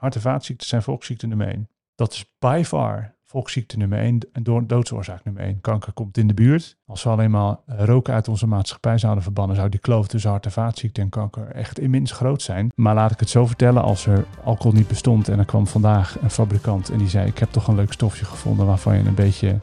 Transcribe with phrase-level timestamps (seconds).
[0.00, 1.68] hart- en vaatziekten zijn volksziekte nummer één.
[1.94, 5.60] Dat is by far volksziekte nummer één en door doodsoorzaak nummer één.
[5.60, 6.76] Kanker komt in de buurt.
[6.86, 10.30] Als we alleen maar eh, roken uit onze maatschappij zouden verbannen, zou die kloof tussen
[10.30, 12.70] hart- en vaatziekten en kanker echt immens groot zijn.
[12.74, 16.16] Maar laat ik het zo vertellen, als er alcohol niet bestond en er kwam vandaag
[16.22, 19.14] een fabrikant en die zei, ik heb toch een leuk stofje gevonden waarvan je een
[19.14, 19.60] beetje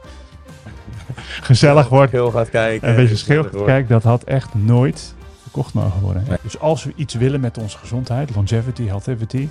[1.50, 2.88] gezellig wordt, Schil gaat kijken.
[2.88, 6.24] een beetje schil gaat kijken, dat had echt nooit verkocht mogen worden.
[6.28, 6.38] Nee.
[6.42, 9.48] Dus als we iets willen met onze gezondheid, longevity, healthivity,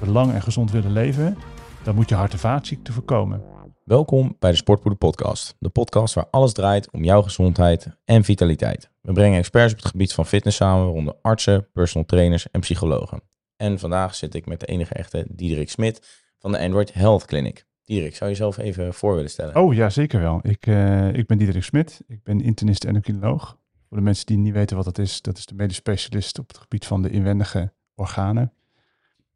[0.00, 1.36] als we lang en gezond willen leven,
[1.82, 3.42] dan moet je hart- en vaatziekten voorkomen.
[3.84, 5.56] Welkom bij de Sportpoeder Podcast.
[5.58, 8.90] De podcast waar alles draait om jouw gezondheid en vitaliteit.
[9.00, 13.22] We brengen experts op het gebied van fitness samen, waaronder artsen, personal trainers en psychologen.
[13.56, 17.66] En vandaag zit ik met de enige echte Diederik Smit van de Android Health Clinic.
[17.84, 19.56] Diederik, zou je jezelf even voor willen stellen?
[19.56, 20.40] Oh ja, zeker wel.
[20.42, 22.02] Ik, eh, ik ben Diederik Smit.
[22.06, 23.58] Ik ben internist en endocrinoloog.
[23.88, 26.48] Voor de mensen die niet weten wat dat is, dat is de medisch specialist op
[26.48, 28.52] het gebied van de inwendige organen.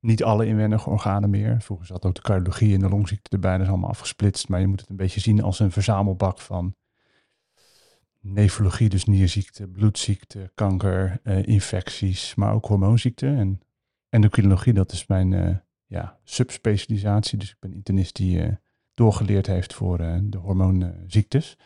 [0.00, 1.60] Niet alle inwendige organen meer.
[1.60, 3.52] Vroeger zat ook de cardiologie en de longziekte erbij.
[3.52, 4.48] Dat is allemaal afgesplitst.
[4.48, 6.74] Maar je moet het een beetje zien als een verzamelbak van
[8.20, 13.36] nefrologie, dus nierziekte, bloedziekte, kanker, eh, infecties, maar ook hormoonziekten.
[13.36, 13.60] En
[14.08, 17.38] endocrinologie, dat is mijn eh, ja, subspecialisatie.
[17.38, 18.52] Dus ik ben internist die eh,
[18.94, 21.58] doorgeleerd heeft voor de hormoonziektes.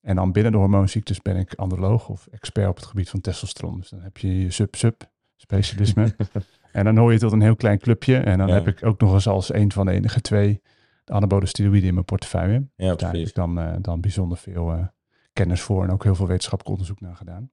[0.00, 3.78] En dan binnen de hormoonziektes ben ik androloog of expert op het gebied van testosteron.
[3.78, 6.14] Dus dan heb je je sub-sub-specialisme.
[6.74, 8.16] en dan hoor je tot een heel klein clubje.
[8.16, 8.54] En dan Ja.
[8.54, 10.60] heb ik ook nog eens als een van de enige twee
[11.04, 12.66] de anabole steroïden in mijn portefeuille.
[12.76, 14.86] ja, Daar heb ik dan, eh, dan bijzonder veel eh,
[15.32, 17.50] kennis voor en ook heel veel wetenschappelijk onderzoek naar gedaan.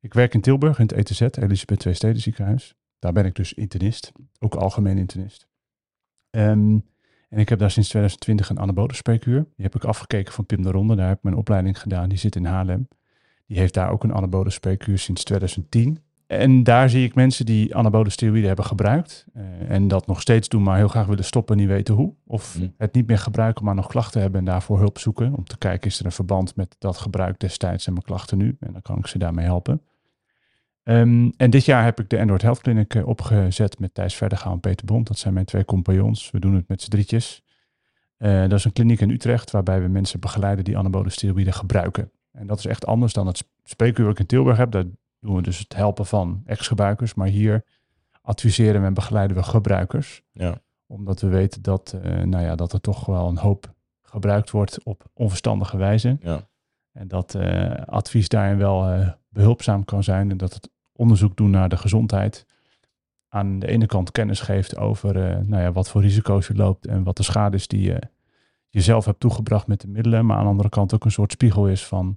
[0.00, 2.74] Ik werk in Tilburg in het ETZ, Elisabeth Twee Steden ziekenhuis.
[2.98, 5.46] Daar ben ik dus internist, ook algemeen internist.
[6.30, 6.78] Ehm,
[7.28, 9.38] en ik heb daar sinds 2020 een anabole spreekuur.
[9.56, 10.94] Die heb ik afgekeken van Pim de Ronde.
[10.96, 12.08] Daar heb ik mijn opleiding gedaan.
[12.08, 12.88] Die zit in Haarlem.
[13.46, 15.98] Die heeft daar ook een anabole spreekuur sinds 2010.
[16.38, 19.26] En daar zie ik mensen die anabole steroïden hebben gebruikt.
[19.34, 22.14] eh, en dat nog steeds doen, maar heel graag willen stoppen en niet weten hoe.
[22.26, 22.68] Of Hm.
[22.78, 25.34] het niet meer gebruiken, maar nog klachten hebben en daarvoor hulp zoeken.
[25.34, 28.56] Om te kijken, is er een verband met dat gebruik destijds en mijn klachten nu?
[28.60, 29.80] En dan kan ik ze daarmee helpen.
[30.82, 34.52] Ehm, en dit jaar heb ik de Android Health Clinic eh, opgezet met Thijs Verdergaan
[34.52, 35.06] en Peter Bond.
[35.06, 36.30] Dat zijn mijn twee compagnons.
[36.30, 37.42] We doen het met z'n drietjes.
[38.16, 42.10] Eh, dat is een kliniek in Utrecht waarbij we mensen begeleiden die anabole steroïden gebruiken.
[42.32, 44.70] En dat is echt anders dan het sp- spreekuur wat ik in Tilburg heb.
[44.70, 44.84] Daar
[45.22, 47.14] doen we dus het helpen van ex-gebruikers.
[47.14, 47.64] Maar hier
[48.22, 50.22] adviseren we en begeleiden we gebruikers.
[50.32, 50.60] Ja.
[50.86, 53.72] Omdat we weten dat, eh, nou ja, dat er toch wel een hoop
[54.02, 56.16] gebruikt wordt op onverstandige wijze.
[56.20, 56.48] Ja.
[56.92, 60.30] En dat eh, advies daarin wel eh, behulpzaam kan zijn.
[60.30, 62.46] En dat het onderzoek doen naar de gezondheid
[63.28, 67.02] aan de ene kant kennis geeft over nou ja, wat voor risico's je loopt en
[67.02, 68.00] wat de schade is die je
[68.68, 70.26] jezelf hebt toegebracht met de middelen.
[70.26, 72.16] Maar aan de andere kant ook een soort spiegel is van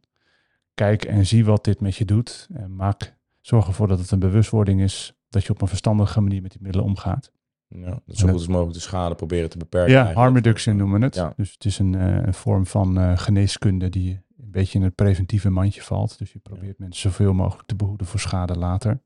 [0.75, 2.47] kijk en zie wat dit met je doet.
[2.53, 6.41] En maak, zorg ervoor dat het een bewustwording is dat je op een verstandige manier
[6.41, 7.31] met die middelen omgaat.
[7.67, 9.91] Ja, zo goed als mogelijk de schade proberen te beperken.
[9.91, 10.25] Ja, eigenlijk.
[10.25, 11.15] harm reduction noemen we het.
[11.15, 11.33] Ja.
[11.35, 14.95] Dus het is een, eh, een vorm van eh, geneeskunde die een beetje in het
[14.95, 16.17] preventieve mandje valt.
[16.17, 19.01] Dus je probeert mensen zoveel mogelijk te behoeden voor schade later.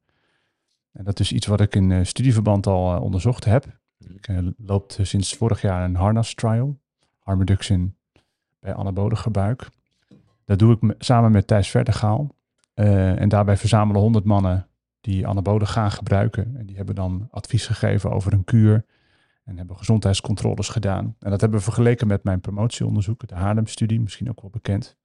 [0.92, 3.66] En dat is iets wat ik in eh, studieverband al onderzocht heb.
[3.98, 6.80] Ik loop eh, sinds vorig jaar een harnas trial.
[7.20, 7.96] Harm reduction
[8.60, 9.70] bij anabole gebruik.
[10.50, 12.36] Dat doe ik me- samen met Thijs Verdergaal.
[12.74, 14.68] Eh, en daarbij verzamelen 100 mannen
[15.02, 16.56] die anabolen gaan gebruiken.
[16.58, 18.86] En die hebben dan advies gegeven over een kuur.
[19.44, 21.16] En hebben gezondheidscontroles gedaan.
[21.20, 24.98] En dat hebben we vergeleken met mijn promotieonderzoek, de Haarlem-studie, misschien ook wel bekend.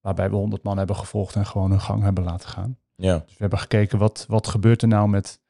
[0.00, 2.78] Waarbij we 100 man hebben gevolgd en gewoon hun gang hebben laten gaan.
[2.94, 5.40] Ja, Dus we hebben gekeken wat, wat gebeurt er nou met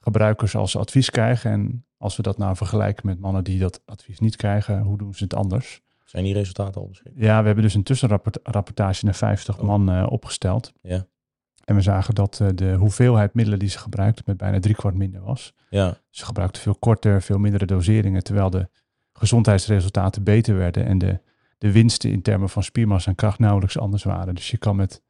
[0.00, 1.50] gebruikers als ze advies krijgen.
[1.50, 5.14] En als we dat nou vergelijken met mannen die dat advies niet krijgen, hoe doen
[5.14, 5.81] ze het anders?
[6.12, 7.24] Zijn die resultaten al beschikbaar?
[7.24, 9.64] Ja, we hebben dus een tussenrapportage naar 50 Oh.
[9.64, 10.72] man eh, opgesteld.
[10.82, 11.06] Ja.
[11.64, 15.20] En we zagen dat eh, de hoeveelheid middelen die ze gebruikten met bijna driekwart minder
[15.22, 15.52] was.
[15.70, 18.68] Ja, Ze gebruikten veel korter, veel mindere doseringen, terwijl de
[19.12, 21.20] gezondheidsresultaten beter werden en de,
[21.58, 24.34] de winsten in termen van spiermassa en kracht nauwelijks anders waren.
[24.34, 25.02] Dus je kan met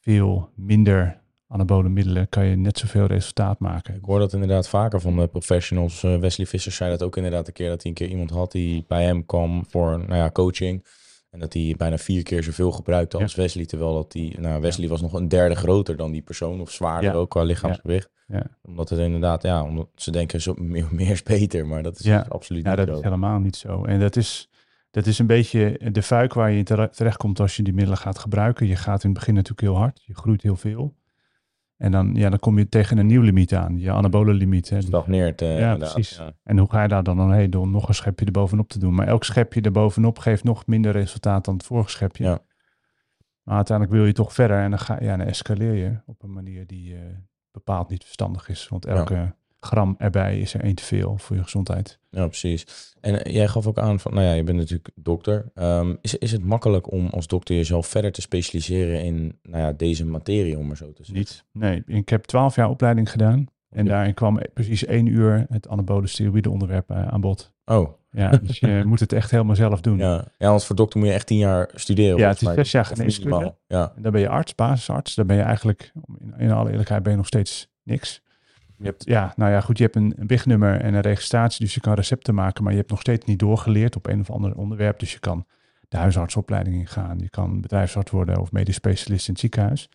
[0.00, 1.22] veel minder
[1.54, 3.94] anabole middelen kan je net zoveel resultaat maken.
[3.94, 6.02] ik hoor dat inderdaad vaker van de professionals.
[6.02, 8.52] Eh, Wesley Visser zei dat ook inderdaad een keer, dat hij een keer iemand had
[8.52, 10.84] die bij hem kwam voor nou ja, coaching.
[11.30, 13.66] En dat hij bijna vier keer zoveel gebruikte als Wesley.
[13.66, 16.60] Terwijl dat die, nou, Wesley was nog een derde groter dan die persoon.
[16.60, 17.16] Of zwaarder Ja.
[17.16, 18.10] ook qua lichaamsgewicht.
[18.26, 18.46] Ja.
[18.62, 21.66] Omdat het inderdaad, ja, omdat ze denken zo meer, meer is beter.
[21.66, 22.26] Maar dat is Ja.
[22.28, 22.94] absoluut niet dat zo.
[22.94, 23.84] is helemaal niet zo.
[23.84, 24.48] En dat is,
[24.90, 27.98] dat is een beetje de fuik waar je in tere- terechtkomt als je die middelen
[27.98, 28.66] gaat gebruiken.
[28.66, 30.94] Je gaat in het begin natuurlijk heel hard, je groeit heel veel.
[31.84, 34.70] En dan, ja, dan kom je tegen een nieuw limiet aan, je anabole limiet.
[34.70, 34.80] Hè.
[34.80, 36.16] Stagneert eh, Ja, precies.
[36.16, 36.32] Ja.
[36.42, 38.94] En hoe ga je daar dan omheen door nog een schepje erbovenop te doen?
[38.94, 42.24] Maar elk schepje erbovenop geeft nog minder resultaat dan het vorige schepje.
[42.24, 42.38] Ja.
[43.42, 46.32] Maar uiteindelijk wil je toch verder en dan, ga, ja, dan escaleer je op een
[46.32, 47.00] manier die eh,
[47.50, 48.68] bepaald niet verstandig is.
[48.68, 49.34] Want elke
[49.64, 51.98] gram erbij is er één te veel voor je gezondheid.
[52.10, 52.94] Ja, precies.
[53.00, 55.50] En eh, jij gaf ook aan van, nou ja, je bent natuurlijk dokter.
[55.54, 59.72] Ehm, is, is het makkelijk om als dokter jezelf verder te specialiseren in nou ja,
[59.72, 61.14] deze materie, om maar zo te zeggen?
[61.14, 61.44] Niet.
[61.52, 63.46] Nee, ik heb twaalf jaar opleiding gedaan.
[63.70, 67.52] En daarin kwam precies één uur het anabole steroïde onderwerp eh, aan bod.
[67.64, 67.88] Oh.
[68.10, 69.98] Ja, dus je moet het echt helemaal zelf doen.
[69.98, 72.18] Ja, ja want voor dokter moet je echt tien jaar studeren.
[72.18, 73.54] Ja, het is zes jaar geneeskunde.
[73.66, 75.14] Ja, En dan ben je arts, basisarts.
[75.14, 78.22] Dan ben je eigenlijk, in, in alle eerlijkheid, ben je nog steeds niks.
[78.76, 81.74] Je hebt, ja, nou ja, goed, je hebt een, een BIG-nummer en een registratie, dus
[81.74, 84.56] je kan recepten maken, maar je hebt nog steeds niet doorgeleerd op een of ander
[84.56, 84.98] onderwerp.
[84.98, 85.46] Dus je kan
[85.88, 89.88] de huisartsopleiding ingaan, je kan bedrijfsarts worden of medisch specialist in het ziekenhuis.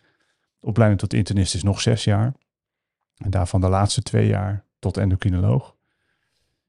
[0.60, 2.32] De opleiding tot internist is nog zes jaar.
[3.16, 5.76] En daarvan de laatste twee jaar tot endocrinoloog.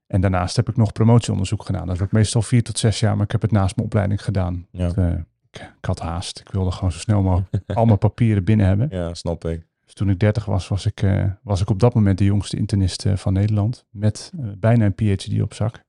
[0.06, 1.86] En daarnaast heb ik nog promotieonderzoek gedaan.
[1.86, 4.24] Dat is ook meestal vier tot zes jaar, maar ik heb het naast mijn opleiding
[4.24, 4.66] gedaan.
[4.70, 4.94] ja.
[4.94, 5.12] Eh,
[5.50, 6.40] ik, ik had haast.
[6.40, 8.88] Ik wilde gewoon zo snel mogelijk al mijn papieren binnen hebben.
[8.90, 9.66] ja, snap ik.
[9.92, 12.56] Dus toen ik 30 was, was ik, eh, was ik op dat moment de jongste
[12.56, 13.84] internist eh, van Nederland.
[13.90, 15.84] Met eh, bijna een PhD op zak.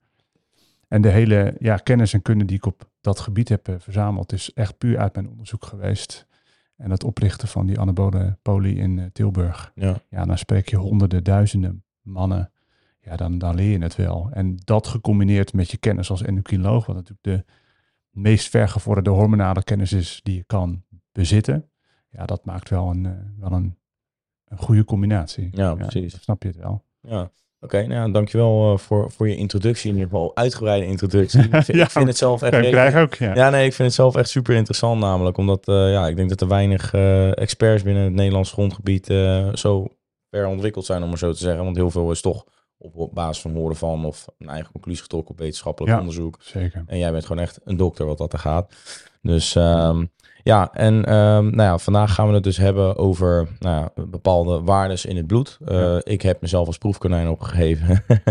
[0.87, 4.53] En de hele ja, kennis en kunde die ik op dat gebied heb verzameld, is
[4.53, 6.27] echt puur uit mijn onderzoek geweest.
[6.77, 9.71] En het oprichten van die anabole poli in Tilburg.
[9.75, 12.51] Ja, Ja, dan spreek je honderden, duizenden mannen.
[12.99, 14.29] Ja, dan, dan leer je het wel.
[14.31, 17.53] En dat gecombineerd met je kennis als endocrinoloog, wat natuurlijk de
[18.09, 21.69] meest vergevorderde hormonale kennis is die je kan bezitten.
[22.09, 23.77] Ja, dat maakt wel een, wel een,
[24.57, 25.49] een goede combinatie.
[25.51, 26.17] Ja, precies.
[26.21, 26.83] snap je het wel.
[27.01, 27.31] ja.
[27.59, 29.89] Oké, nou ja, dankjewel eh, voor, voor je introductie.
[29.89, 31.41] In ieder geval uitgebreide introductie.
[31.43, 32.51] Ik vind, Ja, ik vind het zelf echt...
[32.53, 33.13] Redelijk- krijgen ook?
[33.13, 33.35] Ja.
[33.35, 35.37] Ja, nee, ik vind het zelf echt super interessant namelijk.
[35.37, 39.05] Omdat eh, ja, ik denk dat er weinig eh, experts binnen het Nederlands grondgebied
[39.53, 39.87] zo
[40.29, 41.63] ver ontwikkeld zijn, om maar zo te zeggen.
[41.63, 42.45] Want heel veel is toch
[42.77, 45.99] op, op basis van horen van of een eigen conclusie getrokken op wetenschappelijk Ja.
[45.99, 46.37] onderzoek.
[46.39, 46.83] Zeker.
[46.87, 48.73] En jij bent gewoon echt een dokter wat dat er gaat.
[49.21, 50.05] Dus ehm,
[50.43, 54.61] ja, en ehm, nou ja, vandaag gaan we het dus hebben over nou ja, bepaalde
[54.61, 55.57] waardes in het bloed.
[55.65, 56.01] Eh, Ja.
[56.03, 58.03] Ik heb mezelf als proefkonijn opgegeven.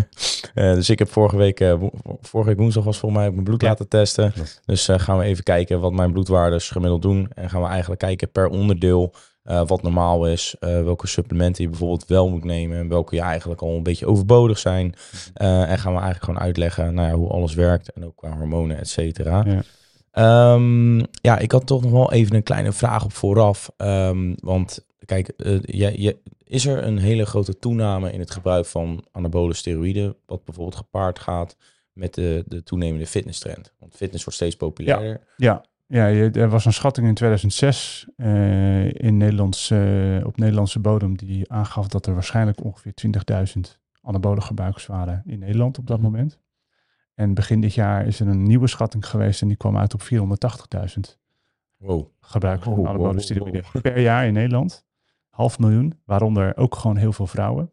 [0.55, 1.83] Eh, dus ik heb vorige week, eh,
[2.21, 3.69] vorige week woensdag was volgens mij mijn bloed Ja.
[3.69, 4.33] laten testen.
[4.67, 7.31] Dus gaan we even kijken wat mijn bloedwaardes gemiddeld doen.
[7.35, 9.15] En gaan we eigenlijk kijken per onderdeel
[9.67, 10.55] wat normaal is.
[10.61, 12.79] welke supplementen je bijvoorbeeld wel moet nemen.
[12.79, 14.95] En welke je eigenlijk al een beetje overbodig zijn.
[15.35, 17.93] En gaan we eigenlijk gewoon uitleggen nou ja, hoe alles werkt.
[17.93, 19.45] En ook qua hormonen, et cetera.
[19.47, 19.63] Ja.
[20.13, 23.71] Ehm, ja, ik had toch nog wel even een kleine vraag op vooraf.
[23.77, 26.13] Ehm, want kijk, eh,
[26.45, 31.19] is er een hele grote toename in het gebruik van anabole steroïden, wat bijvoorbeeld gepaard
[31.19, 31.57] gaat
[31.93, 33.73] met de, de toenemende fitnesstrend?
[33.79, 35.21] Want fitness wordt steeds populairder.
[35.37, 40.79] Ja, ja je, er was een schatting in 2006 eh, in Nederlands, eh, op Nederlandse
[40.81, 46.01] bodem die aangaf dat er waarschijnlijk ongeveer 20.000 anabole gebruikers waren in Nederland op dat
[46.01, 46.11] Mhm.
[46.11, 46.39] moment.
[47.15, 50.03] En begin dit jaar is er een nieuwe schatting geweest en die kwam uit op
[50.03, 51.19] 480.000
[51.77, 52.07] Wow.
[52.21, 53.23] gebruikers van Oh, anabole
[53.73, 54.85] wow, per jaar in Nederland.
[55.31, 57.71] Half miljoen, waaronder ook gewoon heel veel vrouwen.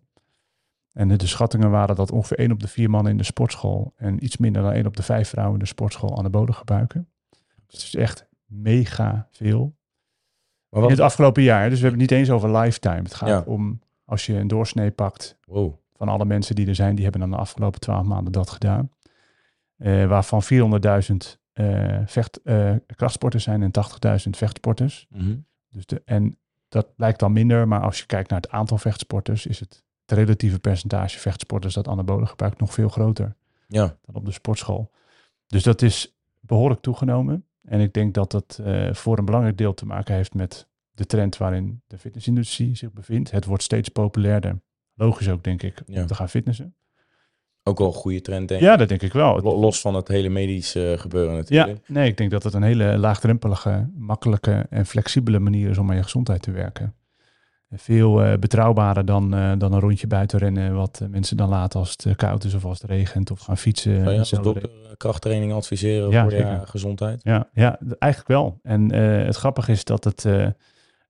[0.94, 3.94] En de, de schattingen waren dat ongeveer 1 op de 4 mannen in de sportschool
[3.96, 7.10] en iets minder dan 1 op de 5 vrouwen in de sportschool anabolen gebruiken.
[7.68, 9.76] Dus het is echt mega veel.
[10.70, 13.02] Maar In het afgelopen jaar, dus we hebben het niet eens over lifetime.
[13.02, 13.44] Het gaat Ja.
[13.46, 15.74] om, als je een doorsnee pakt Wow.
[15.94, 18.90] van alle mensen die er zijn, die hebben dan de afgelopen 12 maanden dat gedaan.
[19.80, 25.08] Eh, waarvan 400.000 eh vecht, eh, krachtsporters zijn en 80.000 vechtsporters.
[25.10, 25.36] Mhm.
[25.70, 26.38] Dus de, en
[26.68, 30.18] dat lijkt dan minder, maar als je kijkt naar het aantal vechtsporters, is het, het
[30.18, 33.36] relatieve percentage vechtsporters dat anabolen gebruikt nog veel groter
[33.68, 33.98] Ja.
[34.02, 34.92] dan op de sportschool.
[35.48, 37.46] Dus dat is behoorlijk toegenomen.
[37.62, 41.06] En ik denk dat dat eh, voor een belangrijk deel te maken heeft met de
[41.06, 43.32] trend waarin de fitnessindustrie zich bevindt.
[43.32, 44.62] Het wordt steeds populairder.
[44.94, 46.02] Logisch ook, denk ik, Ja.
[46.02, 46.76] om te gaan fitnessen.
[47.64, 48.68] Ook wel een goede trend, denk ik.
[48.68, 49.40] Ja, dat denk ik wel.
[49.42, 51.80] Lo- Los van het hele medische gebeuren Ja, natuurlijk.
[51.88, 55.96] nee, ik denk dat het een hele laagdrempelige, makkelijke en flexibele manier is om aan
[55.96, 56.94] je gezondheid te werken.
[57.76, 61.80] Veel eh, betrouwbaarder dan, eh, dan een rondje buiten rennen, wat eh, mensen dan laten
[61.80, 64.00] als het eh, koud is of als het regent of gaan fietsen.
[64.02, 67.20] Zou je als dokter eh, krachttraining adviseren Ja, voor je eh, gezondheid?
[67.24, 68.60] Ja, ja, eigenlijk wel.
[68.64, 70.26] En eh, het grappige is dat het,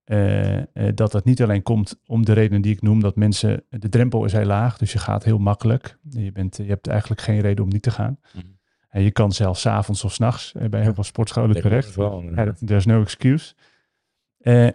[0.10, 3.64] eh, eh, dat het niet alleen komt om de redenen die ik noem, dat mensen,
[3.70, 5.98] de drempel is heel laag, dus je gaat heel makkelijk.
[6.10, 8.20] Je, bent, je hebt eigenlijk geen reden om niet te gaan.
[8.34, 8.46] Mhm.
[8.90, 11.96] En je kan zelfs 's avonds of 's nachts eh, bij heel veel sportscholen terecht.
[11.96, 12.54] wel, Ja.
[12.66, 13.54] There's no excuse.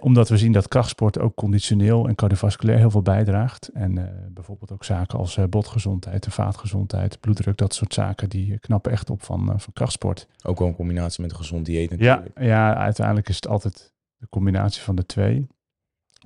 [0.00, 3.69] Omdat we zien dat krachtsport ook conditioneel en cardiovasculair heel veel bijdraagt.
[3.69, 9.11] En bijvoorbeeld ook zaken als botgezondheid en vaatgezondheid, bloeddruk, dat soort zaken, die knappen echt
[9.11, 10.29] op van, van krachtsport.
[10.43, 12.38] Ook wel een combinatie met een gezond dieet Ja, natuurlijk.
[12.41, 13.94] ja, uiteindelijk is het altijd
[14.25, 15.47] de combinatie van de twee.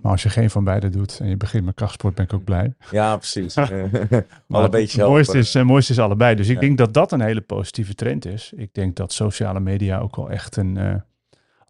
[0.02, 2.44] Maar als je geen van beide doet en je begint met krachtsport, ben ik ook
[2.44, 2.74] blij.
[2.90, 3.54] Ja, precies.
[3.54, 6.34] Maar Alle beetje het mooiste is, eh, mooiste is allebei.
[6.34, 6.60] Dus ik Ja.
[6.60, 8.52] denk dat dat een hele positieve trend is.
[8.56, 10.94] Ik denk dat sociale media ook wel echt een eh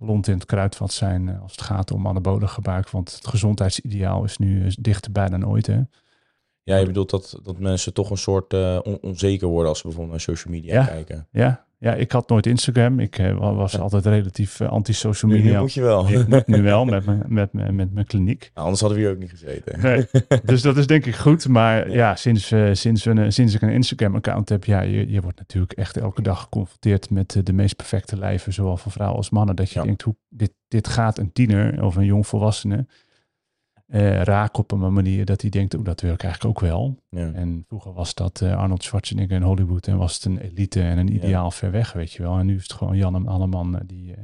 [0.01, 2.91] lont in het kruidvat zijn eh, als het gaat om anabole gebruik.
[2.91, 5.67] Want het gezondheidsideaal is nu eh, dichterbij dan ooit.
[5.67, 5.81] Hè?
[6.63, 9.87] Ja, je bedoelt dat, dat mensen toch een soort uh, on onzeker worden als ze
[9.87, 11.27] bijvoorbeeld naar social media ja, kijken.
[11.31, 13.01] Ja, ja, ik had nooit Instagram.
[13.01, 15.53] Ik uh, was altijd relatief uh, anti-social media.
[15.53, 16.09] Nu, moet je wel.
[16.09, 18.41] Ik moet nu wel met mijn, met, met, met mijn kliniek.
[18.55, 19.81] Nou, anders hadden we hier ook niet gezeten.
[19.81, 20.07] Nee,
[20.45, 21.49] dus dat is denk ik goed.
[21.49, 25.21] Maar ja, ja sinds, uh, sinds, een, sinds ik een Instagram-account heb, ja, je, je
[25.21, 29.31] wordt natuurlijk echt elke dag geconfronteerd met de meest perfecte lijven, zowel van vrouwen als
[29.31, 29.57] mannen.
[29.57, 32.87] Dat je denkt, hoe, dit, dit gaat een tiener of een jong volwassene
[33.89, 37.03] uh, raak op een manier dat hij denkt, oh, dat wil ik eigenlijk ook wel.
[37.09, 37.33] Ja.
[37.33, 40.99] En vroeger was dat uh, Arnold Schwarzenegger in Hollywood en was het een elite en
[40.99, 41.51] een ideaal ja.
[41.51, 42.39] ver weg, weet je wel.
[42.39, 44.17] En nu is het gewoon Jan en Alleman die, uh,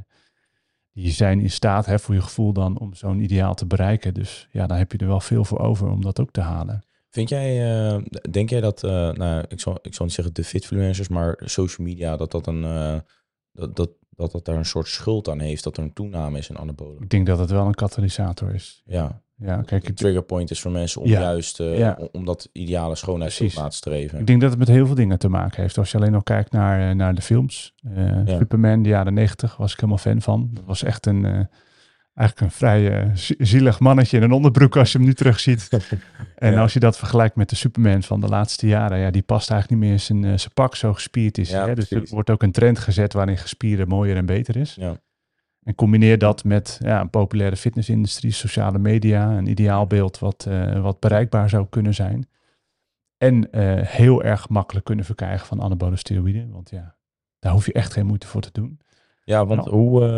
[0.93, 4.15] die zijn in staat, hè, voor je gevoel dan, om zo'n ideaal te bereiken.
[4.15, 6.85] Dus ja, daar heb je er wel veel voor over om dat ook te halen.
[7.11, 11.41] Vind jij, denk jij dat, nou, ik zal, ik zal niet zeggen de fitfluencers, maar
[11.45, 12.63] social media, dat dat een,
[13.53, 16.49] dat, dat, dat dat daar een soort schuld aan heeft, dat er een toename is
[16.49, 17.03] in anabolen?
[17.03, 18.83] Ik denk dat het wel een katalysator is.
[18.85, 19.23] Ja.
[19.37, 21.21] Ja, kijk, de trigger point is voor mensen om Ja.
[21.21, 21.99] juist, uh, Ja.
[22.13, 23.57] om, dat ideale schoonheid Precies.
[23.59, 24.19] na te streven.
[24.19, 25.79] Ik denk dat het met heel veel dingen te maken heeft.
[25.79, 27.75] Als je alleen nog kijkt naar, eh, naar de films.
[27.95, 28.37] Eh, Ja.
[28.39, 30.51] Superman, de jaren negentig, was ik helemaal fan van.
[30.53, 31.41] Dat was echt een, eh,
[32.15, 35.69] eigenlijk een vrij eh, zie- zielig mannetje in een onderbroek als je hem nu terugziet.
[36.35, 39.51] En als je dat vergelijkt met de Superman van de laatste jaren, ja, die past
[39.51, 41.51] eigenlijk niet meer in zijn, eh, zijn pak, zo gespierd is.
[41.51, 41.75] Ja, hè?
[41.75, 44.75] Dus er wordt ook een trend gezet waarin gespieren mooier en beter is.
[44.81, 44.97] Ja.
[45.65, 51.01] En combineer dat met ja, een populaire fitnessindustrie, sociale media, een ideaalbeeld wat, eh, wat
[51.01, 52.29] bereikbaar zou kunnen zijn.
[53.17, 56.51] En eh, heel erg makkelijk kunnen verkrijgen van anabole steroïden.
[56.51, 56.95] Want ja,
[57.39, 58.79] daar hoef je echt geen moeite voor te doen.
[59.25, 59.77] Ja, want Nou.
[59.77, 60.09] hoe, eh,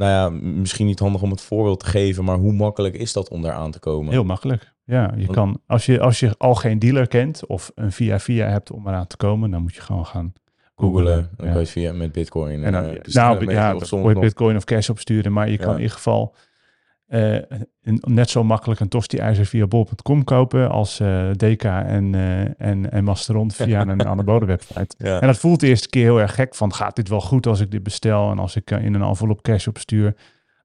[0.00, 3.28] nou ja, misschien niet handig om het voorbeeld te geven, maar hoe makkelijk is dat
[3.28, 4.12] om daar aan te komen?
[4.12, 4.72] Heel makkelijk.
[4.84, 8.46] Ja, je Want- kan, als je, als je al geen dealer kent of een via-via
[8.48, 10.32] hebt om eraan te komen, dan moet je gewoon gaan
[10.78, 11.52] Googelen, dan Ja.
[11.52, 12.64] kan je via met bitcoin.
[12.64, 15.70] En dan, eh, nou, ja, of dan je bitcoin of cash opsturen, maar je kan
[15.74, 16.34] in ieder geval
[17.06, 17.34] eh,
[17.82, 22.14] een- net zo makkelijk een tosti-ijzer via bol.com kopen als eh DK en,
[22.58, 24.96] en, en Masteron via een anabole website.
[24.96, 27.60] En dat voelt de eerste keer heel erg gek van, gaat dit wel goed als
[27.60, 30.14] ik dit bestel en als ik in een envelop cash opstuur?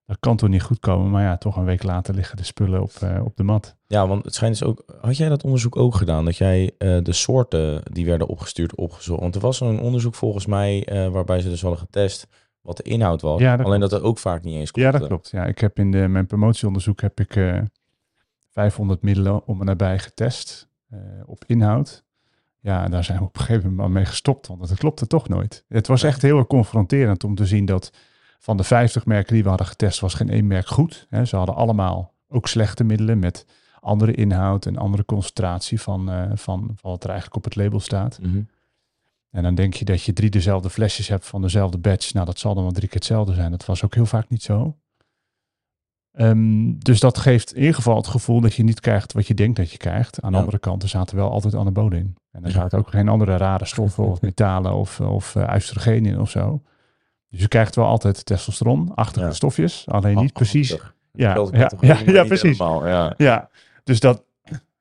[0.05, 2.81] Dat kan toch niet goed komen, maar ja, toch een week later liggen de spullen
[2.81, 3.75] op, eh, op de mat.
[3.87, 4.83] Ja, want het schijnt dus ook.
[5.01, 6.25] Had jij dat onderzoek ook gedaan?
[6.25, 9.21] Dat jij eh, de soorten die werden opgestuurd opgezocht?
[9.21, 12.27] Want er was een onderzoek volgens mij eh, waarbij ze dus hadden getest
[12.61, 13.39] wat de inhoud was.
[13.39, 14.99] Ja, dat Alleen dat er ook vaak niet eens Ja, klopte.
[14.99, 15.29] dat klopt.
[15.29, 17.59] Ja, ik heb in de, mijn promotieonderzoek heb ik eh
[18.49, 20.71] 500 middelen om en nabij getest
[21.25, 22.03] op inhoud.
[22.59, 25.65] Ja, daar zijn we op een gegeven moment mee gestopt, want het klopte toch nooit.
[25.67, 27.91] Het was echt heel erg confronterend om te zien dat
[28.43, 31.05] van de 50 merken die we hadden getest, was geen één merk goed.
[31.09, 33.45] Hè, ze hadden allemaal ook slechte middelen met
[33.79, 37.79] andere inhoud en andere concentratie van, eh, van, van wat er eigenlijk op het label
[37.79, 38.19] staat.
[38.21, 38.41] Mhm.
[39.29, 42.13] En dan denk je dat je drie dezelfde flesjes hebt van dezelfde batch.
[42.13, 43.51] Nou, dat zal dan wel drie keer hetzelfde zijn.
[43.51, 44.77] Dat was ook heel vaak niet zo.
[46.11, 49.33] Ehm, dus dat geeft in ieder geval het gevoel dat je niet krijgt wat je
[49.33, 50.21] denkt dat je krijgt.
[50.21, 50.43] Aan de Ja.
[50.43, 52.15] andere kant, er zaten wel altijd anabolen in.
[52.31, 56.19] En er zaten ook geen andere rare stoffen of metalen of, of uh, oestrogeen in
[56.19, 56.61] of zo.
[57.33, 59.31] Dus je krijgt wel altijd testosteron-achtige Ja.
[59.33, 59.83] stofjes.
[59.87, 60.73] Alleen niet Ah, precies.
[60.73, 60.95] achtig.
[61.11, 62.41] Ja, ja, ja, ja, precies.
[62.57, 63.13] helemaal, ja.
[63.17, 63.49] Ja,
[63.83, 64.23] dus dat.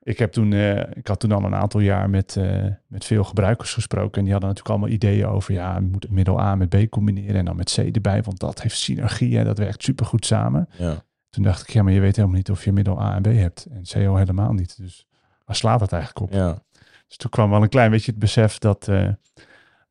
[0.03, 3.25] Ik, heb toen, eh, ik had toen al een aantal jaar met, eh, met veel
[3.25, 4.19] gebruikers gesproken.
[4.19, 5.53] En die hadden natuurlijk allemaal ideeën over.
[5.55, 7.35] Ja, je moet middel A met B combineren.
[7.37, 8.23] En dan met C erbij.
[8.23, 9.39] Want dat heeft synergie.
[9.39, 10.69] En dat werkt supergoed samen.
[10.77, 11.03] Ja.
[11.31, 13.27] Toen dacht ik, ja, maar je weet helemaal niet of je middel A en B
[13.27, 13.67] hebt.
[13.71, 14.77] En C al helemaal niet.
[14.77, 15.07] Dus
[15.45, 16.33] waar slaat het eigenlijk op?
[16.39, 16.63] Ja.
[17.09, 19.09] Dus toen kwam wel een klein beetje het besef dat, eh,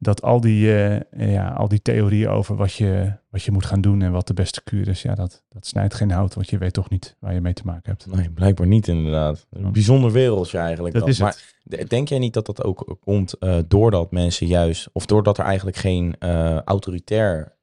[0.01, 3.81] dat al, die, eh, ja, al die theorieën over wat je, wat je moet gaan
[3.81, 6.57] doen en wat de beste kuur is, ja, dat, dat snijdt geen hout, want je
[6.57, 8.15] weet toch niet waar je mee te maken hebt.
[8.15, 9.47] Nee, blijkbaar niet inderdaad.
[9.49, 10.93] Een bijzonder wereldje eigenlijk.
[10.93, 11.11] Dat dan.
[11.11, 11.43] is het.
[11.63, 15.45] maar denk jij niet dat dat ook komt eh, doordat mensen juist, of doordat er
[15.45, 17.59] eigenlijk geen eh, autoritair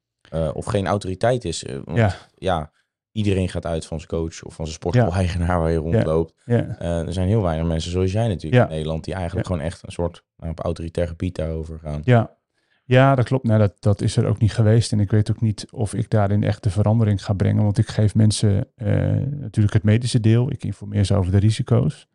[0.53, 1.65] of geen autoriteit is?
[1.85, 2.15] Want, Ja.
[2.35, 2.71] ja,
[3.11, 6.33] iedereen gaat uit van zijn coach of van zijn sportschool-eigenaar waar je rondloopt.
[6.45, 9.61] Ja, Eh, er zijn heel weinig mensen zoals jij natuurlijk in Nederland die eigenlijk gewoon
[9.61, 12.01] echt een soort nou, op autoritair gebied daarover gaan.
[12.03, 12.37] ja.
[12.83, 13.43] ja dat klopt.
[13.43, 14.91] Nou, dat, dat is er ook niet geweest.
[14.91, 17.63] En ik weet ook niet of ik daarin echt de verandering ga brengen.
[17.63, 18.87] Want ik geef mensen eh,
[19.29, 20.51] natuurlijk het medische deel.
[20.51, 22.07] Ik informeer ze over de risico's.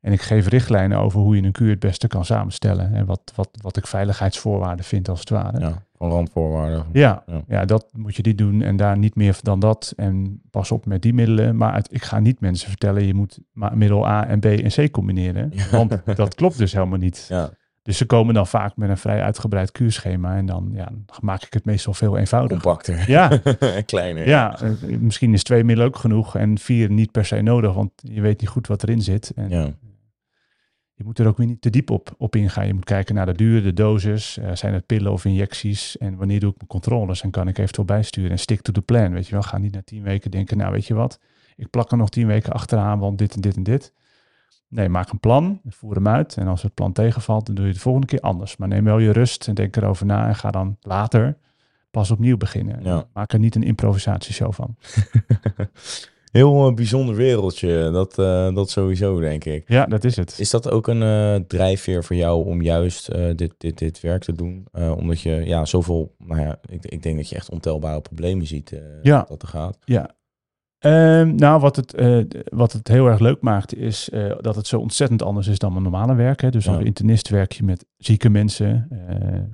[0.00, 2.94] En ik geef richtlijnen over hoe je een kuur het beste kan samenstellen.
[2.94, 5.60] En wat, wat, wat ik veiligheidsvoorwaarden vind als het ware.
[5.60, 6.84] Ja, van randvoorwaarden.
[6.92, 7.42] Ja, Ja.
[7.48, 7.64] ja.
[7.64, 9.92] dat moet je niet doen en daar niet meer dan dat.
[9.96, 11.56] En pas op met die middelen.
[11.56, 14.70] Maar het- ik ga niet mensen vertellen, je moet maar middel A en B en
[14.86, 15.50] C combineren.
[15.54, 15.64] Ja.
[15.70, 17.26] Want dat klopt dus helemaal niet.
[17.28, 17.50] Ja,
[17.82, 20.36] Dus ze komen dan vaak met een vrij uitgebreid kuurschema.
[20.36, 22.62] En dan, ja, dan maak ik het meestal veel eenvoudiger.
[22.62, 23.04] compacter.
[23.10, 23.40] Ja,
[23.86, 24.28] Kleiner.
[24.28, 27.74] ja, eh, misschien is twee middelen ook genoeg en vier niet per se nodig.
[27.74, 29.32] Want je weet niet goed wat erin zit.
[29.36, 29.68] En Ja.
[30.94, 32.66] Je moet er ook weer niet te diep op, op ingaan.
[32.66, 34.38] Je moet kijken naar de duur, de dosis.
[34.38, 35.98] eh, zijn het pillen of injecties?
[35.98, 37.22] En wanneer doe ik mijn controles?
[37.22, 38.30] En kan ik eventueel bijsturen?
[38.30, 39.42] En stick to the plan, weet je wel.
[39.42, 41.20] Ga niet na tien weken denken, nou weet je wat?
[41.56, 43.92] Ik plak er nog tien weken achteraan, want dit en dit en dit.
[44.68, 46.36] Nee, maak een plan, voer hem uit.
[46.36, 48.56] En als het plan tegenvalt, dan doe je het de volgende keer anders.
[48.56, 51.36] Maar neem wel je rust en denk erover na en ga dan later
[51.90, 52.82] pas opnieuw beginnen.
[52.82, 53.04] Ja.
[53.12, 54.76] Maak er niet een improvisatieshow van.
[56.34, 59.68] Heel uh, bijzonder wereldje, dat, uh, dat sowieso, denk ik.
[59.68, 60.38] Ja, dat is het.
[60.38, 64.32] Is dat ook een uh, drijfveer voor jou om juist dit, dit, dit werk te
[64.32, 64.66] doen?
[64.72, 68.80] omdat je ja, zoveel, nou ja, ik, ik denk dat je echt ontelbare problemen ziet
[69.02, 69.24] ja.
[69.28, 69.78] dat er gaat.
[69.84, 70.10] Ja.
[71.20, 71.94] Um, nou, wat het,
[72.44, 74.08] wat het heel erg leuk maakt, is
[74.40, 76.40] dat het zo ontzettend anders is dan mijn normale werk.
[76.40, 76.50] Hè.
[76.50, 76.74] Dus Ja.
[76.74, 78.88] als internist werk je met zieke mensen,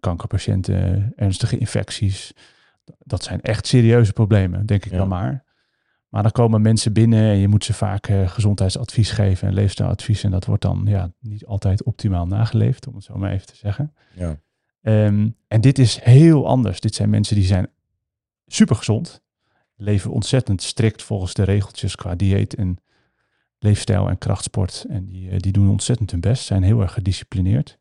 [0.01, 2.33] kankerpatiënten, ernstige infecties.
[2.99, 4.99] Dat zijn echt serieuze problemen, denk ik Ja.
[4.99, 5.49] dan maar.
[6.11, 10.25] Maar dan komen mensen binnen en je moet ze vaak eh, gezondheidsadvies geven en leefstijladvies.
[10.25, 13.57] En dat wordt dan ja, niet altijd optimaal nageleefd, om het zo maar even te
[13.57, 13.95] zeggen.
[14.15, 14.41] Ja.
[14.83, 16.81] Ehm, en dit is heel anders.
[16.81, 17.69] Dit zijn mensen die zijn
[18.47, 19.23] super gezond,
[19.77, 22.79] leven ontzettend strikt volgens de regeltjes qua dieet en
[23.59, 24.85] leefstijl en krachtsport.
[24.89, 27.79] En die, eh, die doen ontzettend hun best, zijn heel erg gedisciplineerd.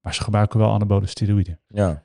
[0.00, 1.60] Maar ze gebruiken wel anabole steroïden.
[1.68, 2.04] Ja.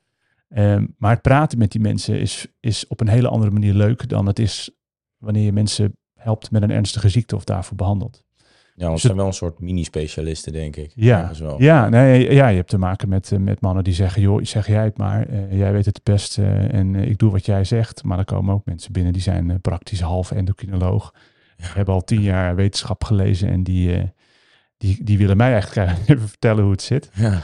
[0.50, 4.10] Ehm, maar het praten met die mensen is, is op een hele andere manier leuk
[4.10, 4.77] dan het is
[5.18, 8.26] wanneer je mensen helpt met een ernstige ziekte of daarvoor behandelt.
[8.78, 10.92] Ja, want Dus het zijn wel een soort mini-specialisten, denk ik.
[10.96, 11.62] Ja, wel.
[11.62, 14.68] ja, nee, ja, je hebt te maken met, eh, met mannen die zeggen, joh, zeg
[14.68, 17.64] jij het maar, eh, jij weet het het best eh, en ik doe wat jij
[17.64, 18.04] zegt.
[18.04, 21.14] Maar er komen ook mensen binnen die zijn praktisch half endocrinoloog,
[21.58, 24.12] hebben al tien jaar wetenschap gelezen en die,
[24.78, 27.10] die, die willen mij eigenlijk even vertellen hoe het zit.
[27.14, 27.42] Ja.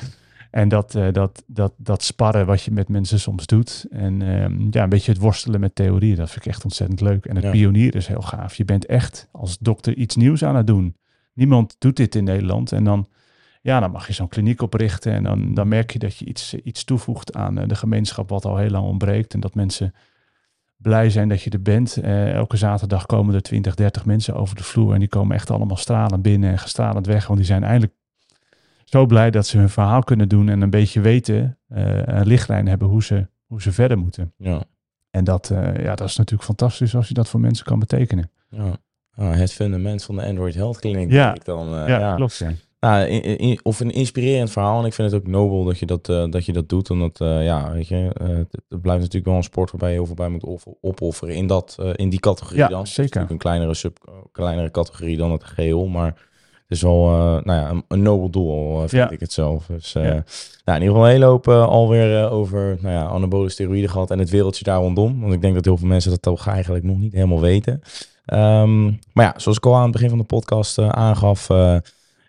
[0.54, 3.86] En dat, eh, dat, dat, dat sparren wat je met mensen soms doet.
[3.90, 6.16] En ehm, ja, een beetje het worstelen met theorieën.
[6.16, 7.26] Dat vind ik echt ontzettend leuk.
[7.26, 7.52] En het Ja.
[7.52, 8.56] pionieren is heel gaaf.
[8.56, 10.96] Je bent echt als dokter iets nieuws aan het doen.
[11.34, 12.72] Niemand doet dit in Nederland.
[12.72, 13.08] En dan,
[13.62, 15.14] ja, dan mag je zo'n kliniek oprichten.
[15.14, 18.30] En dan, dan merk je dat je iets, eh, iets toevoegt aan eh, de gemeenschap
[18.30, 19.34] wat al heel lang ontbreekt.
[19.34, 19.94] En dat mensen
[20.78, 21.98] blij zijn dat je er bent.
[22.34, 24.94] Elke zaterdag komen er 20, 30 mensen over de vloer.
[24.94, 27.26] En die komen echt allemaal stralend binnen en gestralend weg.
[27.28, 27.94] Want die zijn eindelijk
[28.94, 32.68] zo blij dat ze hun verhaal kunnen doen en een beetje weten, eh, een lichtlijn
[32.68, 34.34] hebben hoe ze, hoe ze verder moeten.
[34.38, 34.64] Ja.
[35.12, 38.32] En dat, eh, ja, dat is natuurlijk fantastisch als je dat voor mensen kan betekenen.
[38.50, 38.78] ja.
[39.16, 41.24] Ah, het fundament van de Android Health Clinic, Ja.
[41.26, 41.68] denk ik dan.
[41.68, 42.16] eh, ja, ja.
[42.16, 42.38] klopt.
[42.38, 42.52] Ja.
[42.80, 44.80] Nou, in- in- of een inspirerend verhaal.
[44.80, 46.90] En ik vind het ook nobel dat je dat, dat, je dat doet.
[46.90, 50.16] Omdat, eh, ja, weet je, het, blijft natuurlijk wel een sport waarbij je heel veel
[50.16, 52.80] bij moet offer- opofferen in, dat, in die categorie Ja, dan.
[52.80, 53.04] Het is zeker.
[53.20, 53.98] natuurlijk een kleinere, sub,
[54.32, 55.88] kleinere categorie dan het geheel.
[55.88, 56.30] Maar
[56.68, 59.10] het is wel eh, nou ja, een, een nobel doel, eh, vind Ja.
[59.10, 59.66] ik het zelf.
[59.66, 60.18] Dus eh, nou,
[60.66, 64.12] in ieder geval een hele hoop alweer over nou ja, anabole steroïden gehad.
[64.12, 65.22] En het wereldje daar rondom.
[65.22, 67.82] Want ik denk dat heel veel mensen dat toch eigenlijk nog niet helemaal weten.
[68.26, 71.48] Ehm, maar ja, zoals ik al aan het begin van de podcast aangaf,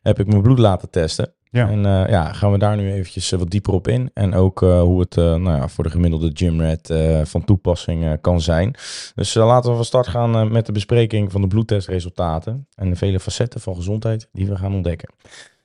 [0.03, 1.33] heb ik mijn bloed laten testen.
[1.55, 1.69] Ja.
[1.69, 4.11] En eh, ja, gaan we daar nu eventjes eh, wat dieper op in.
[4.14, 6.93] En ook eh, hoe het nou ja, voor de gemiddelde gymrat
[7.29, 8.75] van toepassing kan zijn.
[9.14, 12.67] Dus laten we van start gaan met de bespreking van de bloedtestresultaten.
[12.75, 15.09] En de vele facetten van gezondheid die we gaan ontdekken.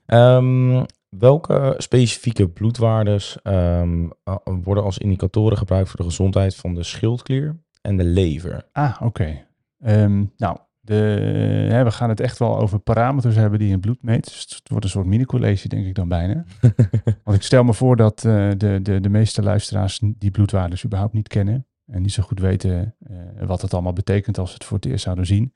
[0.05, 6.83] Ehm, welke specifieke bloedwaardes ehm, eh, worden als indicatoren gebruikt voor de gezondheid van de
[6.83, 8.65] schildklier en de lever?
[8.71, 9.45] Ah, oké.
[9.79, 10.57] Ehm, nou,
[10.89, 14.23] de, hè, we gaan het echt wel over parameters hebben die je in bloed meet.
[14.23, 16.43] Dus het wordt een soort mini-college, denk ik dan bijna.
[17.23, 21.13] Want ik stel me voor dat eh, de, de, de meeste luisteraars die bloedwaardes überhaupt
[21.13, 21.65] niet kennen.
[21.85, 24.85] En niet zo goed weten eh, wat het allemaal betekent als ze het voor het
[24.85, 25.53] eerst zouden zien.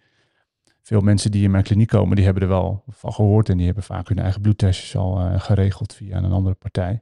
[0.81, 3.49] Veel mensen die in mijn kliniek komen, die hebben er wel van gehoord.
[3.49, 7.01] En die hebben vaak hun eigen bloedtestjes al eh, geregeld via een andere partij.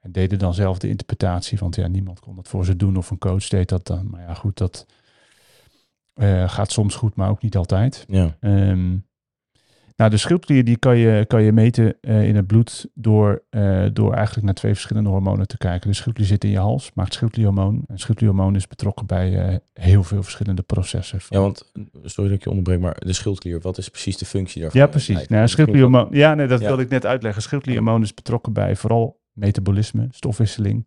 [0.00, 1.58] En deden dan zelf de interpretatie.
[1.58, 4.10] Want ja, niemand kon dat voor ze doen of een coach deed dat dan.
[4.10, 4.86] Maar ja, goed, dat
[6.18, 8.04] eh, gaat soms goed, maar ook niet altijd.
[8.08, 8.96] Ja, Ehm,
[9.96, 13.84] nou, de schildklier die kan je, kan je meten eh, in het bloed door, eh,
[13.92, 15.88] door eigenlijk naar twee verschillende hormonen te kijken.
[15.90, 17.84] De schildklier zit in je hals, maakt schildklierhormoon.
[17.86, 21.18] En schildklierhormoon is betrokken bij heel veel verschillende processen.
[21.28, 21.72] ja want,
[22.04, 24.80] sorry dat ik je onderbreek, maar de schildklier, wat is precies de functie daarvan?
[24.80, 25.28] Ja, precies.
[25.28, 26.66] Nou, schildklierhormoon, ja, nee, dat Ja.
[26.66, 27.42] wilde ik net uitleggen.
[27.42, 30.86] Schildklierhormoon is betrokken bij vooral metabolisme, stofwisseling.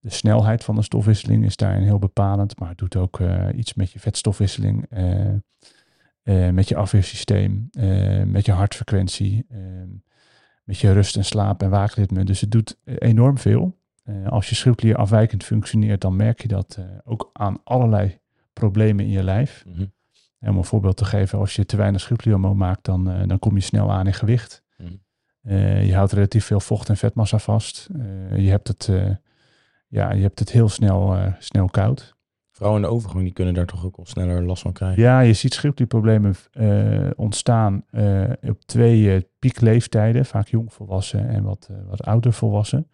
[0.00, 3.74] De snelheid van de stofwisseling is daarin heel bepalend, maar het doet ook eh, iets
[3.74, 5.28] met je vetstofwisseling, eh,
[6.22, 7.70] eh, met je afweersysteem,
[8.26, 9.46] met je hartfrequentie,
[10.64, 12.24] met je rust en slaap en waakritme.
[12.24, 13.78] Dus het doet enorm veel.
[14.26, 18.18] Als je schildklier afwijkend functioneert, dan merk je dat ook aan allerlei
[18.52, 19.64] problemen in je lijf.
[19.66, 19.86] Mhm.
[20.38, 23.54] En om een voorbeeld te geven, als je te weinig schildklierhormoon maakt, dan, dan kom
[23.54, 24.62] je snel aan in gewicht.
[24.76, 25.84] Mhm.
[25.84, 27.88] Je houdt relatief veel vocht en vetmassa vast.
[28.34, 28.88] Je, hebt het,
[29.90, 32.16] ja, je hebt het heel snel, eh, snel koud.
[32.50, 35.02] Vrouwen in de overgang die kunnen daar toch ook al sneller last van krijgen.
[35.02, 42.02] Ja, je ziet schildklierproblemen eh, ontstaan eh, op twee piekleeftijden, vaak jongvolwassen en wat, wat
[42.02, 42.90] ouder volwassen.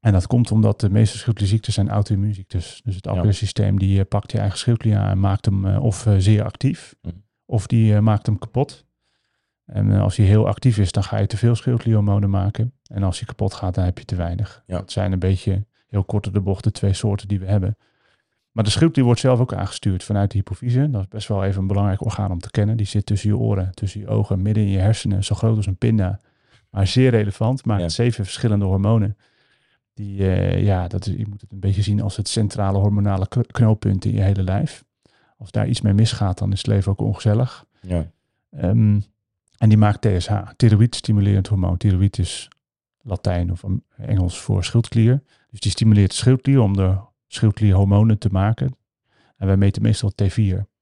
[0.00, 2.80] En dat komt omdat de meeste schildklierziektes zijn auto-immuunziektes.
[2.84, 3.10] Dus het Ja.
[3.10, 7.14] afweersysteem die pakt je eigen schildklier aan en maakt hem of zeer actief, Mhm.
[7.46, 8.86] of die maakt hem kapot.
[9.66, 12.72] En eh, als die heel actief is, dan ga je te veel schildklierhormonen maken.
[12.86, 14.62] En als die kapot gaat, dan heb je te weinig.
[14.66, 14.78] Ja.
[14.78, 17.76] Dat zijn een beetje heel kort op de bocht de twee soorten die we hebben.
[18.52, 20.90] Maar de schildklier wordt zelf ook aangestuurd vanuit de hypofyse.
[20.90, 22.76] Dat is best wel even een belangrijk orgaan om te kennen.
[22.76, 25.66] Die zit tussen je oren, tussen je ogen, midden in je hersenen, zo groot als
[25.66, 26.20] een pinda.
[26.70, 27.88] Maar zeer relevant, maakt Ja.
[27.88, 29.16] zeven verschillende hormonen.
[29.94, 33.28] Die, eh, ja, dat is, je moet het een beetje zien als het centrale hormonale
[33.28, 34.84] kn- knooppunt in je hele lijf.
[35.38, 37.64] Als daar iets mee misgaat, dan is het leven ook ongezellig.
[37.80, 38.06] Ja.
[38.50, 39.00] Ehm,
[39.58, 41.76] en die maakt TSH, thyroïd stimulerend hormoon.
[41.76, 42.48] Thyroïd is
[43.00, 43.64] Latijn of
[43.96, 45.22] Engels voor schildklier.
[45.50, 48.76] Dus die stimuleert de schildklier om de schildklierhormonen te maken.
[49.36, 50.72] En wij meten meestal T4.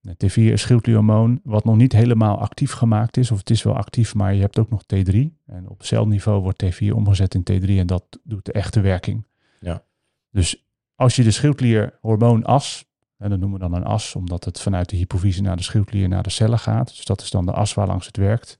[0.00, 3.30] Nou, T4 is schildklierhormoon wat nog niet helemaal actief gemaakt is.
[3.30, 5.16] Of het is wel actief, maar je hebt ook nog T3.
[5.46, 9.26] En op celniveau wordt T4 omgezet in T3 en dat doet de echte werking.
[9.60, 9.84] Ja.
[10.30, 12.87] Dus als je de schildklierhormoonas,
[13.18, 16.08] en dat noemen we dan een as, omdat het vanuit de hypofyse naar de schildklier
[16.08, 16.88] naar de cellen gaat.
[16.88, 18.58] Dus dat is dan de as waar langs het werkt.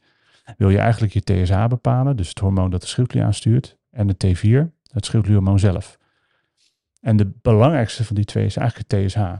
[0.57, 4.15] Wil je eigenlijk je TSH bepalen, dus het hormoon dat de schildklier aanstuurt, en de
[4.27, 5.99] T4, het schildklierhormoon zelf.
[7.01, 9.33] En de belangrijkste van die twee is eigenlijk het TSH.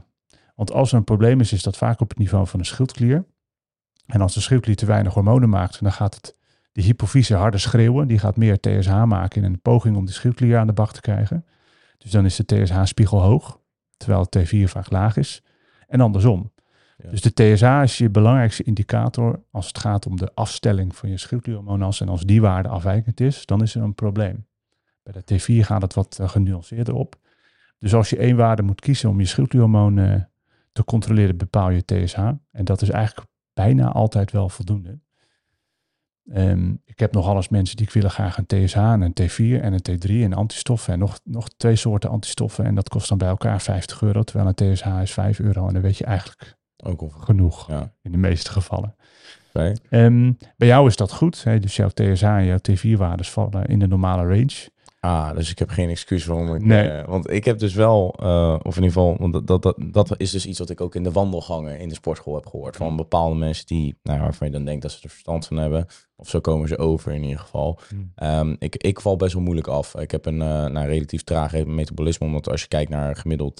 [0.55, 3.25] Want als er een probleem is, is dat vaak op het niveau van de schildklier.
[4.05, 6.37] En als de schildklier te weinig hormonen maakt, dan gaat het
[6.71, 8.07] de hypofyse harder schreeuwen.
[8.07, 11.01] Die gaat meer TSH maken in een poging om die schildklier aan de bak te
[11.01, 11.45] krijgen.
[11.97, 13.59] Dus dan is de TSH-spiegel hoog,
[13.99, 15.43] terwijl het T4 vaak laag is.
[15.87, 16.51] En andersom.
[16.97, 17.09] Ja.
[17.09, 21.17] Dus de TSH is je belangrijkste indicator als het gaat om de afstelling van je
[21.17, 22.01] schildklierhormonas.
[22.01, 24.45] En als die waarde afwijkend is, dan is er een probleem.
[25.03, 27.15] Bij de T4 gaat het wat eh, genuanceerder op.
[27.79, 30.21] Dus als je één waarde moet kiezen om je schildklierhormoon eh,
[30.71, 32.17] te controleren, bepaal je TSH.
[32.51, 34.99] En dat is eigenlijk bijna altijd wel voldoende.
[36.33, 39.61] Ehm, ik heb nogal eens mensen die ik willen graag een TSH en een T4
[39.61, 42.65] en een T3 en antistoffen en nog, nog twee soorten antistoffen.
[42.65, 45.67] En dat kost dan bij elkaar 50 euro, terwijl een TSH is 5 euro.
[45.67, 47.09] En dan weet je eigenlijk Ook al.
[47.09, 47.93] genoeg Ja.
[48.01, 48.95] in de meeste gevallen.
[49.89, 51.43] Ehm, bij jou is dat goed.
[51.43, 51.59] Hè?
[51.59, 54.69] Dus jouw TSH en jouw T4-waardes vallen in de normale range.
[54.99, 56.63] Ah, dus ik heb geen excuus waarom ik...
[56.65, 56.87] Nee.
[56.89, 59.75] eh, want ik heb dus wel, eh, of in ieder geval, want dat, dat, dat,
[59.91, 62.75] dat is dus iets wat ik ook in de wandelgangen in de sportschool heb gehoord.
[62.75, 65.85] Van bepaalde mensen die, nou, waarvan je dan denkt dat ze er verstand van hebben.
[66.15, 67.79] Of zo komen ze over in ieder geval.
[67.89, 68.11] Hmm.
[68.15, 69.95] Ehm, ik, ik val best wel moeilijk af.
[69.95, 73.59] Ik heb een eh, nou, relatief traag metabolisme, omdat als je kijkt naar gemiddeld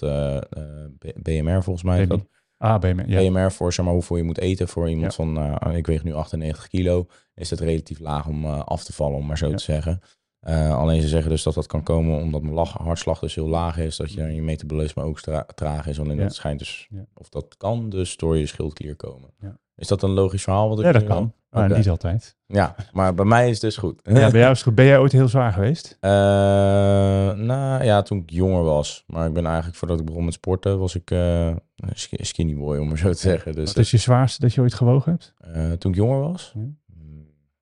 [1.21, 2.07] BMR volgens mij.
[2.07, 2.25] dat.
[2.57, 3.29] Ah, ja.
[3.29, 5.23] BMR voor zeg maar, hoeveel je moet eten voor iemand Ja.
[5.25, 9.25] van, ik weeg nu 98 kilo, is het relatief laag om af te vallen, om
[9.25, 9.55] maar zo Ja.
[9.55, 10.01] te zeggen.
[10.39, 13.47] Eh, alleen ze zeggen dus dat dat kan komen omdat mijn lach, hartslag dus heel
[13.47, 15.19] laag is, dat je, je metabolisme ook
[15.55, 15.99] traag is.
[15.99, 16.23] Alleen Ja.
[16.23, 17.05] dat schijnt dus, Ja.
[17.13, 19.29] of dat kan dus door je schildklier komen.
[19.39, 19.57] Ja.
[19.75, 20.69] Is dat een logisch verhaal?
[20.69, 21.17] Wat ik Ja, dat kan.
[21.17, 21.77] al- Maar Oké.
[21.77, 22.37] niet altijd.
[22.45, 23.99] Ja, maar bij mij is het dus goed.
[24.03, 24.75] Ja, bij jou is goed.
[24.75, 25.97] Ben jij ooit heel zwaar geweest?
[25.99, 26.09] Eh,
[27.35, 29.03] nou ja, toen ik jonger was.
[29.07, 31.11] Maar ik ben eigenlijk, voordat ik begon met sporten, was ik
[31.93, 33.53] sk- skinny boy, om maar zo te zeggen.
[33.55, 35.33] Dus Wat is je zwaarste dat je ooit gewogen hebt?
[35.79, 36.61] toen ik jonger was, Ja.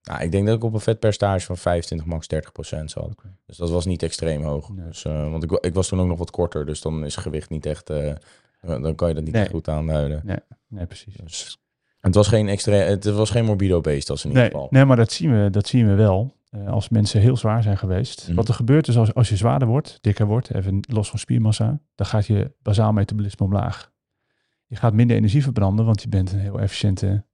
[0.07, 3.03] Nou, ik denk dat ik op een vetpercentage van 25, max 30 procent zat.
[3.11, 3.35] Oké.
[3.45, 4.69] Dus dat was niet extreem hoog.
[4.69, 4.85] Nee.
[4.87, 7.49] Dus, eh, want ik, ik was toen ook nog wat korter, dus dan is gewicht
[7.49, 8.13] niet echt, eh,
[8.61, 9.49] dan kan je dat niet Nee.
[9.49, 10.41] goed aanduiden.
[10.67, 11.13] Nee, precies.
[11.23, 11.57] Dus,
[11.99, 14.67] het was geen extreem, het was geen morbide obesitas in ieder Nee, geval.
[14.71, 16.35] nee, maar dat zien we, dat zien we wel.
[16.49, 18.25] Eh, als mensen heel zwaar zijn geweest.
[18.27, 18.35] Mhm.
[18.35, 21.79] Wat er gebeurt is als, als je zwaarder wordt, dikker wordt, even los van spiermassa,
[21.95, 23.91] dan gaat je bazaal metabolisme omlaag.
[24.65, 27.25] Je gaat minder energie verbranden, want je bent een heel efficiënte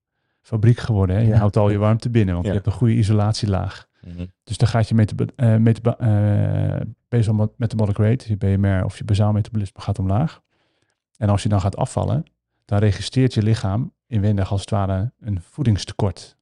[0.44, 1.16] fabriek geworden.
[1.16, 1.22] Hè?
[1.22, 1.38] Je Ja.
[1.38, 2.52] houdt al je warmte binnen, want Ja.
[2.52, 3.88] je hebt een goede isolatielaag.
[4.08, 4.26] Mhm.
[4.44, 8.98] Dus dan gaat je metabo eh, metaba- eh, basal mo- metabolic rate, je BMR of
[8.98, 10.42] je bazaal metabolisme gaat omlaag.
[11.18, 12.24] En als je dan gaat afvallen,
[12.66, 16.38] dan registreert je lichaam inwendig als het ware een voedingstekort.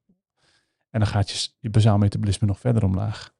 [0.90, 3.32] En dan gaat je, je bazaal metabolisme nog verder omlaag.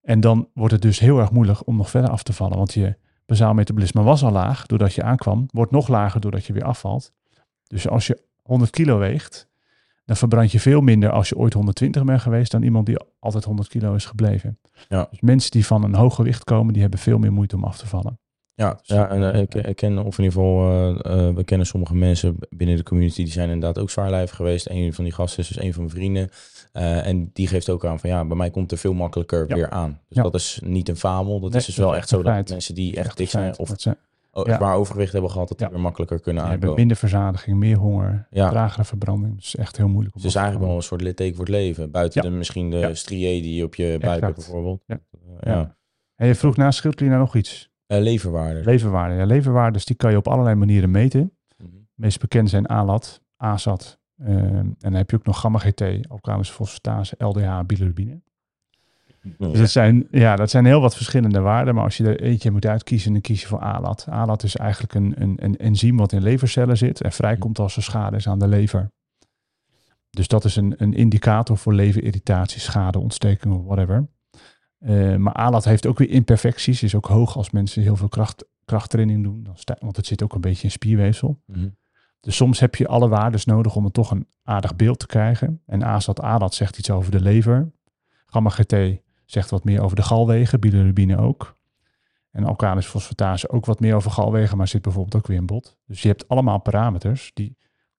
[0.00, 2.56] En dan wordt het dus heel erg moeilijk om nog verder af te vallen.
[2.56, 2.96] Want je
[3.26, 7.12] bazaal metabolisme was al laag doordat je aankwam, wordt nog lager doordat je weer afvalt.
[7.66, 9.47] Dus als je 100 kilo weegt,
[10.08, 13.44] dan verbrand je veel minder als je ooit 120 bent geweest dan iemand die altijd
[13.44, 14.58] 100 kilo is gebleven.
[14.88, 15.06] Ja.
[15.10, 17.78] Dus mensen die van een hoog gewicht komen, die hebben veel meer moeite om af
[17.78, 18.18] te vallen.
[18.54, 21.66] Ja, ja en eh, ik, ik ken, of in ieder geval, eh, eh, we kennen
[21.66, 24.68] sommige mensen binnen de community, die zijn inderdaad ook zwaarlijvig geweest.
[24.70, 26.28] Een van die gasten is dus een van mijn vrienden.
[26.72, 29.54] Eh, en die geeft ook aan van ja, bij mij komt er veel makkelijker Ja.
[29.54, 30.00] weer aan.
[30.08, 30.22] Dus Ja.
[30.22, 31.40] dat is niet een fabel.
[31.40, 32.48] Dat Nee, is dus wel echt zo dat feit.
[32.50, 33.68] mensen die echt dik zijn of
[34.46, 34.56] ja.
[34.56, 35.72] zwaar overgewicht hebben gehad, dat die Ja.
[35.72, 36.86] weer makkelijker kunnen die hebben aankomen.
[36.88, 38.48] minder verzadiging, meer honger, Ja.
[38.50, 39.36] tragere verbranding.
[39.36, 40.14] Dus echt heel moeilijk.
[40.14, 41.90] om Dus het te eigenlijk wel een soort litteken voor het leven.
[41.90, 42.30] Buiten Ja.
[42.30, 42.94] de, misschien de Ja.
[42.94, 44.82] strié die je op je buik hebt bijvoorbeeld.
[44.86, 44.98] Ja.
[45.40, 45.52] ja.
[45.52, 45.76] Ja.
[46.14, 47.70] En je vroeg na schildklier naar nog iets.
[47.86, 48.64] Eh, leverwaarde.
[48.64, 49.16] Leverwaarden.
[49.18, 51.32] Ja, leverwaardes die kan je op allerlei manieren meten.
[51.56, 51.68] Mhm.
[51.94, 53.98] meest bekend zijn ALAT, ASAT.
[54.24, 58.22] ehm, en dan heb je ook nog gamma-GT, alkalische fosfatase, LDH, bilirubine.
[59.38, 61.74] Dus dat zijn, ja, dat zijn heel wat verschillende waarden.
[61.74, 64.06] Maar als je er eentje moet uitkiezen, dan kies je voor ALAT.
[64.10, 67.82] ALAT is eigenlijk een, een, een enzym wat in levercellen zit en vrijkomt als er
[67.82, 68.90] schade is aan de lever.
[70.10, 74.08] Dus dat is een, een indicator voor leverirritatie, schade, ontsteking of whatever.
[74.80, 76.82] Uh, maar ALAT heeft ook weer imperfecties.
[76.82, 79.42] Is ook hoog als mensen heel veel kracht, krachttraining doen.
[79.42, 81.40] Dan want het zit ook een beetje in spierweefsel.
[81.46, 81.68] Mhm.
[82.20, 85.62] Dus soms heb je alle waardes nodig om er toch een aardig beeld te krijgen.
[85.66, 87.70] En AZAT, ADAT zegt iets over de lever.
[88.26, 88.74] Gamma-GT
[89.30, 91.56] zegt wat meer over de galwegen, bilirubine ook.
[92.30, 95.76] En alkalis fosfatase ook wat meer over galwegen, maar zit bijvoorbeeld ook weer in bot.
[95.86, 97.56] Dus je hebt allemaal parameters die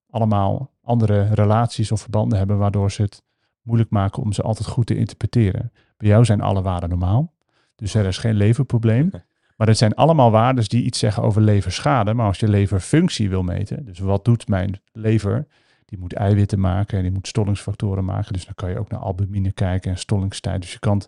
[0.09, 3.23] allemaal andere relaties of verbanden hebben, waardoor ze het
[3.61, 5.71] moeilijk maken om ze altijd goed te interpreteren.
[5.97, 7.33] Bij jou zijn alle waarden normaal,
[7.75, 9.11] dus er is geen leverprobleem.
[9.57, 12.13] Maar het zijn allemaal waarden die iets zeggen over leverschade.
[12.13, 15.47] Maar als je leverfunctie wil meten, dus wat doet mijn lever?
[15.89, 18.33] Die moet eiwitten maken en die moet stollingsfactoren maken.
[18.33, 20.61] Dus dan kan je ook naar albumine kijken en stollingstijd.
[20.61, 21.01] Dus je kan,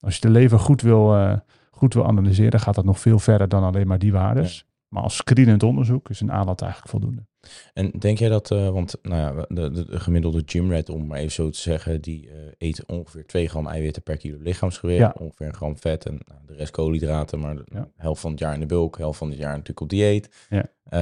[0.00, 1.36] als je de lever goed wil, uh,
[1.70, 4.48] goed wil analyseren, gaat dat nog veel verder dan alleen maar die waarden.
[4.88, 7.26] Maar als screenend onderzoek is een aanlat eigenlijk voldoende.
[7.72, 11.18] En denk jij dat, uh, want nou ja, de, de, de gemiddelde gymrat, om maar
[11.18, 15.14] even zo te zeggen, die uh, eet ongeveer 2 gram eiwitten per kilo lichaamsgewicht, Ja.
[15.18, 17.88] ongeveer een gram vet en nou, de rest koolhydraten, maar de Ja.
[17.96, 20.46] helft van het jaar in de bulk, helft van het jaar natuurlijk op dieet.
[20.48, 20.64] Ja.
[20.84, 21.00] Eh,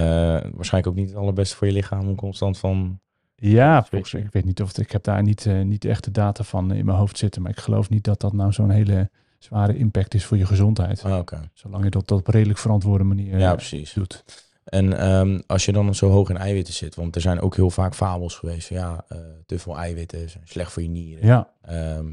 [0.53, 3.01] waarschijnlijk ook niet het allerbeste voor je lichaam om constant van...
[3.37, 6.11] Ja, volgens, ik weet niet of het, ik heb daar niet, eh, niet echt de
[6.11, 9.11] data van in mijn hoofd zitten, maar ik geloof niet dat dat nou zo'n hele
[9.39, 11.05] zware impact is voor je gezondheid.
[11.05, 13.93] Ah, Oké, Zolang je dat op een redelijk verantwoorde manier ja eh, precies.
[13.93, 14.25] doet.
[14.65, 17.71] En ehm, als je dan zo hoog in eiwitten zit, want er zijn ook heel
[17.71, 21.27] vaak fabels geweest van ja, eh, te veel eiwitten zijn slecht voor je nieren.
[21.27, 22.07] Ja, Ehm,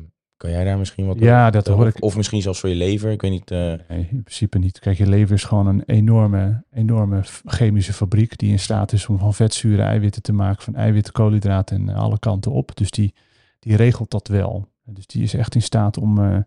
[0.43, 2.03] kan jij daar misschien wat Ja, dat hoor ik.
[2.03, 3.51] Of misschien zelfs voor je lever, ik weet niet.
[3.51, 4.79] eh, nee, in principe niet.
[4.79, 9.19] Kijk, je lever is gewoon een enorme, enorme chemische fabriek die in staat is om
[9.19, 12.75] van vetzuren eiwitten te maken, van eiwitten, koolhydraten en eh, alle kanten op.
[12.75, 13.13] Dus die,
[13.60, 14.67] die regelt dat wel.
[14.86, 16.38] Dus die is echt in staat om, eh,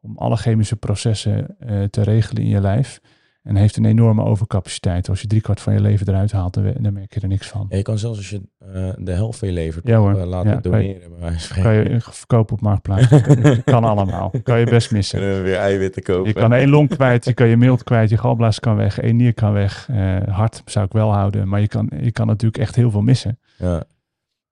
[0.00, 1.56] om alle chemische processen
[1.90, 3.00] te regelen in je lijf.
[3.42, 5.08] En heeft een enorme overcapaciteit.
[5.08, 7.66] Als je driekwart van je leven eruit haalt, dan, merk je er niks van.
[7.68, 10.18] Ja, je kan zelfs als je eh, de helft van je lever Ja hoor.
[10.18, 11.10] eh, laten Ja, kan je- doneren.
[11.10, 13.08] bij wijze van Kan je verkopen op Marktplaats.
[13.64, 14.32] kan allemaal.
[14.42, 15.18] Kan je best missen.
[15.18, 16.26] Kunnen we weer eiwitten kopen.
[16.26, 19.16] Je kan één long kwijt, je kan je mild kwijt, je galblaas kan weg, één
[19.16, 19.88] nier kan weg.
[19.90, 23.02] eh, hart zou ik wel houden, maar je kan, je kan natuurlijk echt heel veel
[23.02, 23.38] missen.
[23.58, 23.84] Ja,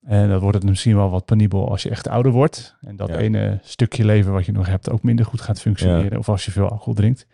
[0.07, 2.77] En dan wordt het misschien wel wat penibel als je echt ouder wordt.
[2.81, 6.19] En dat ene stukje leven wat je nog hebt ook minder goed gaat functioneren.
[6.19, 7.27] Of als je veel alcohol drinkt.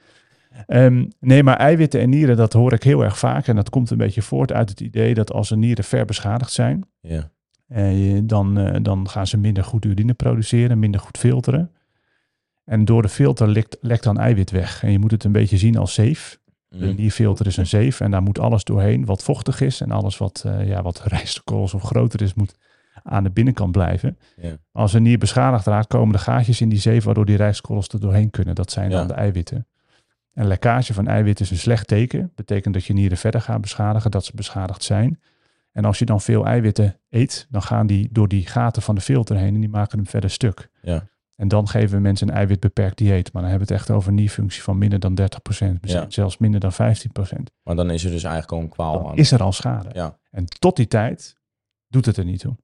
[0.66, 3.46] Ehm, nee, maar eiwitten en nieren, dat hoor ik heel erg vaak.
[3.46, 6.52] En dat komt een beetje voort uit het idee dat als de nieren ver beschadigd
[6.52, 7.30] zijn, ja.
[7.66, 11.70] eh, dan, eh, dan gaan ze minder goed urine produceren, minder goed filteren.
[12.64, 14.82] En door de filter lekt, lekt dan eiwit weg.
[14.82, 16.38] En je moet het een beetje zien als zeef.
[16.68, 16.94] De Mhm.
[16.96, 19.80] nierfilter is een zeef en daar moet alles doorheen wat vochtig is.
[19.80, 22.54] En alles wat, eh ja, wat rijstkorrels of groter is, moet
[23.02, 24.18] aan de binnenkant blijven.
[24.36, 24.56] Ja.
[24.72, 28.00] Als een nier beschadigd raakt, komen de gaatjes in die zeef waardoor die rijstkorrels er
[28.00, 28.54] doorheen kunnen.
[28.54, 28.96] Dat zijn Ja.
[28.96, 29.66] dan de eiwitten.
[30.34, 32.32] En lekkage van eiwitten is een slecht teken.
[32.34, 35.20] Betekent dat je nieren verder gaan beschadigen, dat ze beschadigd zijn.
[35.72, 39.00] En als je dan veel eiwitten eet, dan gaan die door die gaten van de
[39.00, 40.68] filter heen en die maken hem verder stuk.
[40.82, 41.06] Ja.
[41.36, 43.32] En dan geven we mensen een eiwitbeperkt dieet.
[43.32, 46.10] Maar dan hebben we het echt over een nierfunctie van minder dan 30%, misschien Ja.
[46.10, 47.50] zelfs minder dan 15%.
[47.62, 49.16] Maar dan is er dus eigenlijk al een kwaal Dan aan.
[49.16, 49.88] is er al schade.
[49.92, 50.18] Ja.
[50.30, 51.36] En tot die tijd
[51.88, 52.56] doet het er niet toe.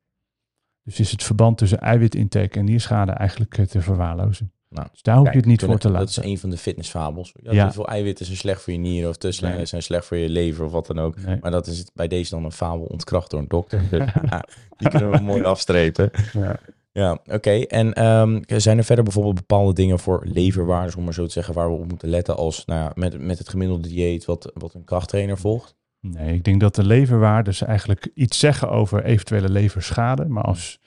[0.83, 4.53] Dus is het verband tussen eiwitintake en nierschade eigenlijk eh, te verwaarlozen.
[4.75, 6.09] Nou, Dus daar hoef je het niet voor te Dat laten.
[6.23, 7.33] is een van de fitnessfabels.
[7.43, 7.67] Ja, Ja.
[7.67, 9.65] Te veel eiwitten zijn slecht voor je nieren of te slecht, Nee.
[9.67, 11.17] zijn slecht voor je lever of wat dan ook.
[11.17, 11.39] Nee.
[11.41, 13.83] Maar dat is het bij deze dan een fabel ontkracht door een dokter.
[13.91, 14.45] Dus, ja,
[14.77, 16.11] die kunnen we mooi afstrepen.
[16.33, 16.57] Ja.
[16.93, 17.51] Ja, oké.
[17.51, 21.55] En ehm, zijn er verder bijvoorbeeld bepaalde dingen voor leverwaardes, om maar zo te zeggen,
[21.55, 24.75] waar we op moeten letten als nou ja, met, met het gemiddelde dieet wat, wat
[24.75, 25.75] een krachttrainer volgt?
[26.01, 30.25] Nee, ik denk dat de leverwaardes eigenlijk iets zeggen over eventuele leverschade.
[30.29, 30.79] Maar als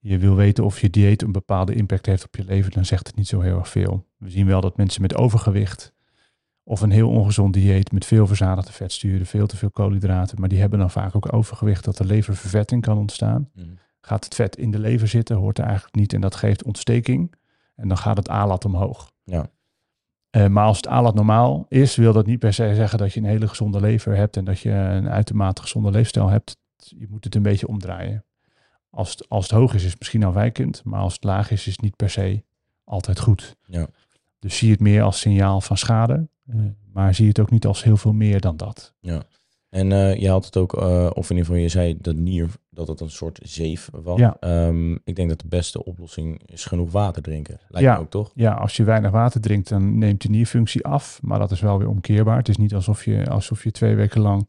[0.00, 3.06] je wil weten of je dieet een bepaalde impact heeft op je lever, dan zegt
[3.06, 4.06] het niet zo heel erg veel.
[4.16, 5.92] We zien wel dat mensen met overgewicht
[6.62, 10.60] of een heel ongezond dieet met veel verzadigde vetsturen, veel te veel koolhydraten, maar die
[10.60, 13.50] hebben dan vaak ook overgewicht dat de leververvetting kan ontstaan.
[14.00, 17.34] Gaat het vet in de lever zitten, hoort er eigenlijk niet en dat geeft ontsteking.
[17.74, 19.12] En dan gaat het ALAT omhoog.
[19.24, 19.50] Ja.
[20.30, 23.20] Eh, maar als het ALAT normaal is, wil dat niet per se zeggen dat je
[23.20, 26.56] een hele gezonde lever hebt en dat je een uitermate gezonde leefstijl hebt.
[26.76, 28.24] Je moet het een beetje omdraaien.
[28.90, 31.66] Als het, als het hoog is, is het misschien afwijkend, maar als het laag is,
[31.66, 32.42] is het niet per se
[32.84, 33.56] altijd goed.
[33.66, 33.86] Ja.
[34.38, 36.56] Dus zie het meer als signaal van schade, eh,
[36.92, 38.94] maar zie het ook niet als heel veel meer dan dat.
[39.70, 42.48] En eh, je had het ook, eh, of in ieder geval je zei dat nier,
[42.70, 44.18] dat het een soort zeef was.
[44.18, 44.36] Ja.
[44.40, 47.58] Ehm, ik denk dat de beste oplossing is genoeg water drinken.
[47.68, 47.94] Lijkt Ja.
[47.94, 48.30] me ook toch?
[48.34, 51.18] Ja, als je weinig water drinkt, dan neemt je nierfunctie af.
[51.22, 52.36] Maar dat is wel weer omkeerbaar.
[52.36, 54.48] Het is niet alsof je, alsof je twee weken lang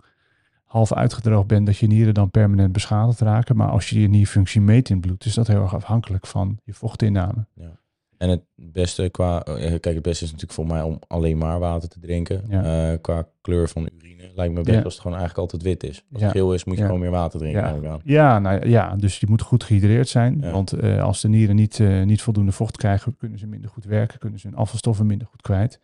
[0.72, 3.56] half uitgedroogd bent, dat je nieren dan permanent beschadigd raken.
[3.56, 6.74] Maar als je je nierfunctie meet in bloed, is dat heel erg afhankelijk van je
[6.74, 7.46] vochtinname.
[7.56, 7.80] Ja.
[8.18, 11.60] En het beste qua, eh, kijk, het beste is natuurlijk voor mij om alleen maar
[11.60, 12.42] water te drinken.
[12.50, 12.92] Ja.
[12.92, 14.84] Eh, qua kleur van urine lijkt me best Ja.
[14.84, 16.04] als het gewoon eigenlijk altijd wit is.
[16.14, 17.82] Als het geel is, moet je gewoon meer water drinken.
[17.82, 18.00] Ja.
[18.04, 20.52] Ja, nou, ja, dus die moeten goed gehydreerd zijn.
[20.52, 24.20] Want eh, als de nieren niet, niet voldoende vocht krijgen, kunnen ze minder goed werken,
[24.20, 25.80] kunnen ze hun afvalstoffen minder goed kwijt.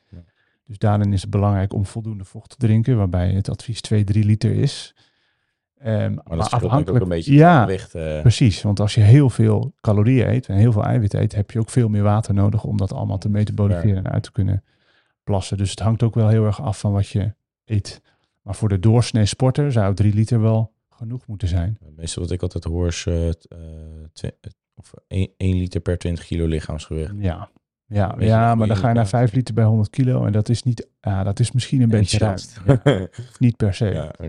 [0.68, 4.26] Dus daarin is het belangrijk om voldoende vocht te drinken, waarbij het advies 2, 3
[4.26, 4.96] liter is.
[5.78, 7.96] Ehm, Maar dat denk ik ook een beetje ja, gewicht.
[7.96, 8.62] eh, precies.
[8.62, 11.70] Want als je heel veel calorieën eet en heel veel eiwit eet, heb je ook
[11.70, 14.64] veel meer water nodig om dat allemaal te metaboliseren en uit te kunnen
[15.24, 15.58] plassen.
[15.58, 17.34] Dus het hangt ook wel heel erg af van wat je
[17.66, 18.02] eet.
[18.42, 21.78] Maar voor de doorsnee sporter zou 3 liter wel genoeg moeten zijn.
[21.96, 23.08] Meeste wat ik altijd hoor is t-
[23.48, 23.58] eh,
[24.14, 27.14] twe- eh, of 1 liter per 20 kilo lichaamsgewicht.
[27.20, 27.50] Ja,
[27.88, 29.28] ja, ja maar dan ga je naar indicatie.
[29.28, 32.18] 5 liter bij 100 kilo en dat is niet, ja, dat is misschien een beetje
[32.18, 32.36] ruim.
[32.36, 32.86] Enthousiast.
[32.86, 33.86] Ja, hoeft niet per se.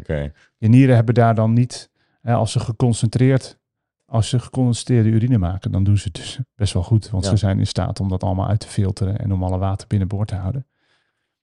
[0.06, 0.30] ja.
[0.56, 1.90] Je nieren hebben daar dan niet,
[2.20, 3.58] hè, als ze geconcentreerd,
[4.06, 7.10] als ze geconcentreerde urine maken, dan doen ze het dus best wel goed.
[7.10, 7.30] Want Ja.
[7.30, 10.28] ze zijn in staat om dat allemaal uit te filteren en om alle water binnenboord
[10.28, 10.66] te houden.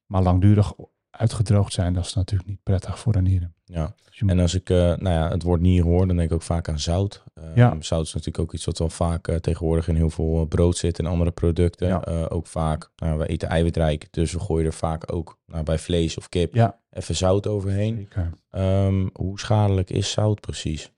[0.05, 0.73] Maar langdurig
[1.09, 3.54] uitgedroogd zijn, dat is natuurlijk niet prettig voor de nieren.
[3.65, 3.95] Ja.
[4.25, 6.69] En als ik eh, nou ja, het woord nier hoor, dan denk ik ook vaak
[6.69, 7.23] aan zout.
[7.33, 7.75] Eh, Ja.
[7.79, 10.99] Zout is natuurlijk ook iets wat wel vaak eh, tegenwoordig in heel veel brood zit
[10.99, 11.87] en andere producten.
[11.87, 11.99] Ja.
[12.29, 16.17] Ook vaak, nou, we eten eiwitrijk, dus we gooien er vaak ook nou, bij vlees
[16.17, 18.07] of kip ja, even zout overheen.
[18.49, 20.91] Ehm, hoe schadelijk is zout precies?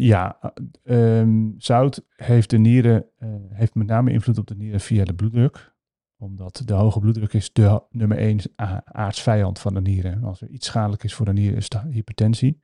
[0.00, 0.52] Ja,
[0.84, 3.06] ehm, zout heeft de nieren,
[3.52, 5.72] heeft met name invloed op de nieren via de bloeddruk.
[6.18, 8.40] Omdat de hoge bloeddruk is de nummer één
[8.84, 10.24] aardsvijand van de nieren.
[10.24, 12.60] Als er iets schadelijk is voor de nieren is het hypertensie.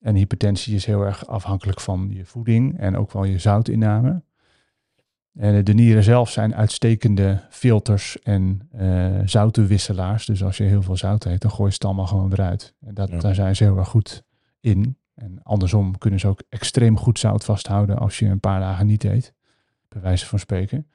[0.00, 4.22] En hypertensie is heel erg afhankelijk van je voeding en ook wel je zoutinname.
[5.32, 10.26] En de nieren zelf zijn uitstekende filters en eh zoutenwisselaars.
[10.26, 12.74] Dus als je heel veel zout eet, dan gooi je het allemaal gewoon eruit.
[12.80, 13.18] En dat, Ja.
[13.18, 14.22] daar zijn ze heel erg goed
[14.60, 14.98] in.
[15.14, 19.04] En andersom kunnen ze ook extreem goed zout vasthouden als je een paar dagen niet
[19.04, 19.34] eet.
[19.88, 20.86] Bij wijze van spreken.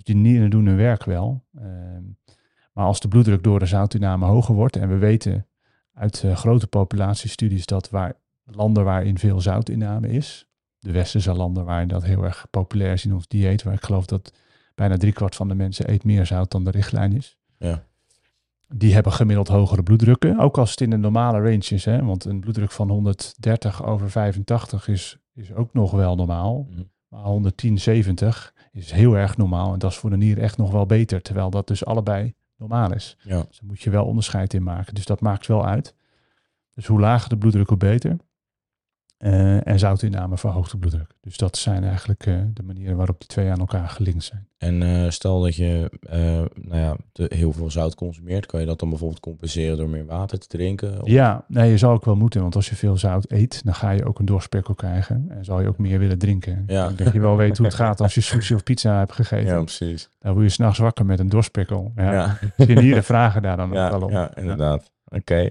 [0.00, 1.44] Dus die nieren doen hun werk wel.
[1.54, 2.02] Ehm,
[2.72, 5.46] maar als de bloeddruk door de zoutinname hoger wordt, en we weten
[5.94, 10.46] uit eh, grote populatiestudies dat waar landen waarin veel zoutinname is,
[10.78, 14.06] de westerse landen waarin dat heel erg populair is in ons dieet, waar ik geloof
[14.06, 14.32] dat
[14.74, 17.36] bijna driekwart van de mensen eet meer zout dan de richtlijn is.
[17.58, 17.84] Ja.
[18.68, 21.84] Die hebben gemiddeld hogere bloeddrukken, ook als het in de normale range is.
[21.84, 22.04] Hè?
[22.04, 26.66] Want een bloeddruk van 130 over 85 is, is ook nog wel normaal.
[26.70, 26.82] Mhm.
[27.08, 29.72] Maar 110, 70 is heel erg normaal.
[29.72, 31.22] En dat is voor de nier echt nog wel beter.
[31.22, 33.16] Terwijl dat dus allebei normaal is.
[33.22, 33.42] Ja.
[33.48, 34.94] Dus daar moet je wel onderscheid in maken.
[34.94, 35.94] Dus dat maakt wel uit.
[36.74, 38.16] Dus hoe lager de bloeddruk, hoe beter.
[39.20, 41.10] Eh, en zoutinname verhoogt de bloeddruk.
[41.20, 44.46] Dus dat zijn eigenlijk eh, de manieren waarop die twee aan elkaar gelinkt zijn.
[44.58, 45.90] En eh, stel dat je
[46.54, 50.06] nou ja, te- heel veel zout consumeert, kan je dat dan bijvoorbeeld compenseren door meer
[50.06, 51.02] water te drinken?
[51.02, 52.40] Of- Ja, nee, je zou ook wel moeten.
[52.42, 55.26] Want als je veel zout eet, dan ga je ook een doorspekkel krijgen.
[55.28, 56.64] En zal je ook meer willen drinken.
[56.66, 56.82] Ja.
[56.82, 59.12] Ik denk dat je wel weet hoe het gaat als je sushi of pizza hebt
[59.12, 59.46] gegeten.
[59.54, 60.08] Ja, precies.
[60.18, 61.92] Dan word je s'nachts wakker met een doorspekkel.
[61.96, 62.12] Ja.
[62.12, 64.10] Ja, Je nieren vragen daar dan ook ja, wel op.
[64.10, 64.90] ja inderdaad.
[65.08, 65.50] Oké.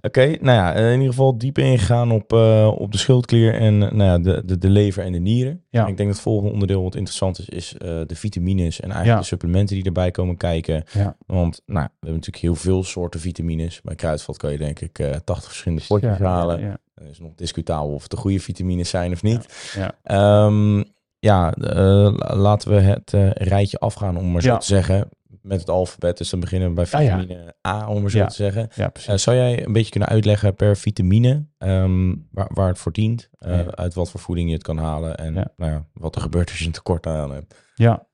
[0.00, 3.92] Oké, nou ja, in ieder geval diep ingegaan op, eh, op de schildklier en eh,
[3.92, 5.62] nou ja, de, de, de lever en de nieren.
[5.70, 5.80] Ja.
[5.80, 9.14] Ik denk dat het volgende onderdeel wat interessant is, is eh, de vitamines en eigenlijk
[9.14, 9.20] Ja.
[9.20, 10.84] de supplementen die erbij komen kijken.
[10.92, 11.16] Ja.
[11.26, 13.80] Want nou, we hebben natuurlijk heel veel soorten vitamines.
[13.82, 16.60] Bij Kruidvat kan je denk ik eh 80 verschillende potjes halen.
[16.60, 16.78] ja.
[16.94, 19.72] Het is nog discutabel of het de goede vitamines zijn of niet.
[19.76, 19.92] Ja.
[20.02, 20.82] Ehm,
[21.18, 21.74] ja, eh,
[22.16, 25.08] la- laten we het eh, rijtje afgaan, om maar zo te zeggen.
[25.46, 27.18] Met het alfabet, dus dan beginnen we bij Ah, ja.
[27.20, 28.26] vitamine A, om maar zo Ja.
[28.26, 28.68] te zeggen.
[28.74, 28.92] Ja.
[29.06, 33.28] Eh, zou jij een beetje kunnen uitleggen per vitamine ehm, waar, waar het voor dient?
[33.38, 33.60] eh.
[33.66, 35.32] Uit wat voor voeding je het kan halen en.
[35.32, 37.54] Nou ja, wat er gebeurt als je een tekort aan hebt.
[37.74, 38.06] Ja.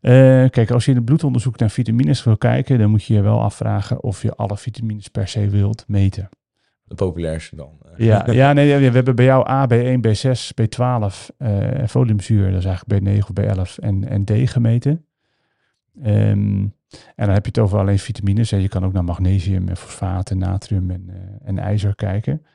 [0.00, 0.12] Eh,
[0.50, 3.40] kijk, als je in het bloedonderzoek naar vitamines wil kijken, dan moet je je wel
[3.42, 6.28] afvragen of je alle vitamines per se wilt meten.
[6.84, 7.70] De populairste dan.
[7.96, 12.64] Ja, ja nee, we hebben bij jou A, B1, B6, B12, eh foliumzuur, dat is
[12.64, 15.06] eigenlijk B9 of B11 en, en D gemeten.
[16.02, 18.52] Ehm, en dan heb je het over alleen vitamines.
[18.52, 22.46] En je kan ook naar magnesium, en fosfaat, en natrium en, eh, en ijzer kijken.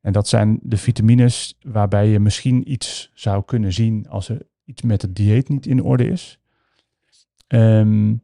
[0.00, 4.82] En dat zijn de vitamines waarbij je misschien iets zou kunnen zien als er iets
[4.82, 6.38] met het dieet niet in orde is.
[7.46, 8.14] Ehm,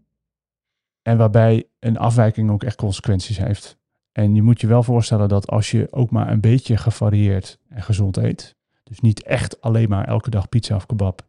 [1.03, 3.79] en waarbij een afwijking ook echt consequenties heeft.
[4.13, 7.83] En je moet je wel voorstellen dat als je ook maar een beetje gevarieerd en
[7.83, 11.29] gezond eet, dus niet echt alleen maar elke dag pizza of kebab,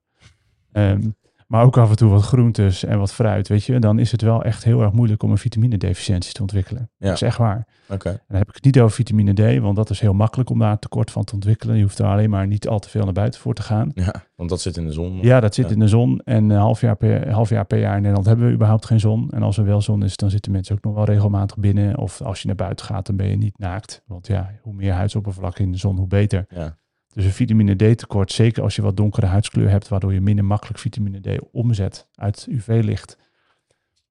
[0.71, 1.09] ehm,
[1.47, 4.21] maar ook af en toe wat groentes en wat fruit, weet je, dan is het
[4.21, 6.89] wel echt heel erg moeilijk om een vitaminedeficiëntie te ontwikkelen.
[6.97, 7.05] Ja.
[7.05, 7.67] Dat is echt waar.
[7.89, 8.09] Oké.
[8.09, 10.59] En dan heb ik het niet over vitamine D, want dat is heel makkelijk om
[10.59, 11.75] daar een tekort van te ontwikkelen.
[11.75, 13.91] Je hoeft er alleen maar niet al te veel naar buiten voor te gaan.
[13.93, 15.17] Ja, want dat zit in de zon.
[15.21, 15.73] Ja, dat zit Ja.
[15.73, 16.21] in de zon.
[16.23, 18.99] En een half jaar, per, half jaar per jaar in Nederland hebben we überhaupt geen
[18.99, 19.29] zon.
[19.31, 21.97] En als er wel zon is, dan zitten mensen ook nog wel regelmatig binnen.
[21.97, 24.01] Of als je naar buiten gaat, dan ben je niet naakt.
[24.05, 26.45] Want ja, hoe meer huidsoppervlak in de zon, hoe beter.
[26.49, 26.77] Ja.
[27.15, 30.45] Dus een vitamine D tekort, zeker als je wat donkere huidskleur hebt, waardoor je minder
[30.45, 33.17] makkelijk vitamine D omzet uit UV-licht,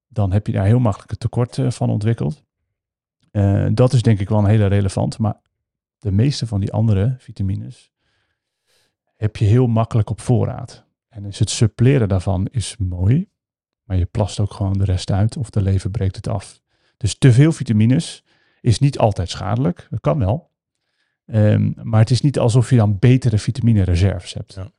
[0.07, 2.43] dan heb je daar heel makkelijk een tekort eh, van ontwikkeld.
[3.31, 5.41] Uh, dat is denk ik wel een hele relevant, maar
[5.99, 7.91] de meeste van die andere vitamines
[9.15, 10.85] heb je heel makkelijk op voorraad.
[11.09, 13.29] En dus het suppleren daarvan is mooi,
[13.83, 16.61] maar je plast ook gewoon de rest uit of de lever breekt het af.
[16.97, 18.23] Dus te veel vitamines
[18.61, 19.87] is niet altijd schadelijk.
[19.89, 20.53] Dat kan wel.
[21.25, 24.53] Um, maar het is niet alsof je dan betere vitamine reserves hebt.
[24.53, 24.71] Ja.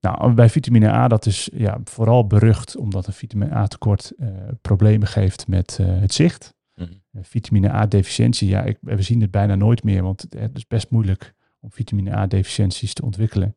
[0.00, 4.28] Nou, bij vitamine A, dat is ja, vooral berucht omdat een vitamine A tekort uh,
[4.60, 6.54] problemen geeft met uh, het zicht.
[6.74, 7.22] Mm -hmm.
[7.22, 10.90] Vitamine A deficiëntie, ja, ik, we zien het bijna nooit meer, want het is best
[10.90, 13.56] moeilijk om vitamine A deficiënties te ontwikkelen.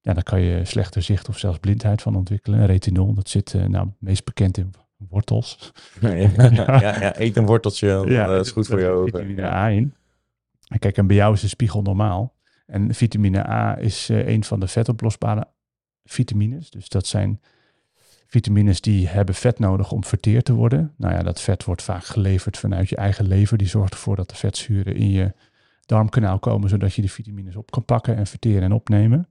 [0.00, 2.66] Ja, dan kan je slechter zicht of zelfs blindheid van ontwikkelen.
[2.66, 4.74] Retinol, dat zit uh, nou meest bekend in
[5.08, 5.72] wortels.
[6.00, 9.10] Ja, ja, ja, eet een worteltje, dat is goed voor je ogen.
[9.10, 9.94] Vitamine A in.
[10.78, 12.34] Kijk, en bij jou is de spiegel normaal.
[12.66, 15.48] En vitamine A is uh, een van de vetoplosbare
[16.04, 16.70] vitamines.
[16.70, 17.40] Dus dat zijn
[18.26, 20.94] vitamines die hebben vet nodig om verteerd te worden.
[20.96, 23.58] Nou ja, dat vet wordt vaak geleverd vanuit je eigen lever.
[23.58, 25.32] Die zorgt ervoor dat de vetzuren in je
[25.86, 29.28] darmkanaal komen, zodat je de vitamines op kan pakken en verteren en opnemen.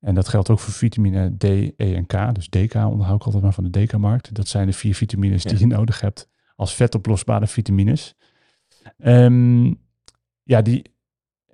[0.00, 2.34] En dat geldt ook voor vitamine D, E en K.
[2.34, 4.34] Dus DK onderhoud ik altijd maar van de DK-markt.
[4.34, 8.14] Dat zijn de vier vitamines die je nodig hebt als vetoplosbare vitamines.
[8.98, 9.84] Um,
[10.46, 10.82] ja, die,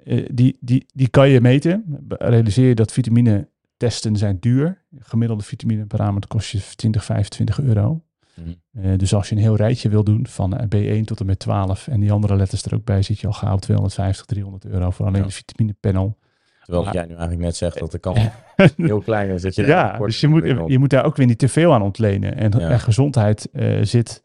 [0.05, 2.05] uh, die, die, die kan je meten.
[2.09, 4.85] Realiseer je dat vitamine testen zijn duur.
[4.99, 8.03] Gemiddelde vitamine parameter kost je 20, 25 euro.
[8.35, 8.55] Mm.
[8.73, 11.89] Uh, dus als je een heel rijtje wil doen van B1 tot en met 12
[11.89, 15.07] en die andere letters er ook bij, zit je al gauw 250, 300 euro voor
[15.07, 15.27] alleen ja.
[15.27, 16.19] de vitamine panel.
[16.63, 18.19] Terwijl maar, jij nu eigenlijk net zegt dat de kans
[18.77, 19.43] heel klein is.
[19.43, 21.83] Dat je ja, dus je moet, je moet daar ook weer niet te veel aan
[21.83, 22.37] ontlenen.
[22.37, 22.69] En, ja.
[22.69, 24.23] en gezondheid uh, zit,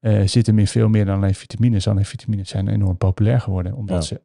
[0.00, 1.88] uh, zit hem in veel meer dan alleen vitamines.
[1.88, 4.16] Alleen vitamines zijn enorm populair geworden, omdat ja.
[4.16, 4.20] ze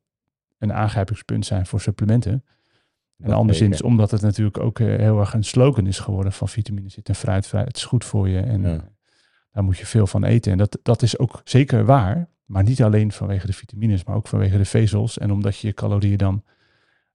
[0.57, 2.43] een aangrijpingspunt zijn voor supplementen.
[3.17, 6.89] En anderszins omdat het natuurlijk ook uh, heel erg een slogan is geworden van vitamine
[6.89, 8.39] zit en fruit, fruit, het is goed voor je.
[8.39, 8.83] En ja.
[9.51, 10.51] daar moet je veel van eten.
[10.51, 14.27] En dat, dat is ook zeker waar, maar niet alleen vanwege de vitamines, maar ook
[14.27, 15.17] vanwege de vezels.
[15.17, 16.43] En omdat je je calorieën dan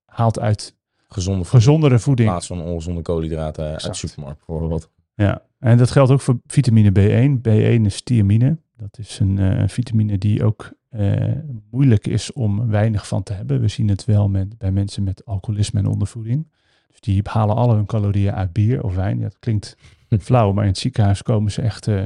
[0.05, 0.77] haalt uit
[1.09, 2.29] Gezonde gezondere voeding.
[2.29, 3.85] In plaats van ongezonde koolhydraten exact.
[3.85, 4.91] uit de supermarkt bijvoorbeeld.
[5.15, 7.41] Ja, en dat geldt ook voor vitamine B1.
[7.49, 8.59] B1 is thiamine.
[8.77, 11.33] Dat is een uh, vitamine die ook uh,
[11.71, 13.61] moeilijk is om weinig van te hebben.
[13.61, 16.47] We zien het wel met, bij mensen met alcoholisme en ondervoeding.
[16.89, 19.19] Dus die halen alle hun calorieën uit bier of wijn.
[19.19, 19.77] Ja, dat klinkt
[20.19, 22.05] flauw, maar in het ziekenhuis komen ze echt uh,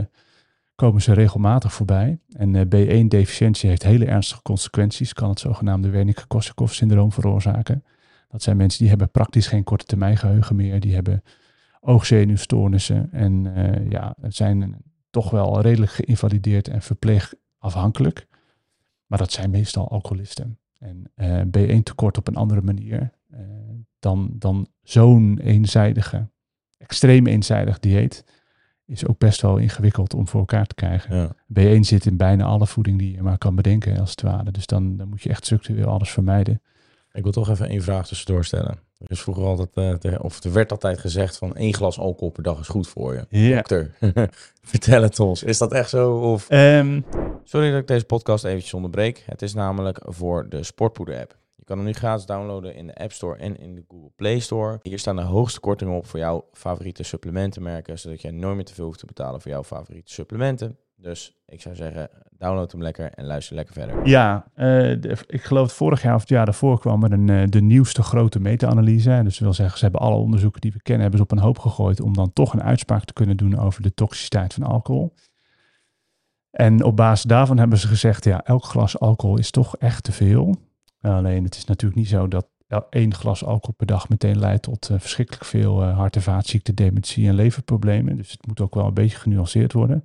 [0.74, 2.18] komen ze regelmatig voorbij.
[2.32, 5.12] En B1-deficiëntie heeft hele ernstige consequenties.
[5.12, 7.84] Kan het zogenaamde Wernicke-Korsakoff-syndroom veroorzaken.
[8.28, 10.80] Dat zijn mensen die hebben praktisch geen korte termijn geheugen meer.
[10.80, 11.22] Die hebben
[11.84, 14.76] oogzenuwstoornissen en uh, ja, zijn
[15.10, 18.26] toch wel redelijk geïnvalideerd en verpleegafhankelijk.
[19.06, 20.58] Maar dat zijn meestal alcoholisten.
[20.78, 23.38] En uh, B1 tekort op een andere manier uh,
[23.98, 26.28] dan, dan zo'n eenzijdige,
[26.78, 28.24] extreem eenzijdig dieet
[28.86, 31.16] is ook best wel ingewikkeld om voor elkaar te krijgen.
[31.16, 31.34] Ja.
[31.60, 34.50] B1 zit in bijna alle voeding die je maar kan bedenken als het ware.
[34.50, 36.62] Dus dan, dan moet je echt structureel alles vermijden.
[37.12, 38.78] Ik wil toch even één vraag tussendoor stellen.
[39.04, 42.30] Er is vroeger altijd, uh, te, of er werd altijd gezegd van één glas alcohol
[42.30, 43.48] per dag is goed voor je.
[43.48, 43.56] Ja.
[43.56, 43.94] Dokter,
[44.62, 45.42] vertel het ons.
[45.42, 46.12] Is dat echt zo?
[46.12, 46.50] Of...
[46.50, 47.04] Um,
[47.44, 49.22] Sorry dat ik deze podcast eventjes onderbreek.
[49.26, 51.36] Het is namelijk voor de Sportpoeder app.
[51.56, 54.38] Je kan hem nu gratis downloaden in de App Store en in de Google Play
[54.38, 54.78] Store.
[54.82, 58.74] Hier staan de hoogste kortingen op voor jouw favoriete supplementenmerken, zodat jij nooit meer te
[58.74, 60.78] veel hoeft te betalen voor jouw favoriete supplementen.
[61.02, 64.06] Dus ik zou zeggen, download hem lekker en luister lekker verder.
[64.06, 67.42] Ja, de, ik geloof dat vorig jaar of het jaar daarvoor kwam er een, uh,
[67.46, 69.20] de nieuwste grote meta-analyse.
[69.22, 71.44] Dus dat wil zeggen, ze hebben alle onderzoeken die we kennen, hebben ze op een
[71.44, 75.14] hoop gegooid om dan toch een uitspraak te kunnen doen over de toxiciteit van alcohol.
[76.50, 80.12] En op basis daarvan hebben ze gezegd, ja, elk glas alcohol is toch echt te
[80.12, 80.56] veel.
[81.00, 82.46] Alleen het is natuurlijk niet zo dat
[82.90, 87.28] één glas alcohol per dag meteen leidt tot uh, verschrikkelijk veel hart- en vaatziekten, dementie
[87.28, 88.16] en leverproblemen.
[88.16, 90.04] Dus het moet ook wel een beetje genuanceerd worden.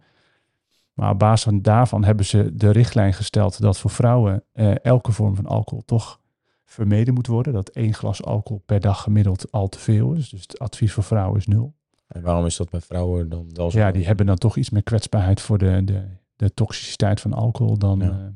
[0.97, 5.11] Maar op basis van daarvan hebben ze de richtlijn gesteld dat voor vrouwen eh, elke
[5.11, 6.19] vorm van alcohol toch
[6.65, 7.53] vermeden moet worden.
[7.53, 10.29] Dat één glas alcohol per dag gemiddeld al te veel is.
[10.29, 11.75] Dus het advies voor vrouwen is nul.
[12.07, 13.79] En waarom is dat bij vrouwen dan wel zo?
[13.79, 16.03] Ja, die hebben dan toch iets meer kwetsbaarheid voor de, de,
[16.35, 18.33] de toxiciteit van alcohol dan, ja.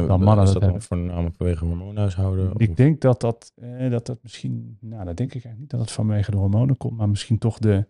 [0.00, 0.44] uh, dan mannen.
[0.44, 2.52] Is dat, dat dan voornamelijk vanwege hormoonhuishouden?
[2.56, 2.76] Ik of?
[2.76, 5.90] denk dat dat, eh, dat dat misschien, nou dat denk ik eigenlijk niet dat het
[5.90, 7.86] vanwege de hormonen komt, maar misschien toch de...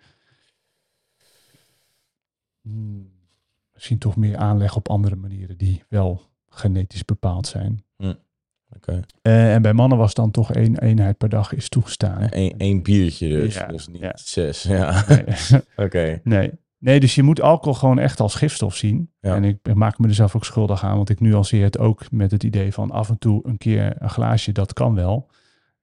[2.61, 3.21] Hmm,
[3.73, 7.85] misschien toch meer aanleg op andere manieren die wel genetisch bepaald zijn.
[8.77, 9.03] Okay.
[9.23, 12.27] Uh, en bij mannen was dan toch één eenheid per dag is toegestaan.
[12.31, 14.13] Eén één biertje dus, ja, dus niet ja.
[14.15, 14.63] zes.
[14.63, 15.05] Ja.
[15.09, 15.21] Nee.
[15.61, 15.83] Oké.
[15.83, 16.21] Okay.
[16.25, 16.51] Nee.
[16.79, 19.11] nee, dus je moet alcohol gewoon echt als gifstof zien.
[19.21, 19.35] Ja.
[19.35, 22.31] En ik maak me er zelf ook schuldig aan, want ik nuanceer het ook met
[22.31, 25.31] het idee van af en toe een keer een glaasje, dat kan wel.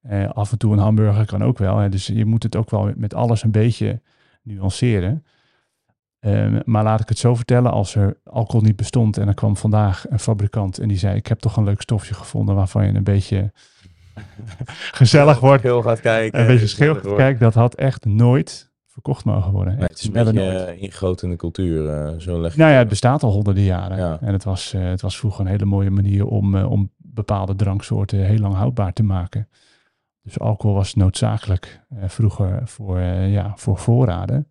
[0.02, 1.78] Eh, af en toe een hamburger kan ook wel.
[1.78, 1.90] Hè.
[1.90, 4.02] Dus je moet het ook wel met alles een beetje
[4.44, 5.26] nuanceren.
[6.20, 9.58] Ehm, maar laat ik het zo vertellen, als er alcohol niet bestond en er kwam
[9.58, 12.94] vandaag een fabrikant en die zei, ik heb toch een leuk stofje gevonden waarvan je
[12.94, 13.52] een beetje
[14.92, 16.40] gezellig wordt, gaat kijken.
[16.40, 19.74] een beetje scheel gaat kijken, dat had echt nooit verkocht mogen worden.
[19.74, 20.68] Nee, het is een beetje nooit.
[20.68, 21.90] eh, ingegoten in de cultuur.
[21.90, 23.98] eh, zo leg Nou ja, het bestaat al honderden jaren.
[23.98, 24.18] Ja.
[24.22, 28.20] En het was, eh, het was vroeger een hele mooie manier om, om bepaalde dranksoorten
[28.26, 29.48] heel lang houdbaar te maken.
[30.22, 34.48] Dus alcohol was noodzakelijk eh, vroeger voor, ja, voor voorraden.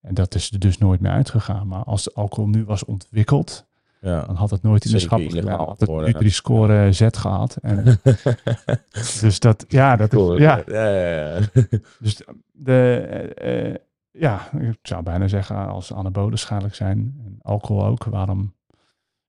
[0.00, 1.66] En dat is er dus nooit meer uitgegaan.
[1.68, 3.66] Maar als alcohol nu was ontwikkeld,
[4.00, 4.20] Ja.
[4.26, 5.58] dan had het nooit in de gedaan.
[5.58, 7.56] Had het geworden, Nutri-score Z gehad.
[7.62, 7.84] En,
[9.20, 11.38] dus dat, ja, dat is, ja, ja,
[12.00, 12.20] dus
[12.52, 12.96] de,
[13.34, 13.74] eh, eh,
[14.10, 18.54] ja, ik zou bijna zeggen als anabolen schadelijk zijn en alcohol ook, waarom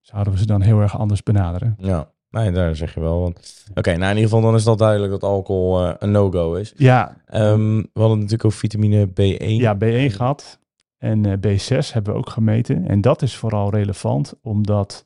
[0.02, 1.76] zouden we ze dan heel erg anders benaderen?
[1.78, 3.20] Ja, nee, daar zeg je wel.
[3.22, 6.54] want- Oké, nou in ieder geval dan is dat duidelijk dat alcohol eh, een no-go
[6.54, 6.74] is.
[6.78, 9.46] Ja, Ehm, we hadden natuurlijk ook vitamine B1.
[9.46, 10.60] ja B1 gehad
[11.02, 12.88] en eh, B6 hebben we ook gemeten.
[12.88, 15.06] En dat is vooral relevant omdat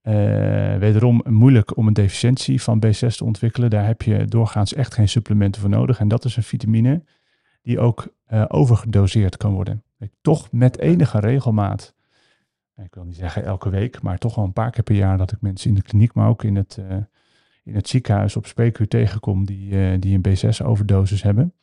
[0.00, 0.14] eh,
[0.76, 3.70] wederom moeilijk om een deficiëntie van B6 te ontwikkelen.
[3.70, 5.98] Daar heb je doorgaans echt geen supplementen voor nodig.
[5.98, 7.02] En dat is een vitamine
[7.62, 9.82] die ook eh, overgedoseerd kan worden.
[10.20, 11.94] Toch met enige regelmaat.
[12.76, 15.32] Ik wil niet zeggen elke week, maar toch wel een paar keer per jaar dat
[15.32, 16.78] ik mensen in de kliniek, maar ook in het,
[17.62, 21.54] in het ziekenhuis op spreekuur tegenkom die, eh, die een B6-overdosis hebben.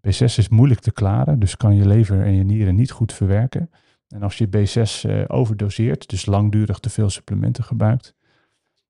[0.00, 3.70] B6 is moeilijk te klaren, dus kan je lever en je nieren niet goed verwerken.
[4.08, 8.14] En als je B6 eh, overdoseert, dus langdurig te veel supplementen gebruikt,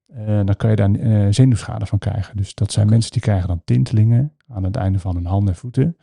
[0.07, 2.37] eh, dan kan je daar zenuwschade van krijgen.
[2.37, 5.61] Dus dat zijn mensen die krijgen dan tintelingen aan het einde van hun handen en
[5.61, 5.97] voeten.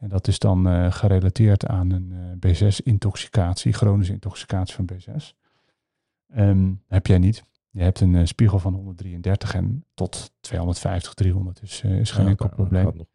[0.00, 5.34] En dat is dan gerelateerd aan een eh, B6-intoxicatie, chronische intoxicatie van B6.
[6.28, 7.44] Ehm, heb jij niet.
[7.70, 12.26] Je hebt een eh, spiegel van 133 en tot 250, 300 is, eh, is geen
[12.26, 12.92] enkel dat probleem.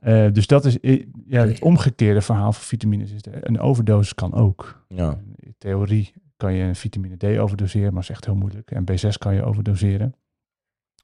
[0.00, 0.78] Eh, dus dat is
[1.26, 3.10] ja, het omgekeerde verhaal van vitamines.
[3.12, 4.84] Is de- een overdosis kan ook.
[4.88, 8.70] Ja, In theorie kan je een vitamine D overdoseren, maar is echt heel moeilijk.
[8.70, 10.14] En B6 kan je overdoseren.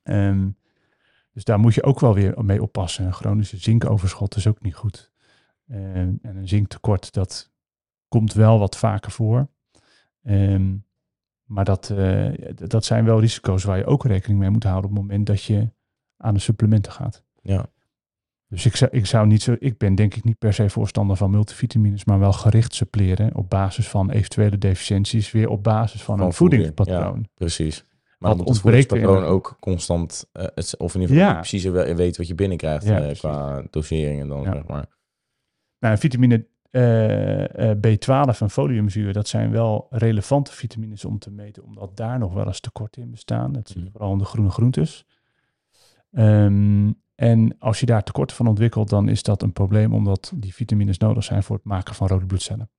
[0.02, 0.48] Ehm,
[1.32, 3.04] dus daar moet je ook wel weer mee oppassen.
[3.06, 5.10] Een chronische zinkoverschot is ook niet goed.
[5.68, 7.50] Ehm, en een zinktekort, dat
[8.08, 9.48] komt wel wat vaker voor.
[10.22, 10.76] Ehm,
[11.50, 14.96] maar dat, eh, dat zijn wel risico's waar je ook rekening mee moet houden op
[14.96, 15.68] het moment dat je
[16.16, 17.24] aan de supplementen gaat.
[17.42, 17.66] ja.
[18.48, 21.16] Dus ik zou, ik zou niet zo, ik ben denk ik niet per se voorstander
[21.16, 26.16] van multivitamines, maar wel gericht suppleren op basis van eventuele deficiënties, weer op basis van,
[26.18, 27.28] Van een voeding, voedingspatroon.
[27.34, 27.84] precies.
[28.18, 31.38] Maar moet het de- ook constant, eh, het, of in ieder geval Ja.
[31.38, 33.18] precies we- weet wat je binnenkrijgt Ja, precies.
[33.18, 34.52] qua doseringen dan, Ja.
[34.52, 34.86] zeg maar.
[35.78, 41.62] Nou, vitamine eh, eh, B12 en foliumzuur, dat zijn wel relevante vitamines om te meten,
[41.64, 43.52] omdat daar nog wel eens tekorten in bestaan.
[43.52, 43.90] Dat zit Mhm.
[43.90, 45.04] vooral in de groene groentes.
[46.12, 50.54] Ehm, en als je daar tekorten van ontwikkelt, dan is dat een probleem, omdat die
[50.54, 52.70] vitamines nodig zijn voor het maken van rode bloedcellen.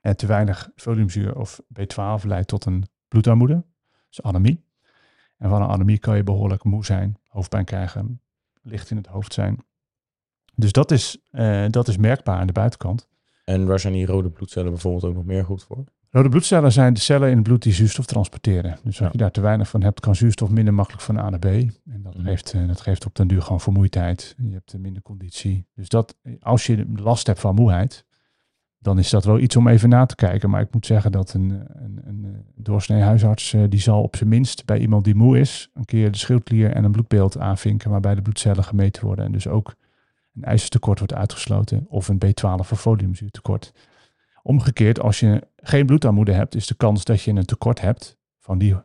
[0.00, 3.64] En te weinig foliumzuur of B12 leidt tot een bloedarmoede,
[4.08, 4.64] dus anemie.
[5.38, 8.20] En van een anemie kan je behoorlijk moe zijn, hoofdpijn krijgen,
[8.62, 9.64] licht in het hoofd zijn.
[10.56, 13.08] Dus dat is, eh, dat is merkbaar aan de buitenkant.
[13.44, 15.84] En waar zijn die rode bloedcellen bijvoorbeeld ook nog meer goed voor?
[16.10, 18.70] Rode bloedcellen zijn de cellen in het bloed die zuurstof transporteren.
[18.70, 19.08] Dus als Ja.
[19.12, 21.44] je daar te weinig van hebt, kan zuurstof minder makkelijk van A naar B.
[21.44, 22.24] En dat, Mhm.
[22.24, 24.34] geeft, eh, dat geeft op den duur gewoon vermoeidheid.
[24.42, 25.66] Je hebt minder conditie.
[25.74, 28.04] Dus dat, als je last hebt van moeheid,
[28.78, 30.50] dan is dat wel iets om even na te kijken.
[30.50, 34.28] Maar ik moet zeggen dat een, een, een, eh, doorsnee huisarts, die zal op zijn
[34.28, 38.14] minst bij iemand die moe is, een keer de schildklier en een bloedbeeld aanvinken waarbij
[38.14, 39.24] de bloedcellen gemeten worden.
[39.24, 39.74] En dus ook
[40.34, 43.72] een ijzertekort wordt uitgesloten of een B12 of foliumzuurtekort.
[44.42, 48.58] Omgekeerd, als je geen bloedarmoede hebt, is de kans dat je een tekort hebt van
[48.58, 48.76] die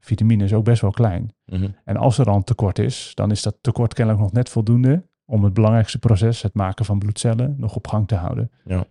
[0.00, 1.34] vitamines ook best wel klein.
[1.44, 1.68] Mhm.
[1.84, 5.06] En als er dan een tekort is, dan is dat tekort kennelijk nog net voldoende
[5.24, 8.50] om het belangrijkste proces, het maken van bloedcellen, nog op gang te houden.
[8.64, 8.86] Ja.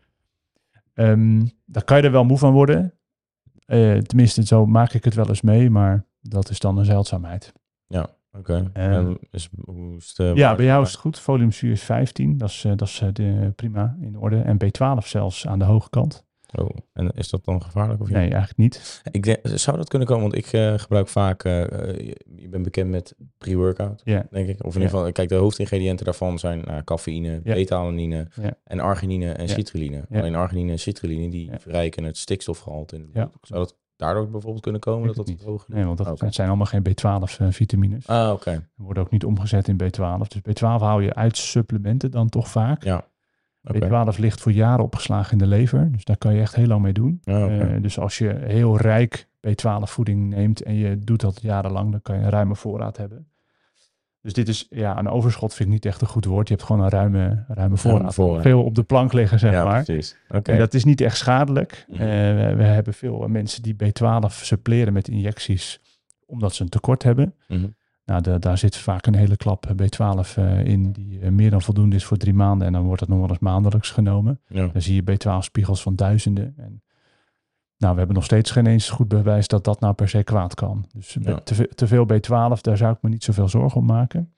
[0.93, 2.93] Ehm, daar kan je er wel moe van worden.
[3.65, 7.53] Eh, tenminste, zo maak ik het wel eens mee, maar dat is dan een zeldzaamheid.
[7.87, 8.69] Ja, oké.
[8.73, 11.19] Eh, En is, hoe is het, eh, ja, bij jou is het goed.
[11.19, 14.37] Foliumzuur is 15, dat is, eh, dat is eh, de, prima in orde.
[14.41, 16.25] En B12 zelfs aan de hoge kant.
[16.59, 18.01] Oh, en is dat dan gevaarlijk?
[18.01, 18.15] Of niet?
[18.17, 19.01] Nee, eigenlijk niet.
[19.11, 20.21] Ik denk, zou dat kunnen komen?
[20.23, 20.45] Want ik
[20.81, 24.25] gebruik vaak, je, je bent bekend met pre-workout, Ja.
[24.31, 24.63] denk ik.
[24.65, 27.53] Of in ieder geval, kijk, de hoofdingrediënten daarvan zijn cafeïne, Ja.
[27.53, 28.27] beta-alanine
[28.63, 30.03] en arginine en citrulline.
[30.11, 33.25] Alleen arginine en citrulline, die verrijken het stikstofgehalte in het Ja.
[33.25, 33.47] bloed.
[33.47, 35.07] Zou dat daardoor bijvoorbeeld kunnen komen?
[35.07, 35.43] Dat dat niet.
[35.43, 38.07] hoog Nee, want dat het zijn allemaal geen B12-vitamines.
[38.07, 38.51] Ah, oké.
[38.51, 40.27] Die worden ook niet omgezet in B12.
[40.27, 42.83] Dus B12 hou je uit supplementen dan toch vaak.
[42.83, 43.05] Ja.
[43.63, 43.87] Oké.
[43.87, 45.91] B12 ligt voor jaren opgeslagen in de lever.
[45.91, 47.19] Dus daar kan je echt heel lang mee doen.
[47.23, 47.57] Ja, oké.
[47.57, 52.01] Eh, dus als je heel rijk B12 voeding neemt en je doet dat jarenlang, dan
[52.01, 53.27] kan je een ruime voorraad hebben.
[54.21, 56.47] Dus dit is, ja, een overschot vind ik niet echt een goed woord.
[56.47, 58.13] Je hebt gewoon een ruime, ruime voorraad.
[58.13, 58.41] voorraad.
[58.41, 59.83] Veel op de plank liggen, zeg ja, maar.
[59.83, 60.17] precies.
[60.29, 60.51] Oké.
[60.51, 61.85] En dat is niet echt schadelijk.
[61.87, 62.01] Mhm.
[62.01, 65.79] Eh, we, we hebben veel mensen die B12 suppleren met injecties
[66.25, 67.33] omdat ze een tekort hebben.
[67.47, 67.67] Mhm.
[68.05, 71.61] Nou, da- daar zit vaak een hele klap B12 eh, in die eh, meer dan
[71.61, 72.67] voldoende is voor drie maanden.
[72.67, 74.39] En dan wordt het nog wel eens maandelijks genomen.
[74.47, 74.67] Ja.
[74.67, 76.53] Dan zie je B12-spiegels van duizenden.
[76.57, 76.81] En,
[77.81, 80.55] nou, we hebben nog steeds geen eens goed bewijs dat dat nou per se kwaad
[80.55, 80.85] kan.
[80.93, 81.39] Dus Ja.
[81.39, 84.33] te, ve- te veel B12, daar zou ik me niet zoveel zorgen om maken.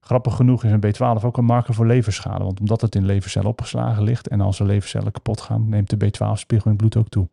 [0.00, 2.44] Grappig genoeg is een B12 ook een marker voor leverschade.
[2.44, 5.96] Want omdat het in levercellen opgeslagen ligt en als de levercellen kapot gaan, neemt de
[6.06, 7.28] B12-spiegel in het bloed ook toe.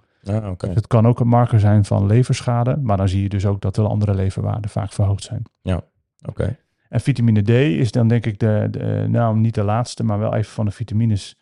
[0.68, 3.62] Dus het kan ook een marker zijn van leverschade, maar dan zie je dus ook
[3.62, 5.43] dat de andere leverwaarden vaak verhoogd zijn.
[6.30, 6.58] Oké.
[6.89, 10.34] En vitamine D is dan denk ik de, de, nou niet de laatste, maar wel
[10.34, 11.36] even van de vitamines,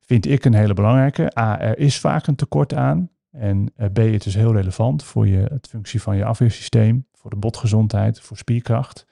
[0.00, 1.38] vind ik een hele belangrijke.
[1.38, 3.08] A, er is vaak een tekort aan.
[3.38, 7.30] En eh, B, het is heel relevant voor je, het functie van je afweersysteem, voor
[7.30, 9.06] de botgezondheid, voor spierkracht.